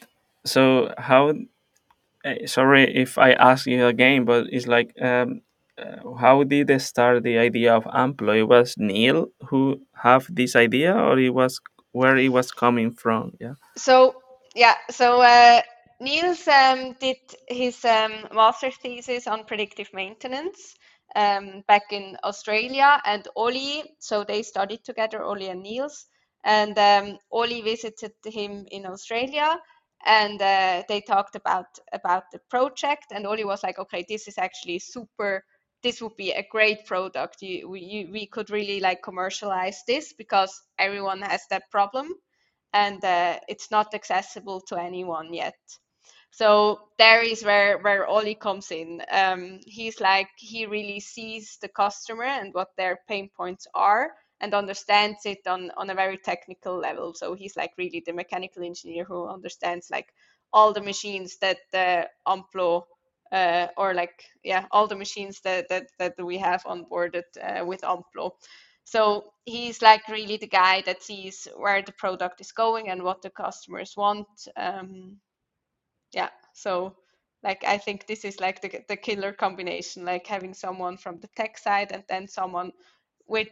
so 0.45 0.93
how 0.97 1.29
uh, 2.25 2.35
sorry 2.45 2.83
if 2.93 3.17
i 3.17 3.31
ask 3.31 3.67
you 3.67 3.87
again 3.87 4.25
but 4.25 4.47
it's 4.51 4.67
like 4.67 4.93
um 5.01 5.41
uh, 5.77 6.13
how 6.19 6.43
did 6.43 6.67
they 6.67 6.79
start 6.79 7.23
the 7.23 7.37
idea 7.37 7.73
of 7.75 7.83
amplo? 7.85 8.37
It 8.37 8.43
was 8.43 8.75
neil 8.77 9.27
who 9.49 9.81
have 9.93 10.27
this 10.29 10.55
idea 10.55 10.93
or 10.93 11.19
it 11.19 11.33
was 11.33 11.59
where 11.91 12.17
it 12.17 12.29
was 12.29 12.51
coming 12.51 12.91
from? 12.91 13.33
Yeah. 13.39 13.55
So 13.77 14.15
yeah 14.55 14.75
so 14.89 15.21
uh, 15.21 15.61
niels 15.99 16.47
um, 16.47 16.95
did 16.99 17.17
his 17.47 17.83
um, 17.85 18.13
master 18.33 18.71
thesis 18.71 19.27
on 19.27 19.45
predictive 19.45 19.89
maintenance 19.93 20.75
um, 21.15 21.63
back 21.67 21.91
in 21.91 22.17
australia 22.23 23.01
and 23.05 23.27
oli 23.35 23.83
so 23.99 24.23
they 24.23 24.41
studied 24.43 24.83
together 24.83 25.23
oli 25.23 25.49
and 25.49 25.63
niels. 25.63 26.05
And 26.43 26.77
um, 26.77 27.17
oli 27.31 27.61
visited 27.61 28.13
him 28.23 28.65
in 28.71 28.85
australia 28.85 29.57
and 30.05 30.41
uh, 30.41 30.83
they 30.87 31.01
talked 31.01 31.35
about 31.35 31.65
about 31.93 32.23
the 32.31 32.39
project. 32.49 33.05
And 33.11 33.25
oli 33.25 33.45
was 33.45 33.63
like 33.63 33.79
okay 33.79 34.05
this 34.07 34.27
is 34.27 34.37
actually 34.37 34.79
super 34.79 35.43
this 35.83 36.01
would 36.01 36.15
be 36.17 36.31
a 36.31 36.47
great 36.51 36.85
product. 36.87 37.43
You, 37.43 37.69
we, 37.69 38.09
we 38.11 38.25
could 38.25 38.49
really 38.49 38.79
like 38.79 39.03
commercialize 39.03 39.83
this 39.87 40.13
because 40.13 40.51
everyone 40.79 41.21
has 41.21 41.41
that 41.51 41.69
problem 41.69 42.07
and 42.73 43.03
uh, 43.05 43.37
it's 43.47 43.69
not 43.69 43.93
accessible 43.93 44.61
to 44.61 44.77
anyone 44.77 45.33
yet 45.33 45.55
so 46.35 46.89
there 46.97 47.21
is 47.21 47.45
where 47.45 47.77
where 47.79 48.05
Oli 48.09 48.35
comes 48.35 48.69
in. 48.69 49.01
Um, 49.09 49.61
he's 49.65 50.01
like 50.01 50.27
he 50.37 50.65
really 50.65 50.99
sees 50.99 51.57
the 51.61 51.69
customer 51.69 52.25
and 52.25 52.53
what 52.53 52.75
their 52.77 52.99
pain 53.07 53.29
points 53.37 53.67
are 53.73 54.11
and 54.41 54.53
understands 54.53 55.25
it 55.25 55.47
on 55.47 55.71
on 55.77 55.89
a 55.89 55.95
very 55.95 56.17
technical 56.17 56.77
level. 56.77 57.13
So 57.13 57.35
he's 57.35 57.55
like 57.55 57.71
really 57.77 58.03
the 58.05 58.11
mechanical 58.11 58.63
engineer 58.65 59.05
who 59.05 59.29
understands 59.29 59.89
like 59.89 60.09
all 60.51 60.73
the 60.73 60.81
machines 60.81 61.37
that 61.39 61.57
the 61.71 62.09
Amplo 62.27 62.83
uh, 63.31 63.67
or 63.77 63.93
like 63.93 64.25
yeah 64.43 64.65
all 64.71 64.87
the 64.87 64.95
machines 64.97 65.39
that 65.45 65.69
that, 65.69 65.87
that 65.99 66.15
we 66.21 66.37
have 66.37 66.63
onboarded 66.63 67.23
uh, 67.41 67.65
with 67.65 67.79
Amplo. 67.83 68.31
So 68.83 69.31
he's 69.45 69.81
like 69.81 70.05
really 70.09 70.35
the 70.35 70.47
guy 70.47 70.81
that 70.85 71.01
sees 71.01 71.47
where 71.55 71.81
the 71.81 71.93
product 71.93 72.41
is 72.41 72.51
going 72.51 72.89
and 72.89 73.03
what 73.03 73.21
the 73.21 73.29
customers 73.29 73.93
want. 73.95 74.27
Um, 74.57 75.17
yeah 76.15 76.29
so 76.53 76.95
like 77.43 77.63
i 77.67 77.77
think 77.77 78.07
this 78.07 78.25
is 78.25 78.39
like 78.39 78.61
the, 78.61 78.83
the 78.87 78.95
killer 78.95 79.31
combination 79.31 80.05
like 80.05 80.25
having 80.25 80.53
someone 80.53 80.97
from 80.97 81.19
the 81.19 81.27
tech 81.35 81.57
side 81.57 81.91
and 81.91 82.03
then 82.09 82.27
someone 82.27 82.71
with 83.27 83.49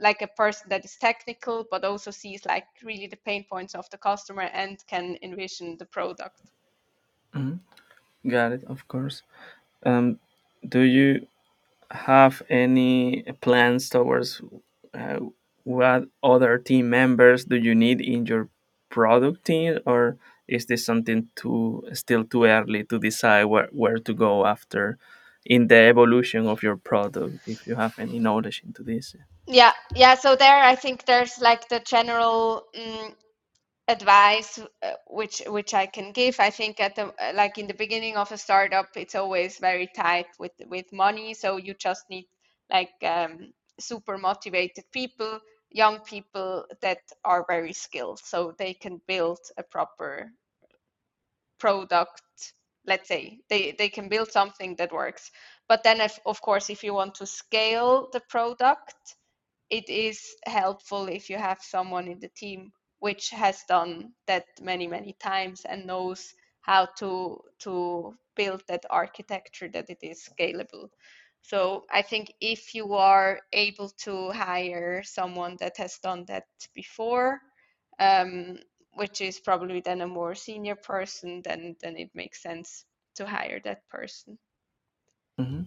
like 0.00 0.22
a 0.22 0.26
person 0.26 0.66
that 0.68 0.84
is 0.84 0.96
technical 0.96 1.64
but 1.70 1.84
also 1.84 2.10
sees 2.10 2.44
like 2.44 2.66
really 2.82 3.06
the 3.06 3.22
pain 3.24 3.44
points 3.48 3.74
of 3.74 3.88
the 3.90 3.98
customer 3.98 4.48
and 4.52 4.84
can 4.88 5.16
envision 5.22 5.76
the 5.78 5.84
product 5.84 6.40
mm-hmm. 7.34 7.56
got 8.28 8.50
it 8.50 8.64
of 8.64 8.88
course 8.88 9.22
um, 9.84 10.18
do 10.68 10.80
you 10.80 11.26
have 11.90 12.42
any 12.50 13.22
plans 13.40 13.88
towards 13.88 14.40
uh, 14.94 15.18
what 15.62 16.04
other 16.22 16.58
team 16.58 16.90
members 16.90 17.44
do 17.44 17.56
you 17.56 17.74
need 17.74 18.00
in 18.00 18.26
your 18.26 18.48
product 18.90 19.44
team 19.44 19.78
or 19.86 20.16
is 20.48 20.66
this 20.66 20.84
something 20.84 21.28
too 21.34 21.82
still 21.92 22.24
too 22.24 22.44
early 22.44 22.84
to 22.84 22.98
decide 22.98 23.44
where, 23.44 23.68
where 23.72 23.98
to 23.98 24.14
go 24.14 24.46
after 24.46 24.98
in 25.44 25.68
the 25.68 25.76
evolution 25.76 26.46
of 26.46 26.62
your 26.62 26.76
product 26.76 27.38
if 27.46 27.66
you 27.66 27.74
have 27.76 27.98
any 27.98 28.18
knowledge 28.18 28.62
into 28.64 28.82
this? 28.82 29.14
Yeah 29.46 29.72
yeah 29.94 30.14
so 30.14 30.34
there 30.36 30.62
i 30.62 30.74
think 30.74 31.04
there's 31.04 31.38
like 31.40 31.68
the 31.68 31.80
general 31.80 32.64
um, 32.76 33.14
advice 33.88 34.58
uh, 34.82 34.92
which 35.06 35.42
which 35.46 35.72
i 35.72 35.86
can 35.86 36.12
give. 36.12 36.40
I 36.40 36.50
think 36.50 36.80
at 36.80 36.96
the 36.96 37.14
like 37.34 37.58
in 37.58 37.68
the 37.68 37.74
beginning 37.74 38.16
of 38.16 38.32
a 38.32 38.38
startup 38.38 38.88
it's 38.96 39.14
always 39.14 39.58
very 39.58 39.88
tight 39.94 40.26
with 40.38 40.52
with 40.68 40.92
money 40.92 41.34
so 41.34 41.56
you 41.56 41.74
just 41.74 42.04
need 42.10 42.26
like 42.70 42.90
um, 43.02 43.52
super 43.78 44.18
motivated 44.18 44.84
people 44.92 45.38
young 45.70 46.00
people 46.00 46.66
that 46.82 46.98
are 47.24 47.44
very 47.48 47.72
skilled 47.72 48.20
so 48.20 48.54
they 48.58 48.74
can 48.74 49.00
build 49.06 49.38
a 49.58 49.62
proper 49.62 50.30
product 51.58 52.22
let's 52.86 53.08
say 53.08 53.38
they 53.50 53.74
they 53.78 53.88
can 53.88 54.08
build 54.08 54.30
something 54.30 54.76
that 54.76 54.92
works. 54.92 55.30
But 55.68 55.82
then 55.82 56.00
if, 56.00 56.18
of 56.26 56.40
course 56.40 56.70
if 56.70 56.84
you 56.84 56.94
want 56.94 57.16
to 57.16 57.26
scale 57.26 58.08
the 58.12 58.20
product 58.28 58.94
it 59.70 59.88
is 59.88 60.20
helpful 60.46 61.08
if 61.08 61.30
you 61.30 61.36
have 61.38 61.58
someone 61.62 62.08
in 62.08 62.20
the 62.20 62.28
team 62.36 62.72
which 63.00 63.30
has 63.30 63.62
done 63.68 64.12
that 64.26 64.44
many 64.62 64.86
many 64.86 65.14
times 65.20 65.62
and 65.68 65.86
knows 65.86 66.34
how 66.62 66.86
to 66.98 67.40
to 67.60 68.14
build 68.36 68.62
that 68.68 68.84
architecture 68.90 69.68
that 69.72 69.90
it 69.90 69.98
is 70.02 70.28
scalable 70.28 70.88
so 71.48 71.84
i 71.92 72.02
think 72.02 72.32
if 72.40 72.74
you 72.74 72.94
are 72.94 73.40
able 73.52 73.90
to 73.90 74.30
hire 74.30 75.02
someone 75.04 75.56
that 75.60 75.76
has 75.76 75.98
done 75.98 76.24
that 76.26 76.44
before 76.74 77.40
um, 77.98 78.58
which 78.96 79.20
is 79.20 79.38
probably 79.38 79.80
then 79.80 80.00
a 80.00 80.06
more 80.06 80.34
senior 80.34 80.74
person, 80.74 81.42
then 81.44 81.76
then 81.82 81.96
it 81.96 82.10
makes 82.14 82.42
sense 82.42 82.84
to 83.14 83.26
hire 83.26 83.60
that 83.64 83.88
person. 83.88 84.38
Mm-hmm. 85.38 85.62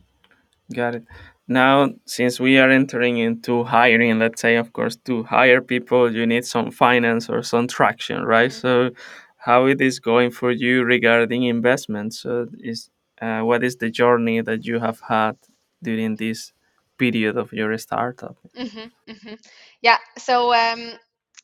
Got 0.73 0.95
it. 0.95 1.03
Now, 1.47 1.89
since 2.05 2.39
we 2.39 2.59
are 2.59 2.69
entering 2.69 3.17
into 3.17 3.63
hiring, 3.63 4.19
let's 4.19 4.41
say, 4.41 4.55
of 4.55 4.71
course, 4.71 4.95
to 5.05 5.23
hire 5.23 5.61
people, 5.61 6.13
you 6.13 6.27
need 6.27 6.45
some 6.45 6.69
finance 6.69 7.27
or 7.29 7.41
some 7.41 7.67
traction, 7.67 8.23
right? 8.23 8.51
Mm-hmm. 8.51 8.61
So, 8.61 8.91
how 9.37 9.65
it 9.65 9.81
is 9.81 9.99
going 9.99 10.31
for 10.31 10.51
you 10.51 10.83
regarding 10.83 11.43
investments? 11.43 12.19
So, 12.19 12.47
is 12.59 12.89
uh, 13.21 13.41
what 13.41 13.63
is 13.63 13.77
the 13.77 13.89
journey 13.89 14.41
that 14.41 14.65
you 14.65 14.79
have 14.79 15.01
had 15.07 15.37
during 15.81 16.15
this 16.15 16.53
period 16.97 17.37
of 17.37 17.53
your 17.53 17.77
startup? 17.77 18.37
Mm-hmm, 18.57 19.11
mm-hmm. 19.11 19.35
Yeah. 19.81 19.97
So 20.17 20.53
um, 20.53 20.93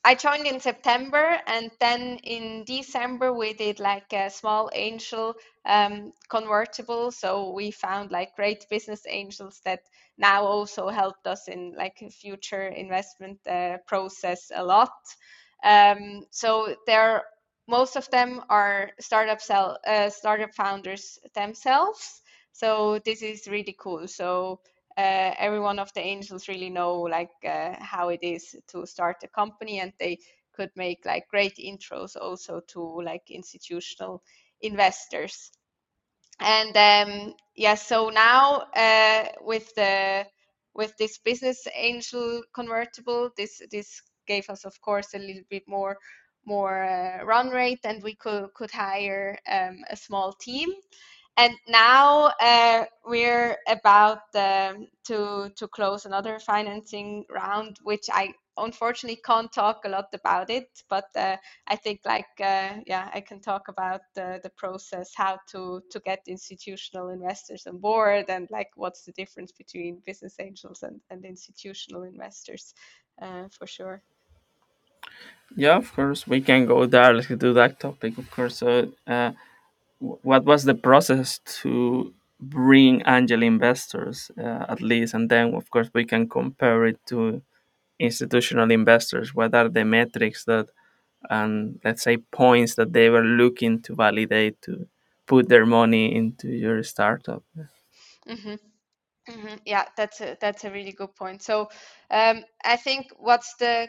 I 0.04 0.16
joined 0.16 0.48
in 0.48 0.60
September, 0.60 1.40
and 1.48 1.72
then 1.80 2.20
in 2.24 2.64
December 2.66 3.34
we 3.34 3.54
did 3.54 3.80
like 3.80 4.12
a 4.14 4.30
small 4.30 4.70
angel 4.74 5.36
um, 5.66 6.14
convertible. 6.30 7.12
So 7.12 7.52
we 7.54 7.72
found 7.72 8.12
like 8.12 8.36
great 8.36 8.66
business 8.70 9.06
angels 9.08 9.62
that 9.66 9.82
now 10.18 10.44
also 10.44 10.90
helped 10.90 11.28
us 11.28 11.48
in 11.48 11.74
like 11.78 12.02
a 12.02 12.10
future 12.10 12.68
investment 12.68 13.40
uh, 13.48 13.78
process 13.88 14.52
a 14.56 14.64
lot. 14.64 14.94
Um, 15.64 16.26
so 16.30 16.76
there, 16.86 17.24
most 17.68 17.96
of 17.96 18.10
them 18.12 18.42
are 18.50 18.92
startup 19.00 19.42
sell, 19.42 19.78
uh, 19.88 20.10
startup 20.10 20.54
founders 20.54 21.20
themselves. 21.34 22.22
So 22.56 23.00
this 23.04 23.22
is 23.22 23.48
really 23.50 23.76
cool. 23.78 24.08
So 24.08 24.62
uh, 24.98 25.34
every 25.38 25.60
one 25.60 25.78
of 25.78 25.94
the 25.94 26.00
angels 26.00 26.48
really 26.48 26.70
know 26.70 27.02
like 27.02 27.32
uh, 27.46 27.76
how 27.80 28.08
it 28.10 28.22
is 28.24 28.56
to 28.70 28.86
start 28.86 29.18
a 29.24 29.28
company 29.28 29.82
and 29.82 29.92
they 30.00 30.20
could 30.54 30.70
make 30.78 31.06
like 31.06 31.28
great 31.28 31.58
intros 31.58 32.16
also 32.16 32.62
to 32.70 33.02
like 33.02 33.30
institutional 33.30 34.24
investors 34.62 35.52
and 36.40 36.76
um 36.78 37.34
yeah 37.56 37.76
so 37.76 38.10
now 38.10 38.62
uh, 38.74 39.26
with 39.42 39.76
the 39.76 40.26
with 40.74 40.96
this 40.98 41.18
business 41.18 41.68
angel 41.76 42.42
convertible 42.54 43.30
this 43.36 43.62
this 43.70 44.02
gave 44.28 44.50
us 44.50 44.64
of 44.64 44.80
course 44.82 45.14
a 45.14 45.20
little 45.20 45.44
bit 45.50 45.64
more 45.68 45.98
more 46.46 46.84
uh, 46.84 47.26
run 47.26 47.50
rate 47.50 47.80
and 47.84 48.02
we 48.02 48.16
could 48.16 48.48
could 48.54 48.72
hire 48.72 49.38
um, 49.52 49.84
a 49.90 49.96
small 49.98 50.32
team 50.34 50.70
and 51.38 51.54
now 51.68 52.32
uh, 52.40 52.86
we're 53.06 53.58
about 53.68 54.24
um, 54.36 54.88
to 55.06 55.52
to 55.56 55.68
close 55.68 56.06
another 56.06 56.40
financing 56.40 57.26
round, 57.30 57.78
which 57.84 58.08
I 58.12 58.34
unfortunately 58.58 59.22
can't 59.26 59.52
talk 59.52 59.84
a 59.84 59.90
lot 59.90 60.08
about 60.14 60.50
it, 60.50 60.70
but 60.90 61.10
uh, 61.16 61.36
I 61.68 61.76
think 61.76 62.02
like 62.06 62.26
uh, 62.40 62.76
yeah, 62.88 63.10
I 63.14 63.20
can 63.22 63.42
talk 63.42 63.68
about 63.68 64.02
the, 64.14 64.40
the 64.44 64.50
process, 64.50 65.12
how 65.16 65.40
to 65.52 65.82
to 65.92 66.00
get 66.00 66.22
institutional 66.28 67.10
investors 67.10 67.68
on 67.68 67.80
board, 67.80 68.26
and 68.30 68.48
like 68.50 68.72
what's 68.76 69.04
the 69.04 69.12
difference 69.12 69.52
between 69.52 70.02
business 70.06 70.36
angels 70.40 70.84
and, 70.84 71.02
and 71.10 71.26
institutional 71.26 72.04
investors, 72.04 72.74
uh, 73.22 73.48
for 73.52 73.68
sure. 73.68 74.02
Yeah, 75.56 75.78
of 75.78 75.94
course, 75.94 76.26
we 76.28 76.42
can 76.42 76.66
go 76.66 76.86
there. 76.86 77.14
Let's 77.14 77.28
do 77.28 77.54
that 77.54 77.80
topic, 77.80 78.18
of 78.18 78.32
course. 78.32 78.64
What 80.00 80.46
was 80.46 80.64
the 80.64 80.76
process 80.76 81.40
to 81.62 82.14
bring 82.40 83.02
angel 83.08 83.44
investors, 83.44 84.30
uh, 84.38 84.66
at 84.70 84.82
least, 84.82 85.14
and 85.14 85.30
then, 85.30 85.54
of 85.56 85.70
course, 85.70 85.90
we 85.94 86.06
can 86.06 86.28
compare 86.30 86.86
it 86.86 87.00
to 87.08 87.42
institutional 88.00 88.72
investors. 88.72 89.34
What 89.34 89.56
are 89.56 89.70
the 89.70 89.86
metrics 89.86 90.46
that, 90.46 90.68
and 91.30 91.80
let's 91.84 92.04
say, 92.04 92.18
points 92.18 92.76
that 92.76 92.94
they 92.94 93.10
were 93.10 93.24
looking 93.24 93.82
to 93.84 93.96
validate 93.96 94.62
to 94.64 94.88
put 95.28 95.50
their 95.50 95.66
money 95.66 96.16
into 96.16 96.50
your 96.50 96.84
startup? 96.84 97.44
Mm-hmm. 98.28 98.56
Mm-hmm. 99.30 99.56
Yeah, 99.66 99.86
that's 99.98 100.22
a 100.22 100.38
that's 100.40 100.66
a 100.66 100.72
really 100.72 100.92
good 100.92 101.16
point. 101.16 101.42
So, 101.42 101.70
um, 102.12 102.44
I 102.64 102.76
think 102.76 103.08
what's 103.18 103.56
the 103.56 103.88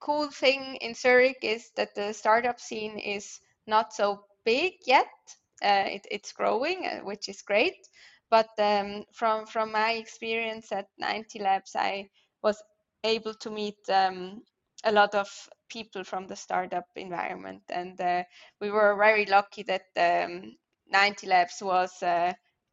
cool 0.00 0.30
thing 0.30 0.76
in 0.76 0.94
Zurich 0.94 1.38
is 1.42 1.70
that 1.76 1.94
the 1.94 2.12
startup 2.12 2.60
scene 2.60 2.98
is 2.98 3.40
not 3.66 3.92
so 3.92 4.24
big 4.44 4.74
yet. 4.86 5.08
Uh, 5.62 5.84
it, 5.86 6.06
it's 6.10 6.32
growing, 6.32 6.86
uh, 6.86 7.00
which 7.00 7.28
is 7.28 7.42
great. 7.42 7.76
But 8.30 8.48
um, 8.58 9.04
from 9.12 9.46
from 9.46 9.72
my 9.72 9.92
experience 9.92 10.72
at 10.72 10.86
9T 11.00 11.40
Labs, 11.40 11.74
I 11.74 12.08
was 12.42 12.62
able 13.04 13.34
to 13.34 13.50
meet 13.50 13.78
um, 13.88 14.42
a 14.84 14.92
lot 14.92 15.14
of 15.14 15.28
people 15.70 16.04
from 16.04 16.26
the 16.26 16.36
startup 16.36 16.86
environment, 16.96 17.62
and 17.70 18.00
uh, 18.00 18.22
we 18.60 18.70
were 18.70 18.96
very 18.96 19.26
lucky 19.26 19.62
that 19.64 19.86
um, 19.96 20.56
9T 20.94 21.26
Labs 21.26 21.62
was 21.62 22.02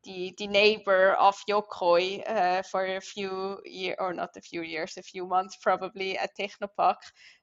the 0.05 0.33
the 0.37 0.47
neighbor 0.47 1.13
of 1.13 1.35
Yokoy 1.49 2.23
uh, 2.29 2.61
for 2.63 2.85
a 2.85 3.01
few 3.01 3.57
year 3.65 3.95
or 3.99 4.13
not 4.13 4.37
a 4.37 4.41
few 4.41 4.61
years, 4.61 4.97
a 4.97 5.03
few 5.03 5.25
months 5.27 5.57
probably 5.61 6.17
at 6.17 6.31
Technopark. 6.37 6.97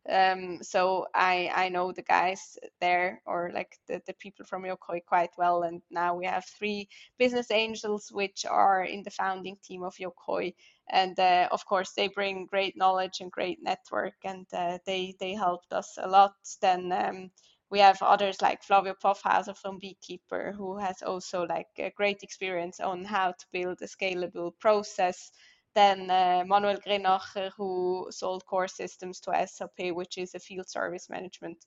Um, 0.09 0.63
so 0.63 1.07
I 1.15 1.51
I 1.55 1.69
know 1.69 1.93
the 1.93 2.03
guys 2.03 2.59
there 2.81 3.21
or 3.27 3.51
like 3.55 3.77
the, 3.89 4.01
the 4.07 4.15
people 4.15 4.45
from 4.47 4.65
Yokoy 4.65 5.01
quite 5.07 5.31
well, 5.39 5.63
and 5.63 5.83
now 5.91 6.15
we 6.17 6.27
have 6.27 6.45
three 6.59 6.89
business 7.19 7.51
angels 7.51 8.11
which 8.13 8.45
are 8.49 8.85
in 8.85 9.03
the 9.03 9.11
founding 9.11 9.57
team 9.63 9.83
of 9.85 9.95
Yokoi, 9.97 10.55
and 10.91 11.19
uh, 11.19 11.49
of 11.53 11.65
course 11.67 11.93
they 11.93 12.09
bring 12.09 12.47
great 12.47 12.77
knowledge 12.77 13.21
and 13.21 13.31
great 13.33 13.59
network, 13.63 14.15
and 14.25 14.47
uh, 14.53 14.79
they 14.87 15.15
they 15.21 15.35
helped 15.35 15.73
us 15.73 15.99
a 15.99 16.09
lot. 16.09 16.35
Then. 16.61 16.93
Um, 16.93 17.31
we 17.73 17.81
have 17.81 18.03
others 18.03 18.43
like 18.43 18.65
Flavio 18.65 18.95
Pfaffhauser 18.95 19.57
from 19.59 19.81
Beekeeper, 19.81 20.55
who 20.57 20.79
has 20.79 21.03
also 21.03 21.47
like 21.47 21.69
a 21.79 21.93
great 21.97 22.23
experience 22.25 22.81
on 22.81 23.05
how 23.07 23.33
to 23.33 23.47
build 23.53 23.83
a 23.83 23.89
scalable 23.89 24.53
process. 24.61 25.33
Then 25.77 26.11
uh, 26.11 26.45
Manuel 26.47 26.79
Grenacher, 26.87 27.53
who 27.59 28.09
sold 28.13 28.45
Coresystems 28.47 29.21
to 29.23 29.49
SAP, 29.49 29.93
which 29.95 30.19
is 30.19 30.37
a 30.37 30.41
field 30.41 30.71
service 30.71 31.11
management 31.11 31.59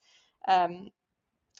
um, 0.50 0.92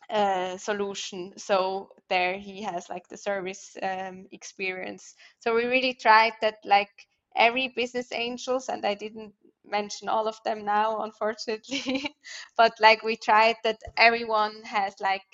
uh, 0.10 0.58
solution. 0.58 1.34
So 1.38 1.90
there 2.10 2.40
he 2.40 2.64
has 2.64 2.90
like 2.90 3.10
the 3.10 3.18
service 3.18 3.78
um, 3.84 4.28
experience. 4.34 5.16
So 5.40 5.56
we 5.56 5.66
really 5.66 5.96
tried 5.96 6.34
that 6.42 6.58
like 6.66 6.92
every 7.38 7.70
business 7.70 8.12
angels, 8.14 8.70
and 8.70 8.86
I 8.86 8.96
didn't 8.96 9.34
mention 9.70 10.10
all 10.10 10.28
of 10.28 10.38
them 10.46 10.66
now, 10.66 11.02
unfortunately. 11.02 12.16
but 12.58 12.74
like 12.80 13.04
we 13.04 13.18
tried 13.18 13.56
that 13.64 13.80
everyone 13.98 14.64
has 14.64 14.96
like 15.00 15.26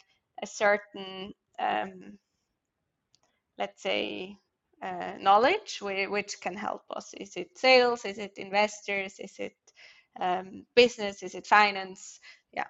a 0.41 0.47
certain, 0.47 1.33
um, 1.59 2.17
let's 3.57 3.81
say, 3.81 4.37
uh, 4.81 5.13
knowledge 5.19 5.79
which 5.81 6.41
can 6.41 6.55
help 6.55 6.81
us. 6.91 7.13
Is 7.19 7.35
it 7.37 7.57
sales? 7.57 8.05
Is 8.05 8.17
it 8.17 8.33
investors? 8.37 9.19
Is 9.19 9.35
it 9.39 9.55
um, 10.19 10.65
business? 10.75 11.23
Is 11.23 11.35
it 11.35 11.47
finance? 11.47 12.19
Yeah. 12.51 12.67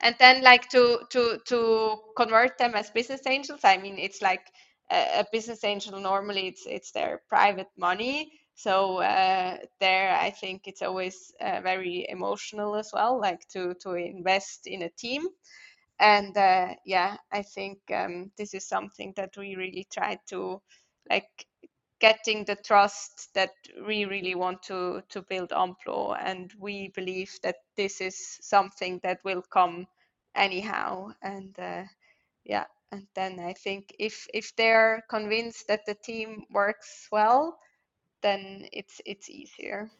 And 0.00 0.16
then 0.18 0.42
like 0.42 0.68
to 0.70 1.00
to 1.10 1.38
to 1.46 1.96
convert 2.16 2.58
them 2.58 2.74
as 2.74 2.90
business 2.90 3.26
angels. 3.26 3.60
I 3.64 3.76
mean, 3.78 3.98
it's 3.98 4.22
like 4.22 4.46
a, 4.90 5.20
a 5.20 5.26
business 5.32 5.64
angel. 5.64 5.98
Normally, 6.00 6.48
it's 6.48 6.66
it's 6.66 6.92
their 6.92 7.22
private 7.28 7.68
money 7.76 8.32
so 8.54 8.98
uh, 8.98 9.58
there 9.80 10.16
i 10.16 10.30
think 10.30 10.62
it's 10.66 10.82
always 10.82 11.32
uh, 11.40 11.60
very 11.62 12.06
emotional 12.08 12.76
as 12.76 12.90
well 12.92 13.20
like 13.20 13.46
to 13.48 13.74
to 13.80 13.94
invest 13.94 14.66
in 14.66 14.82
a 14.82 14.90
team. 14.90 15.22
And 16.00 16.36
uh, 16.36 16.74
yeah 16.84 17.16
i 17.32 17.42
think 17.42 17.78
um, 17.92 18.30
this 18.38 18.54
is 18.54 18.66
something 18.68 19.12
that 19.16 19.36
we 19.36 19.56
really 19.56 19.86
try 19.92 20.18
to 20.30 20.60
like 21.10 21.46
getting 22.00 22.44
the 22.44 22.56
trust 22.56 23.30
that 23.34 23.52
we 23.86 24.04
really 24.04 24.34
want 24.34 24.62
to 24.64 25.02
to 25.10 25.22
build 25.22 25.50
Amplo 25.50 26.16
and 26.20 26.52
we 26.58 26.88
believe 26.94 27.32
that 27.42 27.56
this 27.76 28.00
is 28.00 28.38
something 28.42 29.00
that 29.02 29.20
will 29.24 29.42
come 29.52 29.86
anyhow. 30.34 31.10
And 31.22 31.58
uh, 31.58 31.84
yeah 32.44 32.64
and 32.92 33.06
then 33.14 33.40
i 33.40 33.52
think 33.52 33.94
if 33.98 34.26
if 34.34 34.54
they're 34.56 35.02
convinced 35.10 35.66
that 35.68 35.80
the 35.86 35.94
team 35.94 36.44
works 36.50 37.08
well 37.12 37.58
then 38.24 38.66
it's 38.72 39.00
it's 39.04 39.28
easier. 39.28 39.90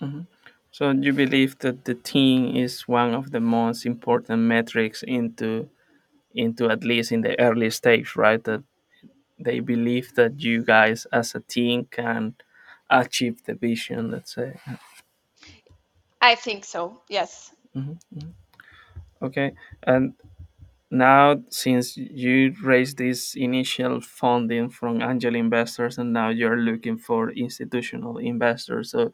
Mm-hmm. 0.00 0.20
So 0.70 0.90
you 0.90 1.12
believe 1.12 1.58
that 1.58 1.84
the 1.84 1.94
team 1.94 2.56
is 2.56 2.86
one 2.86 3.14
of 3.14 3.30
the 3.32 3.40
most 3.40 3.84
important 3.84 4.42
metrics 4.42 5.02
into 5.02 5.68
into 6.34 6.70
at 6.70 6.84
least 6.84 7.12
in 7.12 7.22
the 7.22 7.38
early 7.40 7.70
stage, 7.70 8.14
right? 8.16 8.42
That 8.44 8.62
they 9.38 9.60
believe 9.60 10.14
that 10.14 10.40
you 10.40 10.62
guys 10.64 11.06
as 11.12 11.34
a 11.34 11.40
team 11.40 11.88
can 11.90 12.34
achieve 12.88 13.42
the 13.44 13.54
vision. 13.54 14.10
Let's 14.10 14.34
say. 14.34 14.54
I 16.20 16.34
think 16.34 16.64
so. 16.64 17.02
Yes. 17.08 17.52
Mm-hmm. 17.74 18.30
Okay, 19.22 19.52
and 19.82 20.14
now 20.90 21.36
since 21.50 21.96
you 21.96 22.54
raised 22.62 22.98
this 22.98 23.34
initial 23.34 24.00
funding 24.00 24.68
from 24.68 25.02
angel 25.02 25.34
investors 25.34 25.98
and 25.98 26.12
now 26.12 26.28
you're 26.28 26.58
looking 26.58 26.96
for 26.96 27.30
institutional 27.30 28.18
investors 28.18 28.90
so 28.90 29.12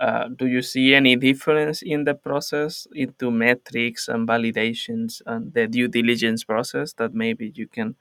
uh, 0.00 0.26
do 0.26 0.46
you 0.46 0.60
see 0.60 0.92
any 0.92 1.14
difference 1.14 1.82
in 1.82 2.02
the 2.02 2.14
process 2.14 2.88
into 2.94 3.30
metrics 3.30 4.08
and 4.08 4.26
validations 4.26 5.22
and 5.26 5.54
the 5.54 5.68
due 5.68 5.86
diligence 5.86 6.42
process 6.42 6.92
that 6.94 7.14
maybe 7.14 7.52
you 7.54 7.68
can 7.68 7.94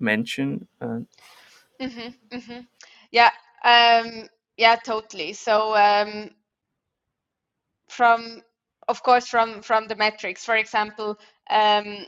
mention 0.00 0.66
uh, 0.80 0.98
mm-hmm, 1.80 2.36
mm-hmm. 2.36 2.60
yeah 3.12 3.30
um, 3.66 4.28
yeah 4.56 4.76
totally. 4.76 5.32
So 5.32 5.74
um, 5.74 6.30
from 7.88 8.42
of 8.88 9.02
course 9.02 9.26
from 9.26 9.62
from 9.62 9.88
the 9.88 9.96
metrics. 9.96 10.44
For 10.44 10.56
example 10.56 11.18
um, 11.50 12.06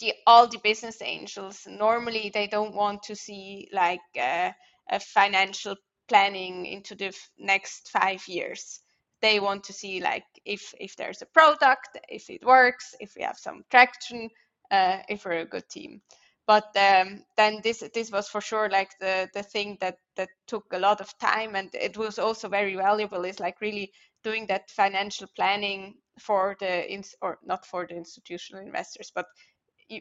the 0.00 0.14
all 0.26 0.46
the 0.46 0.58
business 0.62 1.02
angels 1.02 1.66
normally 1.68 2.30
they 2.32 2.46
don't 2.46 2.74
want 2.74 3.02
to 3.02 3.16
see 3.16 3.68
like 3.72 4.00
uh, 4.20 4.50
a 4.90 5.00
financial 5.00 5.76
planning 6.08 6.66
into 6.66 6.94
the 6.94 7.12
next 7.38 7.88
five 7.90 8.22
years. 8.28 8.80
They 9.22 9.40
want 9.40 9.64
to 9.64 9.72
see 9.72 10.00
like 10.00 10.24
if 10.44 10.74
if 10.80 10.96
there's 10.96 11.22
a 11.22 11.26
product 11.26 11.98
if 12.08 12.28
it 12.28 12.44
works 12.44 12.94
if 13.00 13.12
we 13.16 13.22
have 13.22 13.38
some 13.38 13.62
traction 13.70 14.28
uh, 14.70 14.98
if 15.08 15.24
we're 15.24 15.40
a 15.40 15.46
good 15.46 15.68
team. 15.70 16.02
But 16.46 16.76
um, 16.76 17.22
then 17.36 17.60
this 17.62 17.84
this 17.94 18.10
was 18.10 18.28
for 18.28 18.40
sure 18.40 18.68
like 18.68 18.90
the 19.00 19.28
the 19.32 19.44
thing 19.44 19.78
that 19.80 19.96
that 20.16 20.28
took 20.48 20.64
a 20.72 20.78
lot 20.78 21.00
of 21.00 21.16
time 21.18 21.54
and 21.54 21.70
it 21.74 21.96
was 21.96 22.18
also 22.18 22.48
very 22.48 22.74
valuable 22.74 23.24
is 23.24 23.38
like 23.40 23.60
really 23.60 23.92
doing 24.24 24.46
that 24.48 24.70
financial 24.70 25.28
planning 25.36 25.94
for 26.18 26.56
the 26.60 26.92
ins 26.92 27.14
or 27.22 27.38
not 27.44 27.64
for 27.64 27.86
the 27.86 27.94
institutional 27.96 28.62
investors 28.62 29.10
but 29.14 29.26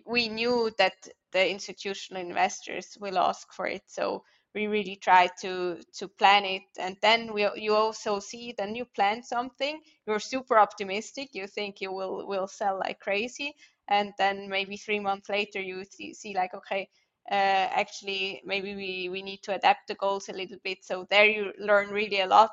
we 0.06 0.30
knew 0.30 0.72
that 0.78 0.94
the 1.32 1.50
institutional 1.50 2.22
investors 2.22 2.98
will 3.00 3.18
ask 3.18 3.52
for 3.54 3.68
it 3.68 3.84
so 3.88 4.24
we 4.54 4.68
really 4.68 4.96
try 4.98 5.30
to 5.42 5.78
to 5.94 6.08
plan 6.08 6.44
it. 6.46 6.64
And 6.80 6.98
then 7.02 7.34
we 7.34 7.48
you 7.56 7.74
also 7.76 8.20
see 8.20 8.54
then 8.58 8.76
you 8.76 8.86
plan 8.86 9.24
something. 9.24 9.82
You're 10.06 10.20
super 10.20 10.60
optimistic. 10.60 11.30
You 11.34 11.48
think 11.48 11.82
you 11.82 11.92
will 11.92 12.28
will 12.28 12.48
sell 12.48 12.80
like 12.80 13.00
crazy. 13.00 13.56
And 13.88 14.14
then 14.18 14.50
maybe 14.50 14.78
three 14.78 15.00
months 15.00 15.30
later 15.30 15.62
you 15.62 15.84
see, 15.86 16.14
see 16.14 16.34
like 16.36 16.54
okay 16.54 16.90
uh, 17.32 17.68
actually 17.82 18.42
maybe 18.46 18.76
we 18.76 19.10
we 19.10 19.22
need 19.22 19.42
to 19.44 19.56
adapt 19.56 19.88
the 19.88 19.96
goals 19.96 20.30
a 20.30 20.34
little 20.34 20.58
bit. 20.64 20.84
So 20.84 21.06
there 21.10 21.26
you 21.26 21.54
learn 21.58 21.90
really 21.90 22.22
a 22.22 22.28
lot 22.28 22.52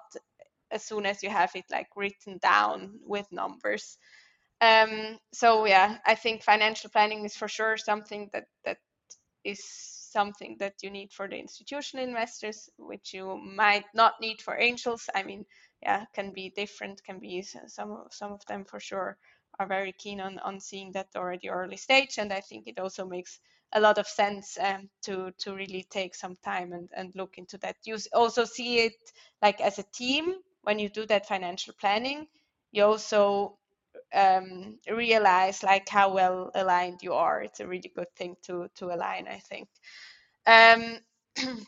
as 0.71 0.85
soon 0.85 1.07
as 1.07 1.23
you 1.23 1.31
have 1.31 1.51
it 1.55 1.65
like 1.71 1.89
written 1.97 2.39
down 2.39 3.01
with 3.05 3.27
numbers 3.33 3.97
um, 4.61 5.19
so 5.33 5.67
yeah, 5.67 5.99
I 6.07 6.15
think 6.15 6.43
financial 6.43 6.91
planning 6.91 7.25
is 7.25 7.37
for 7.37 7.49
sure 7.49 7.77
something 7.77 8.31
that 8.33 8.47
that 8.65 8.79
is 9.45 9.63
something 9.65 10.57
that 10.59 10.75
you 10.83 10.91
need 10.91 11.13
for 11.13 11.29
the 11.29 11.37
institutional 11.39 12.07
investors, 12.07 12.69
which 12.79 13.13
you 13.15 13.37
might 13.37 13.85
not 13.95 14.15
need 14.21 14.41
for 14.41 14.57
angels. 14.59 15.09
I 15.15 15.23
mean, 15.23 15.45
yeah 15.83 16.05
can 16.15 16.33
be 16.33 16.51
different 16.51 17.03
can 17.05 17.19
be 17.19 17.43
some 17.43 18.05
some 18.11 18.33
of 18.33 18.45
them 18.47 18.65
for 18.65 18.81
sure 18.81 19.17
are 19.59 19.67
very 19.67 19.93
keen 19.93 20.21
on 20.21 20.39
on 20.41 20.61
seeing 20.61 20.93
that 20.93 21.09
already 21.17 21.49
early 21.49 21.77
stage 21.77 22.19
and 22.19 22.33
i 22.33 22.41
think 22.41 22.67
it 22.67 22.79
also 22.79 23.05
makes 23.07 23.41
a 23.75 23.81
lot 23.81 23.99
of 23.99 24.07
sense 24.07 24.57
um, 24.61 24.89
to 25.03 25.31
to 25.39 25.55
really 25.55 25.85
take 25.91 26.15
some 26.15 26.35
time 26.45 26.73
and, 26.73 26.89
and 26.97 27.13
look 27.15 27.37
into 27.39 27.59
that 27.59 27.77
you 27.85 27.97
also 28.15 28.45
see 28.45 28.79
it 28.79 28.95
like 29.43 29.61
as 29.61 29.79
a 29.79 29.85
team 29.95 30.35
when 30.63 30.79
you 30.79 30.89
do 30.89 31.07
that 31.07 31.27
financial 31.27 31.75
planning 31.81 32.27
you 32.73 32.85
also 32.85 33.57
um, 34.15 34.79
realize 34.91 35.63
like 35.63 35.89
how 35.89 36.13
well 36.15 36.51
aligned 36.55 37.01
you 37.03 37.15
are. 37.15 37.43
It's 37.43 37.61
a 37.61 37.67
really 37.67 37.93
good 37.95 38.15
thing 38.17 38.37
to 38.45 38.69
to 38.77 38.87
align 38.87 39.29
i 39.29 39.39
think. 39.39 39.69
Um, 40.47 40.99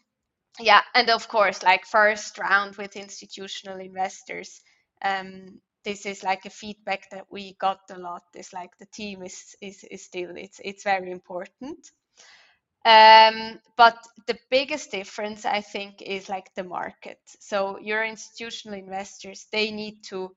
yeah 0.61 0.83
and 0.95 1.11
of 1.11 1.29
course 1.29 1.63
like 1.63 1.87
first 1.87 2.39
round 2.39 2.77
with 2.77 2.97
institutional 2.97 3.81
investors 3.81 4.61
um, 5.05 5.61
this 5.85 6.07
is 6.07 6.23
like 6.23 6.45
a 6.45 6.51
feedback 6.51 7.09
that 7.11 7.27
we 7.31 7.55
got 7.61 7.81
a 7.91 7.99
lot. 7.99 8.23
Is 8.35 8.53
like 8.53 8.71
the 8.79 8.87
team 8.87 9.23
is 9.23 9.57
is, 9.61 9.85
is 9.91 10.05
still 10.05 10.31
it's 10.37 10.61
it's 10.65 10.85
very 10.85 11.11
important. 11.11 11.79
Um, 12.85 13.61
but 13.77 13.99
the 14.27 14.39
biggest 14.51 14.91
difference 14.91 15.45
i 15.45 15.61
think 15.61 16.03
is 16.03 16.29
like 16.29 16.55
the 16.55 16.65
market. 16.65 17.19
So 17.41 17.79
your 17.81 18.05
institutional 18.05 18.79
investors 18.79 19.47
they 19.53 19.71
need 19.71 20.03
to 20.11 20.35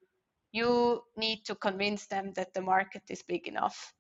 you 0.54 1.02
need 1.18 1.44
to 1.46 1.56
convince 1.56 2.06
them 2.06 2.32
that 2.36 2.54
the 2.54 2.62
market 2.62 3.04
is 3.10 3.22
big 3.24 3.48
enough. 3.48 3.94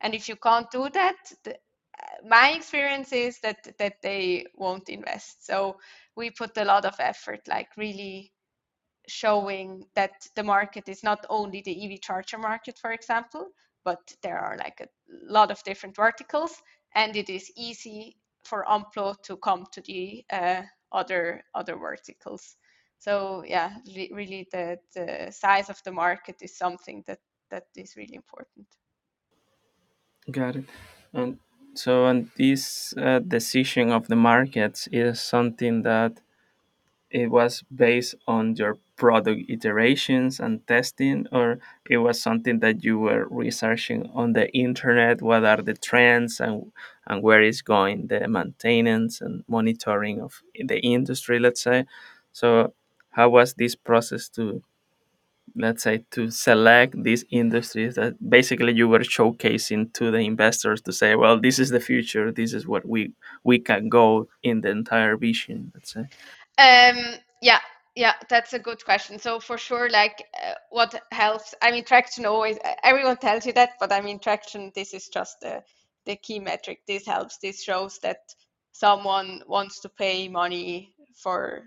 And 0.00 0.14
if 0.14 0.28
you 0.28 0.36
can't 0.36 0.70
do 0.70 0.88
that 0.90 1.16
the, 1.44 1.56
my 2.26 2.50
experience 2.50 3.12
is 3.12 3.38
that 3.40 3.76
that 3.78 4.02
they 4.02 4.46
won't 4.56 4.88
invest. 4.88 5.46
So 5.46 5.76
we 6.16 6.30
put 6.30 6.56
a 6.56 6.64
lot 6.64 6.84
of 6.84 6.94
effort 6.98 7.40
like 7.46 7.68
really 7.76 8.32
showing 9.08 9.84
that 9.94 10.26
the 10.34 10.42
market 10.42 10.88
is 10.88 11.02
not 11.02 11.24
only 11.30 11.62
the 11.62 11.84
ev 11.84 12.00
charger 12.00 12.38
market 12.38 12.78
for 12.78 12.92
example 12.92 13.48
but 13.84 14.00
there 14.22 14.38
are 14.38 14.58
like 14.58 14.80
a 14.82 14.88
lot 15.32 15.50
of 15.50 15.62
different 15.64 15.96
verticals 15.96 16.62
and 16.94 17.16
it 17.16 17.30
is 17.30 17.50
easy 17.56 18.16
for 18.44 18.64
amplo 18.68 19.14
to 19.22 19.36
come 19.38 19.64
to 19.72 19.80
the 19.82 20.24
uh, 20.30 20.62
other 20.92 21.42
other 21.54 21.76
verticals 21.76 22.56
so 22.98 23.44
yeah 23.46 23.76
really 24.12 24.46
the 24.52 24.78
the 24.94 25.30
size 25.30 25.70
of 25.70 25.80
the 25.84 25.92
market 25.92 26.36
is 26.42 26.56
something 26.56 27.02
that 27.06 27.20
that 27.50 27.64
is 27.76 27.96
really 27.96 28.14
important 28.14 28.66
Got 30.30 30.56
it. 30.56 30.64
And 31.12 31.38
so, 31.74 32.06
and 32.06 32.30
this 32.36 32.94
uh, 32.96 33.20
decision 33.20 33.90
of 33.92 34.08
the 34.08 34.16
markets 34.16 34.88
is 34.92 35.20
something 35.20 35.82
that 35.82 36.20
it 37.10 37.30
was 37.30 37.64
based 37.74 38.14
on 38.26 38.54
your 38.56 38.76
product 38.96 39.48
iterations 39.48 40.40
and 40.40 40.66
testing, 40.66 41.26
or 41.32 41.60
it 41.88 41.98
was 41.98 42.20
something 42.20 42.58
that 42.58 42.84
you 42.84 42.98
were 42.98 43.26
researching 43.30 44.10
on 44.12 44.34
the 44.34 44.50
internet. 44.52 45.22
What 45.22 45.44
are 45.44 45.62
the 45.62 45.74
trends 45.74 46.40
and 46.40 46.72
and 47.06 47.22
where 47.22 47.42
is 47.42 47.62
going 47.62 48.08
the 48.08 48.28
maintenance 48.28 49.22
and 49.22 49.44
monitoring 49.48 50.20
of 50.20 50.42
the 50.62 50.78
industry? 50.80 51.38
Let's 51.38 51.62
say. 51.62 51.86
So, 52.32 52.74
how 53.18 53.28
was 53.28 53.54
this 53.54 53.74
process 53.74 54.28
to 54.28 54.62
let's 55.56 55.82
say 55.82 56.04
to 56.12 56.30
select 56.30 56.92
these 57.02 57.24
industries 57.30 57.94
that 57.96 58.12
basically 58.30 58.72
you 58.72 58.86
were 58.88 59.00
showcasing 59.16 59.92
to 59.92 60.10
the 60.12 60.22
investors 60.32 60.80
to 60.82 60.92
say 60.92 61.16
well 61.16 61.40
this 61.40 61.58
is 61.58 61.70
the 61.70 61.80
future. 61.80 62.30
This 62.30 62.52
is 62.58 62.64
what 62.72 62.84
we 62.86 63.12
we 63.42 63.58
can 63.58 63.88
go 63.88 64.28
in 64.42 64.60
the 64.60 64.70
entire 64.70 65.16
vision 65.16 65.72
let's 65.74 65.92
say? 65.94 66.04
Um 66.66 66.98
yeah 67.42 67.60
yeah 67.96 68.14
that's 68.30 68.52
a 68.52 68.64
good 68.68 68.84
question. 68.84 69.18
So 69.18 69.40
for 69.40 69.58
sure 69.58 69.90
like 69.90 70.16
uh, 70.44 70.54
what 70.70 70.90
helps 71.10 71.54
i 71.62 71.72
mean 71.72 71.84
traction 71.84 72.24
always 72.26 72.56
everyone 72.84 73.16
tells 73.16 73.46
you 73.46 73.54
that 73.54 73.70
but 73.80 73.90
i 73.92 74.00
mean 74.00 74.18
traction 74.20 74.70
this 74.74 74.94
is 74.94 75.08
just 75.08 75.34
the 75.40 75.62
the 76.08 76.16
key 76.16 76.40
metric. 76.40 76.78
This 76.86 77.06
helps 77.06 77.38
this 77.38 77.62
shows 77.62 77.98
that 78.02 78.20
someone 78.72 79.42
wants 79.46 79.80
to 79.80 79.88
pay 79.88 80.28
money 80.28 80.94
for 81.22 81.64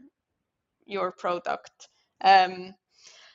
your 0.86 1.12
product. 1.12 1.90
Um 2.24 2.74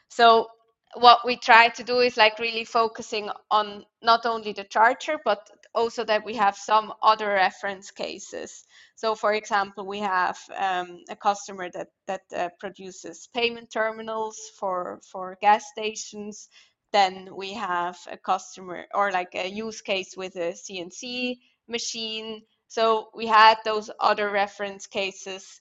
so 0.09 0.49
what 0.95 1.21
we 1.27 1.37
try 1.37 1.69
to 1.69 1.85
do 1.85 1.99
is 1.99 2.17
like 2.17 2.39
really 2.39 2.65
focusing 2.65 3.29
on 3.51 3.85
not 4.03 4.25
only 4.25 4.53
the 4.53 4.65
charger 4.65 5.19
but 5.25 5.41
also 5.75 6.05
that 6.05 6.25
we 6.25 6.35
have 6.35 6.57
some 6.57 6.93
other 7.03 7.29
reference 7.29 7.91
cases. 7.91 8.65
So 8.95 9.15
for 9.15 9.35
example 9.35 9.87
we 9.87 9.99
have 10.01 10.39
um, 10.57 11.01
a 11.11 11.17
customer 11.17 11.71
that 11.73 11.89
that 12.07 12.23
uh, 12.35 12.49
produces 12.59 13.29
payment 13.35 13.71
terminals 13.71 14.39
for 14.59 15.01
for 15.13 15.37
gas 15.43 15.67
stations. 15.71 16.49
Then 16.93 17.29
we 17.37 17.53
have 17.53 17.99
a 18.11 18.17
customer 18.17 18.87
or 18.95 19.13
like 19.13 19.35
a 19.35 19.49
use 19.49 19.83
case 19.83 20.15
with 20.17 20.37
a 20.37 20.55
cnc 20.55 21.37
machine. 21.69 22.43
So 22.69 23.11
we 23.15 23.27
had 23.27 23.59
those 23.65 23.91
other 24.01 24.31
reference 24.31 24.87
cases 24.87 25.61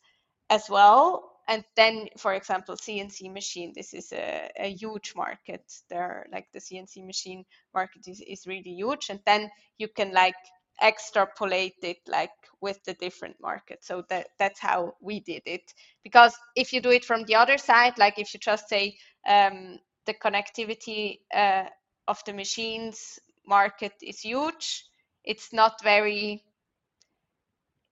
as 0.49 0.69
well. 0.69 1.34
And 1.47 1.63
then, 1.75 2.07
for 2.17 2.33
example, 2.33 2.75
CNC 2.75 3.31
machine, 3.31 3.71
this 3.75 3.93
is 3.93 4.11
a, 4.11 4.49
a 4.57 4.69
huge 4.69 5.13
market. 5.15 5.61
There, 5.89 6.25
like 6.31 6.47
the 6.53 6.59
CNC 6.59 7.05
machine 7.05 7.45
market 7.73 8.07
is, 8.07 8.21
is 8.21 8.47
really 8.47 8.71
huge. 8.71 9.09
And 9.09 9.19
then 9.25 9.51
you 9.77 9.87
can 9.87 10.11
like 10.11 10.35
extrapolate 10.81 11.75
it 11.83 11.97
like 12.07 12.31
with 12.61 12.83
the 12.85 12.93
different 12.95 13.35
markets. 13.41 13.87
So 13.87 14.03
that 14.09 14.27
that's 14.39 14.59
how 14.59 14.95
we 15.01 15.19
did 15.19 15.43
it. 15.45 15.73
Because 16.03 16.35
if 16.55 16.73
you 16.73 16.81
do 16.81 16.89
it 16.89 17.05
from 17.05 17.23
the 17.23 17.35
other 17.35 17.57
side, 17.57 17.97
like 17.97 18.17
if 18.17 18.33
you 18.33 18.39
just 18.39 18.67
say 18.67 18.97
um, 19.27 19.77
the 20.05 20.13
connectivity 20.13 21.19
uh, 21.33 21.65
of 22.07 22.23
the 22.25 22.33
machines 22.33 23.19
market 23.47 23.93
is 24.01 24.21
huge, 24.21 24.85
it's 25.23 25.53
not 25.53 25.83
very 25.83 26.43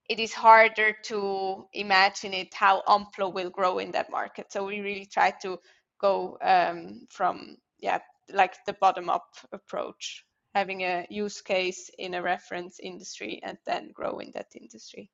it 0.08 0.20
is 0.20 0.32
harder 0.32 0.94
to 1.04 1.66
imagine 1.72 2.34
it 2.34 2.54
how 2.54 2.82
Amplo 2.86 3.32
will 3.32 3.50
grow 3.50 3.78
in 3.78 3.90
that 3.92 4.10
market. 4.10 4.52
So 4.52 4.66
we 4.66 4.80
really 4.80 5.06
try 5.06 5.30
to 5.42 5.58
go 6.00 6.38
um, 6.42 7.06
from 7.10 7.56
yeah 7.78 8.00
like 8.32 8.54
the 8.66 8.74
bottom 8.74 9.08
up 9.08 9.34
approach, 9.52 10.24
having 10.54 10.82
a 10.82 11.06
use 11.10 11.40
case 11.40 11.90
in 11.98 12.14
a 12.14 12.22
reference 12.22 12.80
industry 12.80 13.40
and 13.42 13.58
then 13.66 13.90
grow 13.92 14.18
in 14.18 14.30
that 14.32 14.48
industry. 14.54 15.10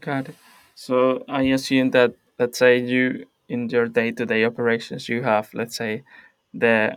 got 0.00 0.28
it 0.28 0.36
so 0.74 1.24
i 1.28 1.42
assume 1.42 1.90
that 1.90 2.14
let's 2.38 2.58
say 2.58 2.78
you 2.78 3.26
in 3.48 3.68
your 3.68 3.86
day-to-day 3.86 4.44
operations 4.44 5.08
you 5.08 5.22
have 5.22 5.48
let's 5.54 5.76
say 5.76 6.02
the 6.54 6.96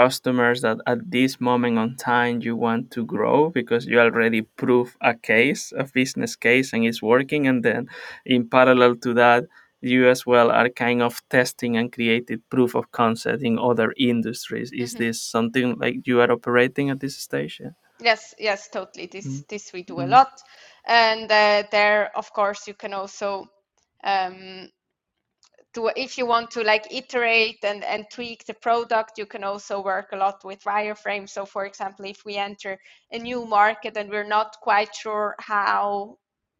customers 0.00 0.60
that 0.62 0.78
at 0.86 1.00
this 1.16 1.40
moment 1.40 1.78
on 1.78 1.96
time 1.96 2.40
you 2.46 2.54
want 2.56 2.90
to 2.90 3.04
grow 3.14 3.50
because 3.50 3.86
you 3.86 3.98
already 4.00 4.42
prove 4.62 4.96
a 5.00 5.14
case 5.14 5.72
a 5.78 5.84
business 6.00 6.36
case 6.36 6.72
and 6.74 6.84
it's 6.86 7.02
working 7.02 7.46
and 7.48 7.62
then 7.64 7.86
in 8.26 8.48
parallel 8.48 8.94
to 8.96 9.14
that 9.14 9.44
you 9.80 10.08
as 10.08 10.26
well 10.26 10.50
are 10.50 10.70
kind 10.70 11.02
of 11.02 11.22
testing 11.28 11.76
and 11.76 11.92
created 11.92 12.40
proof 12.50 12.74
of 12.74 12.90
concept 12.92 13.42
in 13.42 13.58
other 13.58 13.92
industries 13.98 14.70
is 14.72 14.94
Mhm. 14.94 14.98
this 15.02 15.22
something 15.22 15.76
like 15.82 15.96
you 16.06 16.20
are 16.20 16.32
operating 16.32 16.90
at 16.90 17.00
this 17.00 17.16
stage 17.18 17.60
yeah? 17.62 17.70
Yes, 18.00 18.34
yes, 18.38 18.68
totally. 18.70 19.06
This 19.06 19.26
Mhm. 19.26 19.48
this 19.48 19.72
we 19.72 19.82
do 19.82 20.00
a 20.00 20.04
Mhm. 20.04 20.10
lot, 20.10 20.42
and 20.86 21.30
uh, 21.30 21.62
there, 21.70 22.10
of 22.16 22.32
course, 22.32 22.68
you 22.68 22.74
can 22.74 22.92
also 22.92 23.46
um, 24.04 24.68
to 25.74 25.90
if 25.96 26.16
you 26.16 26.26
want 26.26 26.50
to 26.50 26.62
like 26.62 26.86
iterate 26.90 27.58
and, 27.64 27.84
and 27.84 28.06
tweak 28.10 28.44
the 28.46 28.54
product 28.54 29.18
you 29.18 29.26
can 29.26 29.44
also 29.44 29.82
work 29.82 30.10
a 30.12 30.16
lot 30.16 30.44
with 30.44 30.62
wireframe 30.64 31.28
so 31.28 31.44
for 31.44 31.66
example 31.66 32.04
if 32.04 32.24
we 32.24 32.36
enter 32.36 32.78
a 33.12 33.18
new 33.18 33.44
market 33.44 33.96
and 33.96 34.10
we're 34.10 34.28
not 34.28 34.56
quite 34.62 34.94
sure 34.94 35.34
how 35.40 36.16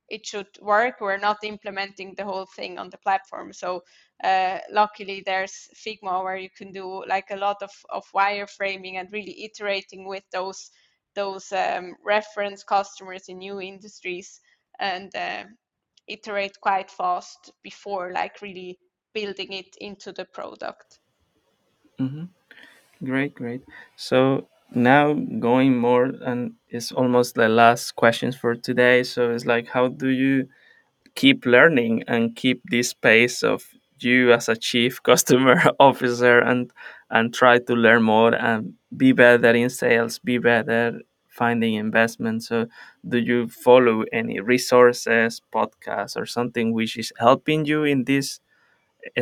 it 0.08 0.26
should 0.26 0.46
work 0.60 1.00
we're 1.00 1.16
not 1.16 1.38
implementing 1.42 2.14
the 2.16 2.24
whole 2.24 2.46
thing 2.56 2.78
on 2.78 2.90
the 2.90 2.98
platform. 2.98 3.52
So 3.52 3.82
uh, 4.22 4.58
luckily 4.70 5.22
there's 5.24 5.68
figma 5.74 6.22
where 6.22 6.36
you 6.36 6.50
can 6.56 6.72
do 6.72 7.04
like 7.06 7.30
a 7.30 7.36
lot 7.36 7.62
of, 7.62 7.70
of 7.90 8.04
wireframing 8.14 8.94
and 8.94 9.08
really 9.12 9.44
iterating 9.44 10.06
with 10.06 10.24
those 10.32 10.70
those 11.14 11.52
um, 11.52 11.94
reference 12.04 12.64
customers 12.64 13.28
in 13.28 13.38
new 13.38 13.60
industries 13.60 14.40
and 14.80 15.14
uh, 15.14 15.44
iterate 16.08 16.60
quite 16.60 16.90
fast 16.90 17.52
before 17.62 18.12
like 18.12 18.42
really 18.42 18.78
building 19.14 19.52
it 19.52 19.76
into 19.80 20.12
the 20.12 20.26
product. 20.26 21.00
Mhm. 22.00 22.28
Great, 23.04 23.34
great. 23.34 23.62
So 23.96 24.48
now 24.74 25.14
going 25.14 25.76
more, 25.78 26.06
and 26.26 26.54
it's 26.68 26.92
almost 26.92 27.34
the 27.34 27.48
last 27.48 27.92
questions 27.96 28.36
for 28.36 28.54
today. 28.56 29.02
So 29.04 29.32
it's 29.32 29.46
like, 29.46 29.68
how 29.68 29.88
do 29.88 30.08
you 30.08 30.48
keep 31.14 31.46
learning 31.46 32.04
and 32.08 32.36
keep 32.36 32.62
this 32.70 32.94
pace 32.94 33.42
of 33.42 33.64
you 33.98 34.32
as 34.32 34.48
a 34.48 34.56
chief 34.56 35.02
customer 35.10 35.62
officer 35.80 36.40
and 36.40 36.72
and 37.10 37.34
try 37.34 37.58
to 37.58 37.74
learn 37.74 38.02
more 38.02 38.34
and 38.34 38.74
be 38.96 39.12
better 39.12 39.52
in 39.54 39.70
sales, 39.70 40.18
be 40.18 40.38
better 40.38 41.00
finding 41.28 41.74
investment. 41.74 42.42
So 42.44 42.66
do 43.08 43.18
you 43.18 43.48
follow 43.48 44.04
any 44.12 44.40
resources, 44.40 45.42
podcasts, 45.54 46.16
or 46.16 46.26
something 46.26 46.72
which 46.72 46.96
is 46.96 47.12
helping 47.18 47.64
you 47.66 47.84
in 47.84 48.04
this 48.04 48.40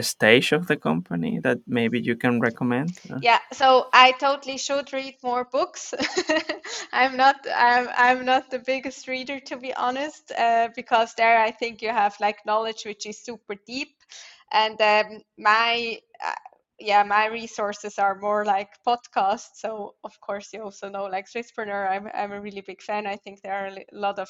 stage 0.00 0.52
of 0.52 0.66
the 0.66 0.76
company 0.76 1.40
that 1.40 1.58
maybe 1.66 2.00
you 2.00 2.16
can 2.16 2.40
recommend? 2.40 2.98
Yeah, 3.20 3.38
so 3.52 3.88
I 3.92 4.12
totally 4.12 4.58
should 4.58 4.92
read 4.92 5.16
more 5.22 5.44
books. 5.44 5.94
I'm 6.92 7.16
not 7.16 7.36
I'm 7.54 7.88
I'm 7.96 8.24
not 8.24 8.50
the 8.50 8.58
biggest 8.58 9.08
reader 9.08 9.40
to 9.40 9.56
be 9.56 9.74
honest, 9.74 10.32
uh, 10.38 10.68
because 10.74 11.14
there 11.14 11.40
I 11.40 11.50
think 11.50 11.82
you 11.82 11.90
have 11.90 12.16
like 12.20 12.46
knowledge 12.46 12.84
which 12.84 13.06
is 13.06 13.24
super 13.24 13.54
deep, 13.66 13.96
and 14.52 14.80
um, 14.80 15.20
my 15.38 15.98
uh, 16.24 16.32
yeah 16.78 17.02
my 17.02 17.26
resources 17.26 17.98
are 17.98 18.18
more 18.18 18.44
like 18.44 18.70
podcasts. 18.86 19.56
So 19.56 19.94
of 20.04 20.18
course 20.20 20.52
you 20.52 20.62
also 20.62 20.88
know 20.88 21.04
like 21.04 21.26
Swisspreneur. 21.28 21.90
I'm 21.90 22.08
I'm 22.14 22.32
a 22.32 22.40
really 22.40 22.62
big 22.62 22.82
fan. 22.82 23.06
I 23.06 23.16
think 23.16 23.40
there 23.42 23.54
are 23.54 23.68
a 23.68 23.84
lot 23.92 24.18
of 24.18 24.28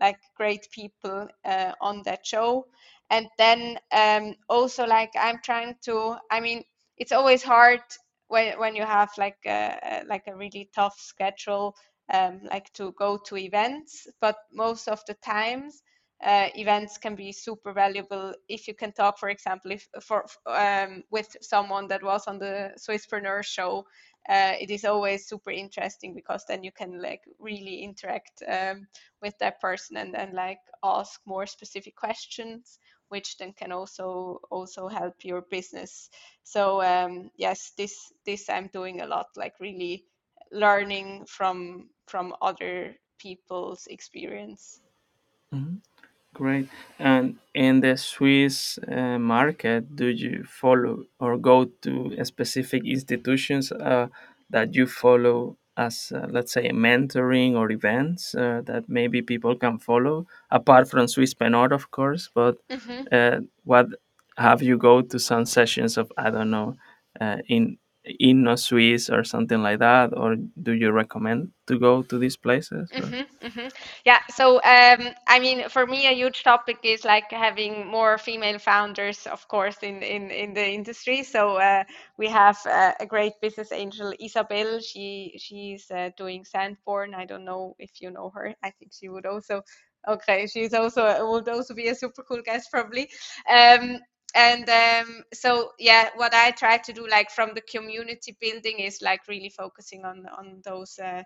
like 0.00 0.18
great 0.36 0.68
people 0.72 1.28
uh, 1.44 1.72
on 1.80 2.02
that 2.04 2.26
show. 2.26 2.66
And 3.10 3.28
then 3.38 3.78
um, 3.92 4.34
also 4.48 4.86
like 4.86 5.10
i'm 5.18 5.38
trying 5.42 5.74
to 5.82 6.16
i 6.30 6.40
mean 6.40 6.64
it's 6.96 7.12
always 7.12 7.42
hard 7.42 7.80
when, 8.28 8.58
when 8.58 8.74
you 8.76 8.84
have 8.84 9.10
like 9.18 9.38
a, 9.46 10.02
like 10.06 10.24
a 10.28 10.36
really 10.36 10.68
tough 10.74 10.98
schedule 10.98 11.74
um, 12.12 12.40
like 12.50 12.72
to 12.74 12.92
go 12.98 13.16
to 13.26 13.36
events 13.36 14.06
but 14.20 14.36
most 14.52 14.88
of 14.88 15.00
the 15.06 15.14
times 15.14 15.82
uh, 16.24 16.48
events 16.54 16.98
can 16.98 17.14
be 17.14 17.32
super 17.32 17.72
valuable 17.72 18.34
if 18.48 18.68
you 18.68 18.74
can 18.74 18.92
talk 18.92 19.18
for 19.18 19.30
example 19.30 19.70
if 19.72 19.88
for 20.02 20.26
um, 20.46 21.02
with 21.10 21.36
someone 21.40 21.88
that 21.88 22.02
was 22.02 22.26
on 22.26 22.38
the 22.38 22.72
swisspreneur 22.78 23.42
show 23.42 23.84
uh, 24.28 24.52
it 24.60 24.70
is 24.70 24.84
always 24.84 25.26
super 25.26 25.50
interesting 25.50 26.14
because 26.14 26.44
then 26.46 26.62
you 26.62 26.70
can 26.70 27.00
like 27.00 27.22
really 27.38 27.82
interact 27.82 28.42
um, 28.48 28.86
with 29.22 29.36
that 29.38 29.60
person 29.60 29.96
and 29.96 30.14
then 30.14 30.32
like 30.34 30.60
ask 30.84 31.20
more 31.26 31.46
specific 31.46 31.96
questions 31.96 32.78
which 33.08 33.36
then 33.38 33.52
can 33.52 33.72
also 33.72 34.40
also 34.50 34.88
help 34.88 35.14
your 35.24 35.42
business 35.50 36.10
so 36.44 36.82
um, 36.82 37.30
yes 37.36 37.72
this 37.76 38.12
this 38.26 38.48
i'm 38.48 38.68
doing 38.72 39.00
a 39.00 39.06
lot 39.06 39.26
like 39.36 39.54
really 39.60 40.04
learning 40.52 41.24
from 41.26 41.88
from 42.06 42.34
other 42.42 42.94
people's 43.18 43.86
experience 43.86 44.80
mm-hmm. 45.52 45.76
Great. 46.34 46.68
And 46.98 47.38
in 47.54 47.80
the 47.80 47.96
Swiss 47.96 48.78
uh, 48.88 49.18
market, 49.18 49.96
do 49.96 50.06
you 50.06 50.44
follow 50.44 51.04
or 51.18 51.36
go 51.36 51.64
to 51.82 52.16
specific 52.24 52.84
institutions 52.86 53.72
uh, 53.72 54.06
that 54.48 54.74
you 54.74 54.86
follow 54.86 55.56
as, 55.76 56.12
uh, 56.14 56.26
let's 56.30 56.52
say, 56.52 56.70
mentoring 56.70 57.54
or 57.54 57.70
events 57.72 58.34
uh, 58.34 58.60
that 58.66 58.84
maybe 58.88 59.22
people 59.22 59.56
can 59.56 59.78
follow, 59.78 60.26
apart 60.50 60.88
from 60.88 61.08
Swiss 61.08 61.34
Swisspreneur, 61.34 61.72
of 61.72 61.90
course? 61.90 62.28
But 62.34 62.56
mm-hmm. 62.68 63.44
what 63.64 63.86
have 64.36 64.62
you 64.62 64.78
go 64.78 65.02
to 65.02 65.18
some 65.18 65.46
sessions 65.46 65.96
of, 65.98 66.12
I 66.16 66.30
don't 66.30 66.50
know, 66.50 66.76
uh, 67.20 67.38
in 67.48 67.78
Innosuisse 68.04 69.10
or 69.10 69.24
something 69.24 69.62
like 69.62 69.78
that, 69.80 70.16
or 70.16 70.36
do 70.62 70.72
you 70.72 70.90
recommend 70.90 71.50
to 71.66 71.78
go 71.78 72.02
to 72.02 72.18
these 72.18 72.36
places? 72.36 72.90
Mm-hmm, 72.94 73.46
mm-hmm. 73.46 73.68
Yeah, 74.06 74.20
so 74.30 74.56
um, 74.64 75.14
I 75.28 75.38
mean, 75.38 75.68
for 75.68 75.86
me, 75.86 76.06
a 76.06 76.12
huge 76.12 76.42
topic 76.42 76.78
is 76.82 77.04
like 77.04 77.30
having 77.30 77.86
more 77.86 78.16
female 78.16 78.58
founders, 78.58 79.26
of 79.26 79.46
course, 79.48 79.76
in 79.82 80.02
in, 80.02 80.30
in 80.30 80.54
the 80.54 80.66
industry. 80.66 81.22
So 81.22 81.56
uh, 81.56 81.84
we 82.16 82.26
have 82.28 82.58
uh, 82.66 82.92
a 82.98 83.06
great 83.06 83.34
business 83.42 83.70
angel, 83.70 84.14
Isabel. 84.18 84.80
She 84.80 85.34
she's 85.38 85.90
uh, 85.90 86.10
doing 86.16 86.44
Sandborn. 86.44 87.14
I 87.14 87.26
don't 87.26 87.44
know 87.44 87.76
if 87.78 88.00
you 88.00 88.10
know 88.10 88.30
her. 88.34 88.54
I 88.62 88.70
think 88.70 88.92
she 88.92 89.08
would 89.08 89.26
also. 89.26 89.62
Okay, 90.08 90.46
she's 90.46 90.72
also 90.72 91.02
would 91.30 91.48
also 91.48 91.74
be 91.74 91.88
a 91.88 91.94
super 91.94 92.22
cool 92.22 92.40
guest, 92.42 92.70
probably. 92.72 93.10
Um, 93.52 93.98
and 94.34 94.68
um, 94.70 95.24
so 95.32 95.72
yeah 95.78 96.10
what 96.16 96.34
i 96.34 96.50
try 96.52 96.76
to 96.78 96.92
do 96.92 97.06
like 97.08 97.30
from 97.30 97.50
the 97.54 97.62
community 97.62 98.36
building 98.40 98.78
is 98.78 99.00
like 99.02 99.20
really 99.28 99.50
focusing 99.50 100.04
on 100.04 100.26
on 100.38 100.60
those 100.64 100.98
uh, 100.98 101.22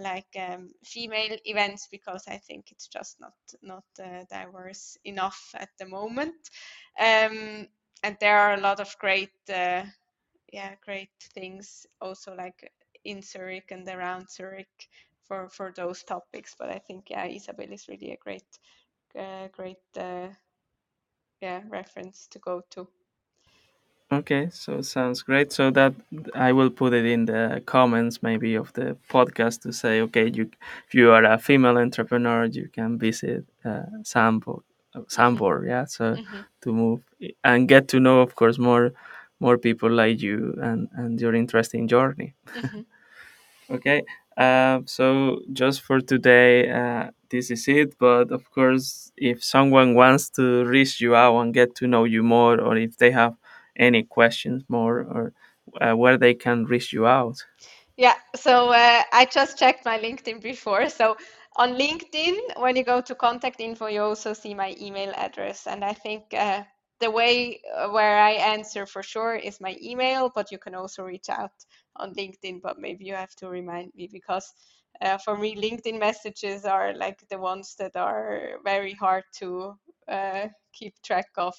like 0.00 0.36
um, 0.38 0.70
female 0.84 1.36
events 1.44 1.88
because 1.90 2.24
i 2.28 2.38
think 2.38 2.70
it's 2.70 2.88
just 2.88 3.16
not 3.20 3.34
not 3.62 3.84
uh, 4.02 4.24
diverse 4.30 4.96
enough 5.04 5.54
at 5.54 5.70
the 5.78 5.86
moment. 5.86 6.34
Um, 6.98 7.66
and 8.02 8.16
there 8.20 8.38
are 8.38 8.54
a 8.54 8.60
lot 8.60 8.80
of 8.80 8.96
great 8.98 9.32
uh, 9.52 9.82
yeah 10.52 10.74
great 10.84 11.10
things 11.34 11.86
also 12.00 12.34
like 12.34 12.70
in 13.04 13.22
zurich 13.22 13.70
and 13.70 13.88
around 13.88 14.30
zurich 14.30 14.88
for 15.24 15.48
for 15.50 15.72
those 15.76 16.02
topics. 16.04 16.54
But 16.58 16.70
i 16.70 16.78
think 16.78 17.10
yeah 17.10 17.26
isabel 17.26 17.72
is 17.72 17.88
really 17.88 18.12
a 18.12 18.16
great 18.16 18.58
uh, 19.18 19.48
great 19.52 19.84
uh, 19.98 20.28
yeah 21.40 21.60
reference 21.68 22.26
to 22.30 22.38
go 22.38 22.62
to. 22.70 22.86
Okay 24.12 24.48
so 24.50 24.80
sounds 24.80 25.22
great. 25.22 25.52
So 25.52 25.70
that 25.70 25.94
i 26.34 26.52
will 26.52 26.70
put 26.70 26.92
it 26.92 27.04
in 27.04 27.26
the 27.26 27.62
comments 27.66 28.22
maybe 28.22 28.54
of 28.56 28.72
the 28.72 28.96
podcast 29.08 29.62
to 29.62 29.72
say 29.72 30.00
okay 30.02 30.28
you 30.28 30.50
if 30.88 30.94
you 30.94 31.12
are 31.12 31.24
a 31.24 31.38
female 31.38 31.78
entrepreneur 31.78 32.44
you 32.44 32.68
can 32.72 32.98
visit 32.98 33.44
uh, 33.64 33.82
Sandborn, 34.02 34.62
Sandborn 35.08 35.68
yeah? 35.68 35.84
So 35.84 36.14
mm-hmm. 36.14 36.40
to 36.62 36.72
move 36.72 37.00
and 37.44 37.68
get 37.68 37.88
to 37.88 38.00
know 38.00 38.20
of 38.20 38.34
course 38.34 38.58
more 38.58 38.92
more 39.38 39.58
people 39.58 39.90
like 39.90 40.20
you 40.20 40.58
and 40.60 40.88
and 40.92 41.20
your 41.20 41.34
interesting 41.34 41.88
journey. 41.88 42.34
Mm-hmm. 42.46 42.80
okay 43.74 44.02
uh, 44.36 44.80
so 44.86 45.40
just 45.52 45.82
for 45.82 46.00
today 46.00 46.70
uh, 46.70 47.10
this 47.30 47.50
is 47.50 47.66
it 47.68 47.96
but 47.98 48.30
of 48.30 48.50
course 48.50 49.12
if 49.16 49.42
someone 49.44 49.94
wants 49.94 50.30
to 50.30 50.64
reach 50.64 51.00
you 51.00 51.14
out 51.14 51.38
and 51.40 51.54
get 51.54 51.74
to 51.74 51.86
know 51.86 52.04
you 52.04 52.22
more 52.22 52.60
or 52.60 52.76
if 52.76 52.96
they 52.96 53.10
have 53.10 53.34
any 53.76 54.02
questions 54.02 54.62
more 54.68 55.00
or 55.00 55.32
uh, 55.80 55.94
where 55.96 56.18
they 56.18 56.34
can 56.34 56.64
reach 56.64 56.92
you 56.92 57.06
out. 57.06 57.44
Yeah 57.96 58.14
so 58.34 58.68
uh, 58.70 59.02
i 59.12 59.26
just 59.26 59.58
checked 59.58 59.84
my 59.84 59.98
linkedin 59.98 60.40
before. 60.40 60.88
So 60.88 61.16
on 61.56 61.74
linkedin 61.74 62.36
when 62.56 62.76
you 62.76 62.84
go 62.84 63.00
to 63.00 63.14
contact 63.14 63.60
info 63.60 63.86
you 63.86 64.02
also 64.02 64.32
see 64.32 64.54
my 64.54 64.74
email 64.80 65.12
address 65.16 65.66
and 65.66 65.84
i 65.84 65.92
think 65.92 66.22
uh, 66.32 66.62
the 67.00 67.10
way 67.10 67.60
uh, 67.76 67.88
where 67.88 68.18
i 68.18 68.32
answer 68.32 68.86
for 68.86 69.02
sure 69.02 69.34
is 69.34 69.60
my 69.60 69.76
email 69.82 70.30
but 70.34 70.50
you 70.52 70.58
can 70.58 70.74
also 70.74 71.02
reach 71.02 71.28
out 71.28 71.52
on 71.96 72.14
linkedin 72.14 72.60
but 72.62 72.78
maybe 72.78 73.04
you 73.04 73.14
have 73.14 73.34
to 73.34 73.48
remind 73.48 73.92
me 73.94 74.08
because 74.12 74.52
uh, 75.02 75.18
for 75.18 75.36
me 75.36 75.56
linkedin 75.56 75.98
messages 75.98 76.64
are 76.64 76.94
like 76.94 77.18
the 77.28 77.38
ones 77.38 77.74
that 77.78 77.96
are 77.96 78.58
very 78.64 78.92
hard 78.94 79.24
to 79.32 79.74
uh, 80.10 80.48
keep 80.72 81.00
track 81.02 81.28
of. 81.36 81.54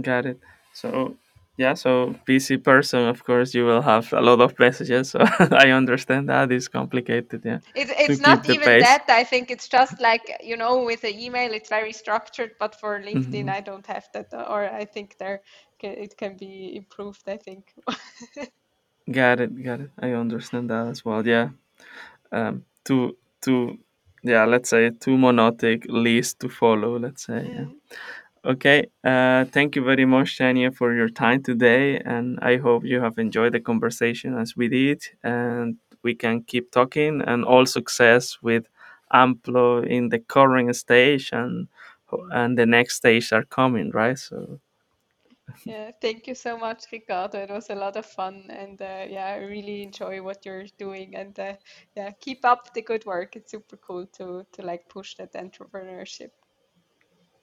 Got 0.00 0.26
it. 0.26 0.40
So 0.72 1.16
yeah 1.56 1.74
so 1.74 2.14
busy 2.24 2.56
person 2.56 3.06
of 3.06 3.24
course 3.24 3.54
you 3.54 3.64
will 3.64 3.82
have 3.82 4.12
a 4.12 4.20
lot 4.20 4.40
of 4.40 4.58
messages 4.58 5.10
so 5.10 5.20
i 5.52 5.70
understand 5.70 6.28
that 6.28 6.50
is 6.50 6.68
complicated 6.68 7.42
yeah 7.44 7.58
it, 7.74 7.88
it's 7.96 8.20
not 8.20 8.48
even 8.48 8.62
pace. 8.62 8.82
that 8.82 9.04
i 9.08 9.22
think 9.22 9.50
it's 9.50 9.68
just 9.68 10.00
like 10.00 10.22
you 10.42 10.56
know 10.56 10.82
with 10.82 11.02
the 11.02 11.24
email 11.24 11.52
it's 11.52 11.68
very 11.68 11.92
structured 11.92 12.52
but 12.58 12.74
for 12.74 13.00
linkedin 13.00 13.46
mm-hmm. 13.46 13.50
i 13.50 13.60
don't 13.60 13.86
have 13.86 14.08
that 14.12 14.26
or 14.32 14.64
i 14.70 14.84
think 14.84 15.16
there 15.18 15.40
it 15.80 16.16
can 16.16 16.36
be 16.36 16.74
improved 16.76 17.22
i 17.28 17.36
think 17.36 17.72
got 19.12 19.38
it 19.38 19.62
got 19.62 19.80
it 19.80 19.90
i 20.00 20.10
understand 20.10 20.70
that 20.70 20.88
as 20.88 21.04
well 21.04 21.24
yeah 21.26 21.50
um 22.32 22.64
too 22.84 23.16
too 23.40 23.78
yeah 24.24 24.44
let's 24.44 24.70
say 24.70 24.90
too 24.90 25.16
monotic 25.16 25.84
list 25.88 26.40
to 26.40 26.48
follow 26.48 26.98
let's 26.98 27.26
say 27.26 27.46
mm. 27.46 27.54
yeah 27.54 27.96
Okay, 28.46 28.90
uh, 29.04 29.46
thank 29.46 29.74
you 29.74 29.82
very 29.82 30.04
much, 30.04 30.36
Tanja, 30.38 30.74
for 30.74 30.94
your 30.94 31.08
time 31.08 31.42
today. 31.42 31.98
And 32.04 32.38
I 32.42 32.58
hope 32.58 32.84
you 32.84 33.00
have 33.00 33.16
enjoyed 33.18 33.54
the 33.54 33.60
conversation 33.60 34.36
as 34.36 34.54
we 34.54 34.68
did. 34.68 35.02
And 35.22 35.78
we 36.02 36.14
can 36.14 36.42
keep 36.42 36.70
talking 36.70 37.22
and 37.22 37.42
all 37.42 37.64
success 37.64 38.36
with 38.42 38.68
Amplo 39.14 39.86
in 39.86 40.10
the 40.10 40.18
current 40.18 40.76
stage 40.76 41.30
and 41.32 41.68
and 42.32 42.58
the 42.58 42.66
next 42.66 42.96
stage 42.96 43.32
are 43.32 43.44
coming, 43.44 43.90
right? 43.90 44.18
So 44.18 44.60
yeah, 45.64 45.90
thank 46.02 46.26
you 46.26 46.34
so 46.34 46.58
much, 46.58 46.84
Ricardo. 46.92 47.38
It 47.38 47.50
was 47.50 47.70
a 47.70 47.74
lot 47.74 47.96
of 47.96 48.04
fun, 48.04 48.44
and 48.50 48.80
uh, 48.80 49.06
yeah, 49.08 49.26
I 49.26 49.36
really 49.36 49.82
enjoy 49.82 50.22
what 50.22 50.44
you're 50.44 50.66
doing. 50.78 51.16
And 51.16 51.38
uh, 51.40 51.54
yeah, 51.96 52.10
keep 52.20 52.44
up 52.44 52.74
the 52.74 52.82
good 52.82 53.06
work. 53.06 53.36
It's 53.36 53.50
super 53.52 53.78
cool 53.78 54.06
to 54.18 54.46
to 54.52 54.62
like 54.62 54.88
push 54.88 55.14
that 55.16 55.32
entrepreneurship 55.32 56.30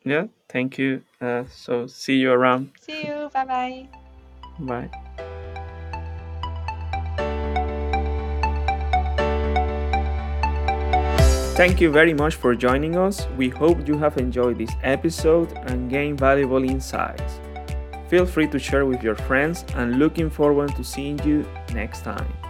yeah 0.03 0.25
thank 0.49 0.77
you 0.77 1.01
uh, 1.21 1.43
so 1.49 1.87
see 1.87 2.15
you 2.15 2.31
around 2.31 2.71
see 2.81 3.07
you 3.07 3.29
bye 3.33 3.45
bye 3.45 3.87
bye 4.59 4.89
Thank 11.53 11.79
you 11.79 11.91
very 11.91 12.13
much 12.13 12.35
for 12.35 12.55
joining 12.55 12.97
us. 12.97 13.27
We 13.37 13.49
hope 13.49 13.87
you 13.87 13.95
have 13.99 14.17
enjoyed 14.17 14.57
this 14.57 14.71
episode 14.81 15.51
and 15.67 15.91
gained 15.91 16.17
valuable 16.17 16.63
insights. 16.63 17.39
Feel 18.07 18.25
free 18.25 18.47
to 18.47 18.57
share 18.57 18.85
with 18.87 19.03
your 19.03 19.15
friends 19.15 19.63
and 19.75 19.99
looking 19.99 20.29
forward 20.29 20.75
to 20.75 20.83
seeing 20.83 21.19
you 21.23 21.45
next 21.71 22.01
time. 22.01 22.40